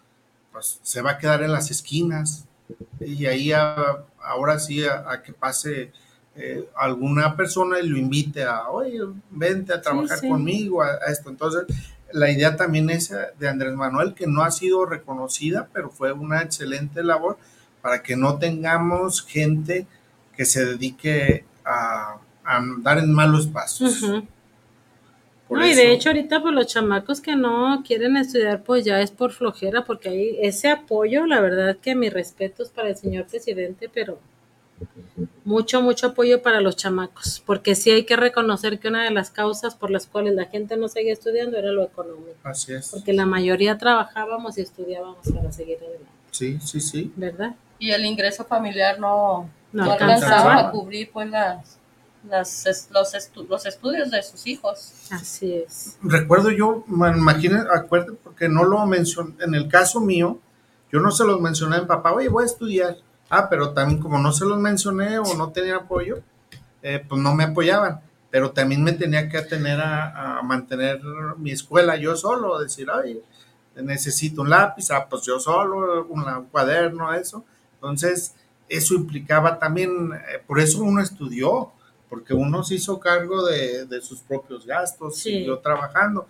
pues 0.51 0.79
se 0.83 1.01
va 1.01 1.11
a 1.11 1.17
quedar 1.17 1.41
en 1.43 1.53
las 1.53 1.71
esquinas. 1.71 2.45
Y 2.99 3.25
ahí 3.27 3.51
a- 3.53 4.03
ahora 4.21 4.59
sí 4.59 4.83
a, 4.83 5.09
a 5.09 5.21
que 5.23 5.33
pase 5.33 5.91
eh, 6.35 6.67
alguna 6.75 7.35
persona 7.35 7.79
y 7.79 7.87
lo 7.87 7.97
invite 7.97 8.43
a, 8.43 8.69
oye, 8.69 8.99
vente 9.29 9.73
a 9.73 9.81
trabajar 9.81 10.19
sí. 10.19 10.27
conmigo, 10.27 10.81
a, 10.81 10.87
a 11.07 11.11
esto. 11.11 11.29
Entonces, 11.29 11.63
la 12.11 12.29
idea 12.31 12.55
también 12.55 12.89
es 12.89 13.11
eh, 13.11 13.17
de 13.39 13.49
Andrés 13.49 13.73
Manuel, 13.73 14.13
que 14.13 14.27
no 14.27 14.43
ha 14.43 14.51
sido 14.51 14.85
reconocida, 14.85 15.69
pero 15.73 15.89
fue 15.89 16.11
una 16.11 16.41
excelente 16.41 17.03
labor 17.03 17.37
para 17.83 18.01
que 18.01 18.15
no 18.15 18.39
tengamos 18.39 19.21
gente 19.23 19.85
que 20.35 20.45
se 20.45 20.65
dedique 20.65 21.45
a, 21.63 22.15
a 22.43 22.57
andar 22.57 22.97
en 22.97 23.11
malos 23.13 23.45
pasos. 23.45 24.01
Por 25.47 25.59
No, 25.59 25.67
y 25.67 25.75
de 25.75 25.91
hecho 25.91 26.09
ahorita 26.09 26.41
pues 26.41 26.55
los 26.55 26.65
chamacos 26.67 27.21
que 27.21 27.35
no 27.35 27.83
quieren 27.85 28.17
estudiar 28.17 28.63
pues 28.63 28.85
ya 28.85 29.01
es 29.01 29.11
por 29.11 29.31
flojera 29.33 29.83
porque 29.83 30.09
hay 30.09 30.37
ese 30.41 30.69
apoyo, 30.69 31.27
la 31.27 31.41
verdad 31.41 31.77
que 31.77 31.93
mis 31.93 32.11
respetos 32.11 32.69
para 32.69 32.89
el 32.89 32.95
señor 32.95 33.27
presidente, 33.27 33.89
pero 33.93 34.17
mucho, 35.45 35.81
mucho 35.81 36.07
apoyo 36.07 36.41
para 36.41 36.61
los 36.61 36.75
chamacos, 36.75 37.43
porque 37.45 37.75
sí 37.75 37.91
hay 37.91 38.05
que 38.05 38.15
reconocer 38.15 38.79
que 38.79 38.87
una 38.87 39.03
de 39.03 39.11
las 39.11 39.29
causas 39.29 39.75
por 39.75 39.91
las 39.91 40.07
cuales 40.07 40.33
la 40.33 40.45
gente 40.45 40.77
no 40.77 40.87
seguía 40.87 41.13
estudiando 41.13 41.57
era 41.57 41.71
lo 41.71 41.83
económico, 41.83 42.35
Así 42.43 42.73
es. 42.73 42.89
porque 42.89 43.13
la 43.13 43.25
mayoría 43.25 43.77
trabajábamos 43.77 44.57
y 44.57 44.61
estudiábamos 44.61 45.29
para 45.33 45.51
seguir 45.51 45.77
adelante, 45.77 46.07
Sí, 46.31 46.57
sí, 46.63 46.79
sí. 46.79 47.11
¿verdad? 47.15 47.55
Y 47.83 47.91
el 47.91 48.05
ingreso 48.05 48.45
familiar 48.45 48.97
no, 48.99 49.49
No 49.73 49.85
no 49.85 49.91
alcanzaba. 49.91 50.57
a 50.59 50.71
cubrir 50.71 51.11
pues 51.11 51.29
las, 51.29 51.77
las 52.29 52.87
los, 52.91 53.13
estu- 53.13 53.45
los 53.47 53.65
estudios 53.65 54.09
de 54.09 54.23
sus 54.23 54.47
hijos. 54.47 54.93
Así 55.11 55.53
es. 55.53 55.97
Recuerdo 56.01 56.49
yo, 56.51 56.85
me 56.87 57.09
imagino, 57.09 57.59
acuerdo, 57.73 58.15
porque 58.23 58.47
no 58.47 58.63
lo 58.63 58.85
mencioné, 58.85 59.33
en 59.43 59.53
el 59.53 59.67
caso 59.67 59.99
mío, 59.99 60.39
yo 60.93 61.01
no 61.01 61.11
se 61.11 61.25
los 61.25 61.41
mencioné 61.41 61.75
a 61.75 61.81
mi 61.81 61.85
papá, 61.87 62.13
oye, 62.13 62.29
voy 62.29 62.43
a 62.43 62.45
estudiar. 62.45 62.95
Ah, 63.29 63.49
pero 63.49 63.73
también 63.73 63.99
como 63.99 64.17
no 64.19 64.31
se 64.31 64.45
los 64.45 64.57
mencioné 64.59 65.17
o 65.19 65.33
no 65.35 65.49
tenía 65.51 65.75
apoyo, 65.77 66.19
eh, 66.83 67.03
pues 67.07 67.19
no 67.21 67.33
me 67.35 67.43
apoyaban. 67.43 67.99
Pero 68.31 68.51
también 68.51 68.81
me 68.81 68.93
tenía 68.93 69.27
que 69.27 69.37
atener 69.39 69.81
a, 69.81 70.37
a 70.37 70.41
mantener 70.41 71.01
mi 71.37 71.51
escuela 71.51 71.97
yo 71.97 72.15
solo, 72.15 72.59
decir, 72.59 72.89
oye, 72.89 73.21
necesito 73.75 74.41
un 74.41 74.49
lápiz, 74.49 74.89
ah, 74.91 75.05
pues 75.09 75.23
yo 75.23 75.37
solo, 75.39 76.05
un, 76.09 76.21
un 76.23 76.45
cuaderno, 76.45 77.13
eso. 77.13 77.43
Entonces, 77.83 78.33
eso 78.69 78.93
implicaba 78.95 79.59
también, 79.59 80.13
eh, 80.13 80.41
por 80.47 80.61
eso 80.61 80.81
uno 80.81 81.01
estudió, 81.01 81.73
porque 82.09 82.33
uno 82.33 82.63
se 82.63 82.75
hizo 82.75 82.97
cargo 82.97 83.45
de, 83.45 83.85
de 83.85 84.01
sus 84.01 84.19
propios 84.21 84.65
gastos, 84.65 85.17
Sí. 85.17 85.31
siguió 85.31 85.59
trabajando. 85.59 86.27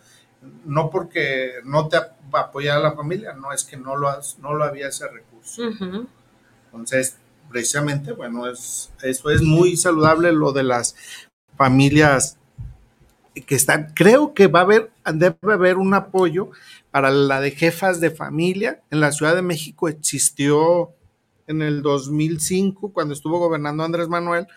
No 0.66 0.90
porque 0.90 1.52
no 1.64 1.88
te 1.88 1.98
ap- 1.98 2.18
apoyara 2.34 2.80
la 2.82 2.94
familia, 2.94 3.34
no 3.34 3.54
es 3.54 3.64
que 3.64 3.78
no 3.78 3.96
lo, 3.96 4.10
has- 4.10 4.40
no 4.40 4.54
lo 4.56 4.64
había 4.64 4.88
ese 4.88 5.08
recurso. 5.08 5.62
Entonces, 6.66 7.18
precisamente, 7.50 8.14
bueno, 8.14 8.48
es, 8.50 8.92
eso 9.04 9.30
es 9.30 9.44
muy 9.44 9.78
saludable 9.78 10.32
lo 10.32 10.52
de 10.54 10.64
las 10.64 10.96
familias 11.56 12.38
que 13.46 13.56
están, 13.56 13.92
creo 13.96 14.34
que 14.34 14.48
va 14.48 14.60
a 14.60 14.64
haber, 14.64 14.92
debe 15.14 15.36
haber 15.54 15.78
un 15.78 15.94
apoyo 15.94 16.50
para 16.92 17.10
la 17.12 17.40
de 17.42 17.52
jefas 17.52 18.00
de 18.00 18.12
familia. 18.12 18.82
En 18.92 19.00
la 19.02 19.12
Ciudad 19.12 19.36
de 19.36 19.42
México 19.42 19.88
existió 19.88 20.92
en 21.48 21.62
el 21.62 21.82
2005, 21.82 22.94
cuando 22.94 23.14
estuvo 23.14 23.40
gobernando 23.40 23.84
Andrés 23.84 24.08
Manuel, 24.08 24.48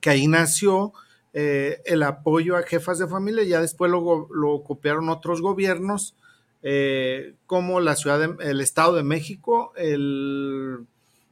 que 0.00 0.10
ahí 0.10 0.26
nació 0.28 0.92
eh, 1.32 1.80
el 1.84 2.02
apoyo 2.02 2.56
a 2.56 2.62
jefas 2.62 2.98
de 2.98 3.06
familia, 3.08 3.44
ya 3.44 3.60
después 3.60 3.90
lo, 3.90 4.28
lo 4.32 4.62
copiaron 4.62 5.08
otros 5.08 5.40
gobiernos, 5.40 6.14
eh, 6.62 7.34
como 7.46 7.80
la 7.80 7.96
ciudad 7.96 8.18
de- 8.18 8.50
el 8.50 8.60
Estado 8.60 8.94
de 8.94 9.02
México, 9.02 9.72
el, 9.76 10.86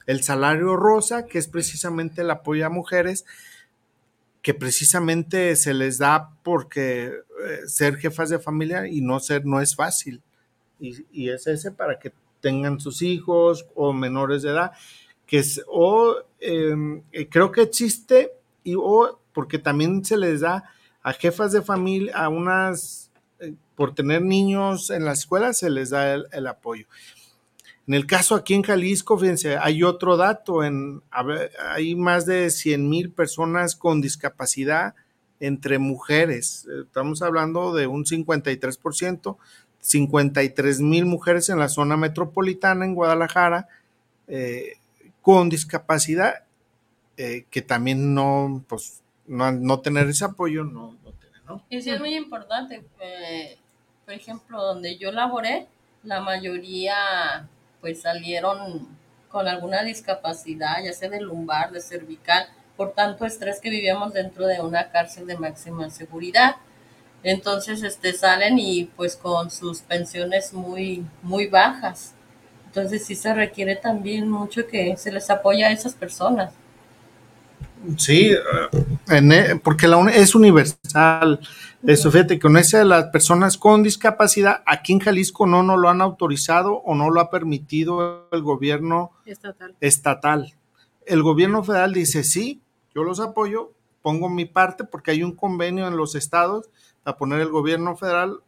el 0.06 0.22
salario 0.22 0.76
rosa, 0.76 1.26
que 1.26 1.38
es 1.38 1.48
precisamente 1.48 2.22
el 2.22 2.30
apoyo 2.30 2.66
a 2.66 2.70
mujeres, 2.70 3.24
que 4.42 4.54
precisamente 4.54 5.56
se 5.56 5.74
les 5.74 5.98
da 5.98 6.30
porque 6.42 7.06
eh, 7.06 7.12
ser 7.66 7.96
jefas 7.96 8.30
de 8.30 8.38
familia 8.38 8.86
y 8.86 9.00
no 9.00 9.20
ser 9.20 9.44
no 9.44 9.60
es 9.60 9.74
fácil. 9.76 10.22
Y, 10.80 11.04
y 11.12 11.30
es 11.30 11.46
ese 11.48 11.72
para 11.72 11.98
que 11.98 12.12
tengan 12.40 12.80
sus 12.80 13.02
hijos 13.02 13.66
o 13.74 13.92
menores 13.92 14.42
de 14.42 14.50
edad, 14.50 14.72
que 15.26 15.38
es, 15.38 15.62
o 15.68 16.16
eh, 16.40 17.02
eh, 17.12 17.28
creo 17.28 17.52
que 17.52 17.62
existe, 17.62 18.32
y 18.64 18.74
o 18.76 19.20
porque 19.32 19.58
también 19.58 20.04
se 20.04 20.16
les 20.16 20.40
da 20.40 20.64
a 21.02 21.12
jefas 21.12 21.52
de 21.52 21.62
familia, 21.62 22.12
a 22.16 22.28
unas, 22.28 23.10
eh, 23.40 23.54
por 23.74 23.94
tener 23.94 24.22
niños 24.22 24.90
en 24.90 25.04
la 25.04 25.12
escuela, 25.12 25.52
se 25.52 25.70
les 25.70 25.90
da 25.90 26.14
el, 26.14 26.46
apoyo. 26.46 26.86
En 27.86 27.94
el 27.94 28.06
caso 28.06 28.34
aquí 28.34 28.54
en 28.54 28.62
Jalisco, 28.62 29.16
fíjense, 29.16 29.56
hay 29.56 29.82
otro 29.82 30.16
dato, 30.16 30.64
en, 30.64 31.02
hay 31.10 31.94
más 31.94 32.26
de 32.26 32.50
100 32.50 32.88
mil 32.88 33.10
personas 33.10 33.76
con 33.76 34.00
discapacidad 34.00 34.94
entre 35.40 35.78
mujeres. 35.78 36.66
Eh, 36.70 36.82
Estamos 36.82 37.22
hablando 37.22 37.74
de 37.74 37.86
un 37.86 38.04
53%, 38.04 39.36
53 39.80 40.80
mil 40.80 41.06
mujeres 41.06 41.48
en 41.48 41.58
la 41.58 41.68
zona 41.68 41.96
metropolitana, 41.96 42.84
en 42.84 42.94
Guadalajara, 42.94 43.68
eh, 44.26 44.74
con 45.22 45.48
discapacidad, 45.48 46.44
eh, 47.16 47.44
que 47.50 47.62
también 47.62 48.14
no, 48.14 48.64
pues, 48.68 49.02
no, 49.26 49.50
no 49.52 49.80
tener 49.80 50.08
ese 50.08 50.24
apoyo, 50.24 50.64
no, 50.64 50.96
no 51.04 51.12
¿no? 51.46 51.62
Y 51.70 51.80
sí 51.80 51.90
es 51.90 52.00
muy 52.00 52.14
importante. 52.14 52.84
eh, 53.00 53.58
por 54.04 54.14
ejemplo, 54.14 54.62
donde 54.62 54.96
yo 54.96 55.12
laboré, 55.12 55.66
la 56.02 56.20
mayoría 56.20 57.48
pues 57.80 58.02
salieron 58.02 58.88
con 59.28 59.46
alguna 59.46 59.82
discapacidad, 59.82 60.82
ya 60.82 60.92
sea 60.92 61.10
de 61.10 61.20
lumbar, 61.20 61.70
de 61.72 61.80
cervical, 61.80 62.46
por 62.76 62.92
tanto 62.92 63.26
estrés 63.26 63.60
que 63.60 63.70
vivíamos 63.70 64.14
dentro 64.14 64.46
de 64.46 64.60
una 64.60 64.90
cárcel 64.90 65.26
de 65.26 65.36
máxima 65.36 65.90
seguridad. 65.90 66.56
Entonces, 67.22 67.82
este, 67.82 68.12
salen 68.12 68.58
y 68.58 68.84
pues 68.84 69.16
con 69.16 69.50
sus 69.50 69.80
pensiones 69.80 70.52
muy, 70.52 71.04
muy 71.22 71.46
bajas. 71.46 72.14
Entonces 72.66 73.04
sí 73.06 73.14
se 73.14 73.34
requiere 73.34 73.76
también 73.76 74.30
mucho 74.30 74.66
que 74.66 74.96
se 74.96 75.10
les 75.10 75.28
apoye 75.30 75.64
a 75.64 75.72
esas 75.72 75.94
personas. 75.94 76.52
Sí, 77.96 78.32
eh, 78.32 78.84
en, 79.08 79.32
eh, 79.32 79.60
porque 79.62 79.88
la 79.88 79.98
es 80.10 80.34
universal. 80.34 81.40
Eso, 81.86 82.10
fíjate 82.10 82.34
que 82.34 82.40
con 82.40 82.56
esa 82.56 82.78
de 82.78 82.84
las 82.84 83.06
personas 83.06 83.56
con 83.56 83.82
discapacidad, 83.82 84.62
aquí 84.66 84.92
en 84.92 84.98
Jalisco 84.98 85.46
no 85.46 85.62
nos 85.62 85.78
lo 85.78 85.88
han 85.88 86.00
autorizado 86.00 86.74
o 86.74 86.94
no 86.94 87.10
lo 87.10 87.20
ha 87.20 87.30
permitido 87.30 88.28
el 88.32 88.42
gobierno 88.42 89.12
Estatal. 89.24 89.74
estatal. 89.80 90.54
el 91.06 91.22
gobierno 91.22 91.62
federal 91.62 91.94
dice, 91.94 92.24
sí, 92.24 92.60
yo 92.94 93.04
los 93.04 93.20
apoyo, 93.20 93.72
pongo 94.02 94.28
mi 94.28 94.44
parte 94.44 94.84
porque 94.84 95.12
hay 95.12 95.22
un 95.22 95.34
convenio 95.34 95.86
en 95.86 95.96
los 95.96 96.14
estados 96.16 96.68
a 97.08 97.16
poner 97.16 97.40
el 97.40 97.48
gobierno 97.48 97.96
federal 97.96 98.40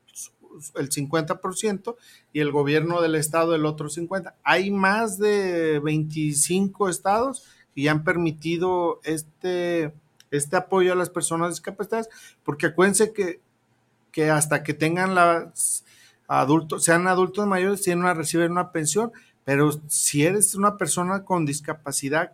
el 0.76 0.90
50% 0.90 1.96
y 2.32 2.40
el 2.40 2.52
gobierno 2.52 3.00
del 3.00 3.14
estado 3.14 3.54
el 3.54 3.66
otro 3.66 3.88
50%. 3.88 4.32
Hay 4.42 4.70
más 4.70 5.18
de 5.18 5.80
25 5.80 6.88
estados 6.88 7.44
que 7.74 7.82
ya 7.82 7.92
han 7.92 8.04
permitido 8.04 9.00
este, 9.04 9.92
este 10.30 10.56
apoyo 10.56 10.92
a 10.92 10.96
las 10.96 11.10
personas 11.10 11.50
discapacitadas, 11.50 12.08
porque 12.44 12.66
acuérdense 12.66 13.12
que, 13.12 13.40
que 14.12 14.30
hasta 14.30 14.62
que 14.62 14.74
tengan 14.74 15.14
las 15.14 15.84
adultos, 16.26 16.84
sean 16.84 17.06
adultos 17.06 17.46
mayores, 17.46 17.82
tienen 17.82 18.06
a 18.06 18.14
recibir 18.14 18.50
una 18.50 18.72
pensión, 18.72 19.12
pero 19.44 19.70
si 19.88 20.24
eres 20.24 20.54
una 20.54 20.76
persona 20.76 21.24
con 21.24 21.46
discapacidad, 21.46 22.32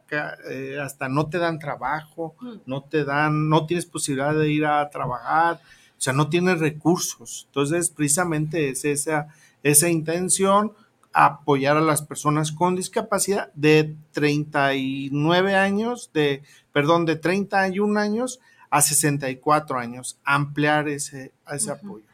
eh, 0.50 0.78
hasta 0.82 1.08
no 1.08 1.28
te 1.28 1.38
dan 1.38 1.58
trabajo, 1.58 2.34
mm. 2.40 2.54
no 2.66 2.82
te 2.82 3.04
dan, 3.04 3.48
no 3.48 3.66
tienes 3.66 3.86
posibilidad 3.86 4.34
de 4.34 4.50
ir 4.50 4.66
a 4.66 4.88
trabajar, 4.90 5.60
o 5.96 6.00
sea, 6.00 6.12
no 6.12 6.28
tienes 6.28 6.60
recursos. 6.60 7.44
Entonces, 7.46 7.90
precisamente 7.90 8.68
es 8.68 8.84
esa, 8.84 9.28
esa 9.62 9.88
intención, 9.88 10.72
apoyar 11.12 11.78
a 11.78 11.80
las 11.80 12.02
personas 12.02 12.52
con 12.52 12.76
discapacidad 12.76 13.50
de 13.54 13.96
39 14.12 15.54
años, 15.54 16.10
de, 16.12 16.42
perdón, 16.72 17.06
de 17.06 17.16
31 17.16 17.98
años 17.98 18.40
a 18.68 18.82
64 18.82 19.78
años, 19.78 20.18
ampliar 20.24 20.88
ese, 20.88 21.32
ese 21.50 21.70
apoyo. 21.70 22.04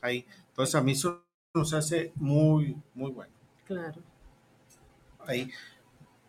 Ahí. 0.00 0.24
Entonces, 0.50 0.74
a 0.76 0.80
mí 0.80 0.92
eso 0.92 1.24
nos 1.54 1.72
hace 1.74 2.12
muy, 2.14 2.76
muy 2.94 3.10
bueno. 3.10 3.32
Claro. 3.66 4.00
Ahí. 5.26 5.50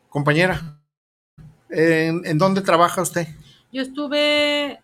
Compañera, 0.10 0.80
¿en, 1.70 2.26
¿en 2.26 2.38
dónde 2.38 2.62
trabaja 2.62 3.02
usted? 3.02 3.28
Yo 3.72 3.82
estuve 3.82 4.83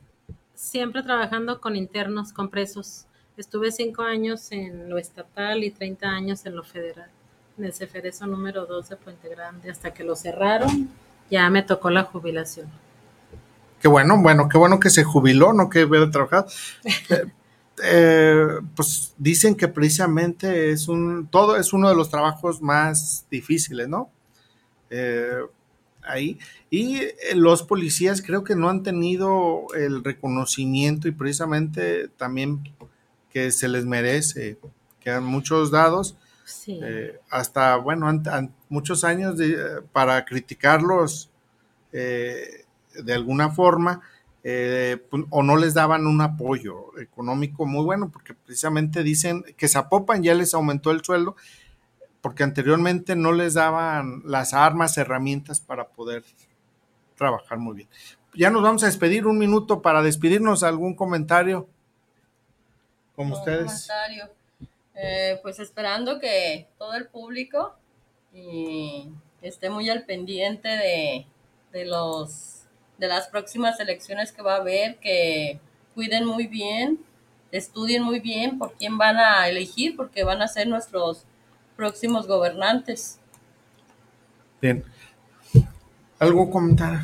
siempre 0.59 1.01
trabajando 1.01 1.61
con 1.61 1.75
internos, 1.77 2.33
con 2.33 2.49
presos. 2.49 3.05
Estuve 3.37 3.71
cinco 3.71 4.03
años 4.03 4.51
en 4.51 4.89
lo 4.89 4.97
estatal 4.97 5.63
y 5.63 5.71
30 5.71 6.07
años 6.07 6.45
en 6.45 6.55
lo 6.55 6.63
federal, 6.63 7.09
en 7.57 7.65
el 7.65 7.73
Ceferezo 7.73 8.27
número 8.27 8.65
2 8.65 8.89
de 8.89 8.95
Puente 8.97 9.29
Grande, 9.29 9.71
hasta 9.71 9.93
que 9.93 10.03
lo 10.03 10.17
cerraron, 10.17 10.89
ya 11.31 11.49
me 11.49 11.63
tocó 11.63 11.89
la 11.89 12.03
jubilación. 12.03 12.67
Qué 13.81 13.87
bueno, 13.87 14.21
bueno, 14.21 14.49
qué 14.49 14.57
bueno 14.57 14.81
que 14.81 14.89
se 14.89 15.05
jubiló, 15.05 15.53
no 15.53 15.69
que 15.69 15.85
hubiera 15.85 16.11
trabajado. 16.11 16.47
Eh, 17.81 17.81
eh, 17.81 18.59
pues 18.75 19.13
dicen 19.17 19.55
que 19.55 19.69
precisamente 19.69 20.71
es 20.71 20.89
un, 20.89 21.27
todo 21.27 21.55
es 21.55 21.71
uno 21.71 21.87
de 21.87 21.95
los 21.95 22.09
trabajos 22.09 22.61
más 22.61 23.25
difíciles, 23.31 23.87
¿no? 23.87 24.09
Eh, 24.89 25.45
ahí. 26.09 26.39
Y 26.69 26.97
eh, 26.97 27.15
los 27.35 27.63
policías 27.63 28.21
creo 28.21 28.43
que 28.43 28.55
no 28.55 28.69
han 28.69 28.83
tenido 28.83 29.67
el 29.75 30.03
reconocimiento 30.03 31.07
y 31.07 31.11
precisamente 31.11 32.07
también 32.09 32.61
que 33.31 33.51
se 33.51 33.67
les 33.67 33.85
merece, 33.85 34.57
que 34.99 35.11
han 35.11 35.23
muchos 35.23 35.71
dados, 35.71 36.17
eh, 36.67 37.19
hasta, 37.29 37.75
bueno, 37.77 38.07
han, 38.07 38.53
muchos 38.69 39.03
años 39.03 39.39
para 39.91 40.25
criticarlos 40.25 41.29
eh, 41.93 42.65
de 43.03 43.13
alguna 43.13 43.49
forma, 43.51 44.01
pues, 44.41 45.23
o 45.29 45.43
no 45.43 45.57
les 45.57 45.75
daban 45.75 46.07
un 46.07 46.21
apoyo 46.21 46.97
económico 46.99 47.67
muy 47.67 47.85
bueno, 47.85 48.09
porque 48.09 48.33
precisamente 48.33 49.03
dicen 49.03 49.43
que 49.55 49.67
Zapopan 49.67 50.23
ya 50.23 50.33
les 50.33 50.55
aumentó 50.55 50.89
el 50.89 51.03
sueldo, 51.03 51.35
porque 52.21 52.43
anteriormente 52.43 53.15
no 53.15 53.31
les 53.31 53.53
daban 53.53 54.21
las 54.25 54.53
armas, 54.53 54.97
herramientas 54.97 55.59
para 55.59 55.87
poder 55.87 56.23
trabajar 57.15 57.57
muy 57.57 57.75
bien. 57.75 57.89
Ya 58.35 58.49
nos 58.49 58.61
vamos 58.61 58.83
a 58.83 58.87
despedir 58.87 59.25
un 59.25 59.37
minuto 59.37 59.81
para 59.81 60.01
despedirnos. 60.01 60.63
¿Algún 60.63 60.95
comentario? 60.95 61.67
Como 63.15 63.35
ustedes. 63.35 63.87
Comentario. 63.87 64.29
Eh, 64.95 65.39
pues 65.41 65.59
esperando 65.59 66.19
que 66.19 66.67
todo 66.77 66.93
el 66.95 67.07
público 67.07 67.73
esté 69.41 69.69
muy 69.69 69.89
al 69.89 70.05
pendiente 70.05 70.67
de, 70.67 71.25
de, 71.71 71.85
los 71.85 72.63
de 72.97 73.07
las 73.07 73.27
próximas 73.27 73.79
elecciones 73.79 74.31
que 74.31 74.41
va 74.41 74.55
a 74.55 74.59
haber, 74.59 74.97
que 74.97 75.59
cuiden 75.95 76.25
muy 76.25 76.47
bien, 76.47 76.99
estudien 77.51 78.03
muy 78.03 78.19
bien 78.19 78.57
por 78.57 78.73
quién 78.73 78.97
van 78.97 79.17
a 79.17 79.47
elegir, 79.47 79.95
porque 79.95 80.23
van 80.23 80.41
a 80.41 80.47
ser 80.47 80.67
nuestros 80.67 81.25
próximos 81.79 82.27
gobernantes. 82.27 83.21
Bien. 84.61 84.83
¿Algo 86.19 86.51
comentar? 86.51 86.99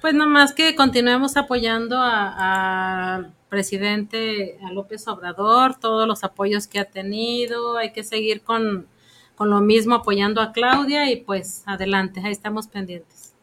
Pues 0.00 0.14
nomás 0.14 0.54
que 0.54 0.76
continuemos 0.76 1.36
apoyando 1.36 1.98
al 2.00 3.34
presidente, 3.48 4.56
a 4.64 4.72
López 4.72 5.08
Obrador, 5.08 5.74
todos 5.80 6.06
los 6.06 6.22
apoyos 6.22 6.68
que 6.68 6.78
ha 6.78 6.84
tenido, 6.84 7.76
hay 7.76 7.92
que 7.92 8.04
seguir 8.04 8.42
con, 8.42 8.86
con 9.34 9.50
lo 9.50 9.60
mismo 9.60 9.96
apoyando 9.96 10.40
a 10.40 10.52
Claudia 10.52 11.10
y 11.10 11.16
pues 11.16 11.64
adelante, 11.66 12.20
ahí 12.24 12.30
estamos 12.30 12.68
pendientes. 12.68 13.34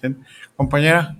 Bien. 0.00 0.24
Compañera. 0.56 1.16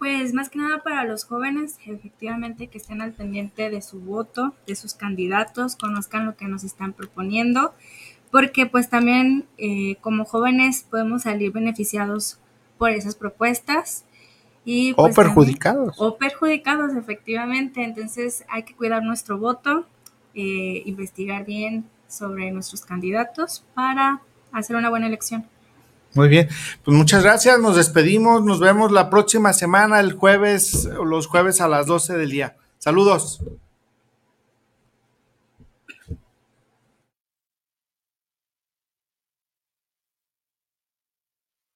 Pues 0.00 0.34
más 0.34 0.50
que 0.50 0.58
nada 0.58 0.82
para 0.82 1.04
los 1.04 1.24
jóvenes, 1.24 1.78
efectivamente 1.86 2.66
que 2.66 2.78
estén 2.78 3.00
al 3.00 3.12
pendiente 3.12 3.70
de 3.70 3.80
su 3.80 4.00
voto, 4.00 4.54
de 4.66 4.74
sus 4.74 4.94
candidatos, 4.94 5.76
conozcan 5.76 6.26
lo 6.26 6.36
que 6.36 6.46
nos 6.48 6.64
están 6.64 6.94
proponiendo 6.94 7.72
porque 8.34 8.66
pues 8.66 8.90
también 8.90 9.46
eh, 9.58 9.94
como 10.00 10.24
jóvenes 10.24 10.84
podemos 10.90 11.22
salir 11.22 11.52
beneficiados 11.52 12.40
por 12.78 12.90
esas 12.90 13.14
propuestas. 13.14 14.04
Y, 14.64 14.90
o 14.96 15.04
pues, 15.04 15.14
perjudicados. 15.14 15.94
o 16.00 16.16
perjudicados, 16.16 16.96
efectivamente. 16.96 17.84
Entonces 17.84 18.44
hay 18.48 18.64
que 18.64 18.74
cuidar 18.74 19.04
nuestro 19.04 19.38
voto, 19.38 19.86
eh, 20.34 20.82
investigar 20.84 21.44
bien 21.44 21.88
sobre 22.08 22.50
nuestros 22.50 22.84
candidatos 22.84 23.64
para 23.72 24.20
hacer 24.50 24.74
una 24.74 24.90
buena 24.90 25.06
elección. 25.06 25.46
Muy 26.14 26.28
bien, 26.28 26.48
pues 26.82 26.96
muchas 26.96 27.22
gracias, 27.22 27.60
nos 27.60 27.76
despedimos, 27.76 28.44
nos 28.44 28.58
vemos 28.58 28.90
la 28.90 29.10
próxima 29.10 29.52
semana, 29.52 30.00
el 30.00 30.12
jueves, 30.12 30.88
los 31.04 31.28
jueves 31.28 31.60
a 31.60 31.68
las 31.68 31.86
12 31.86 32.14
del 32.14 32.30
día. 32.30 32.56
Saludos. 32.78 33.44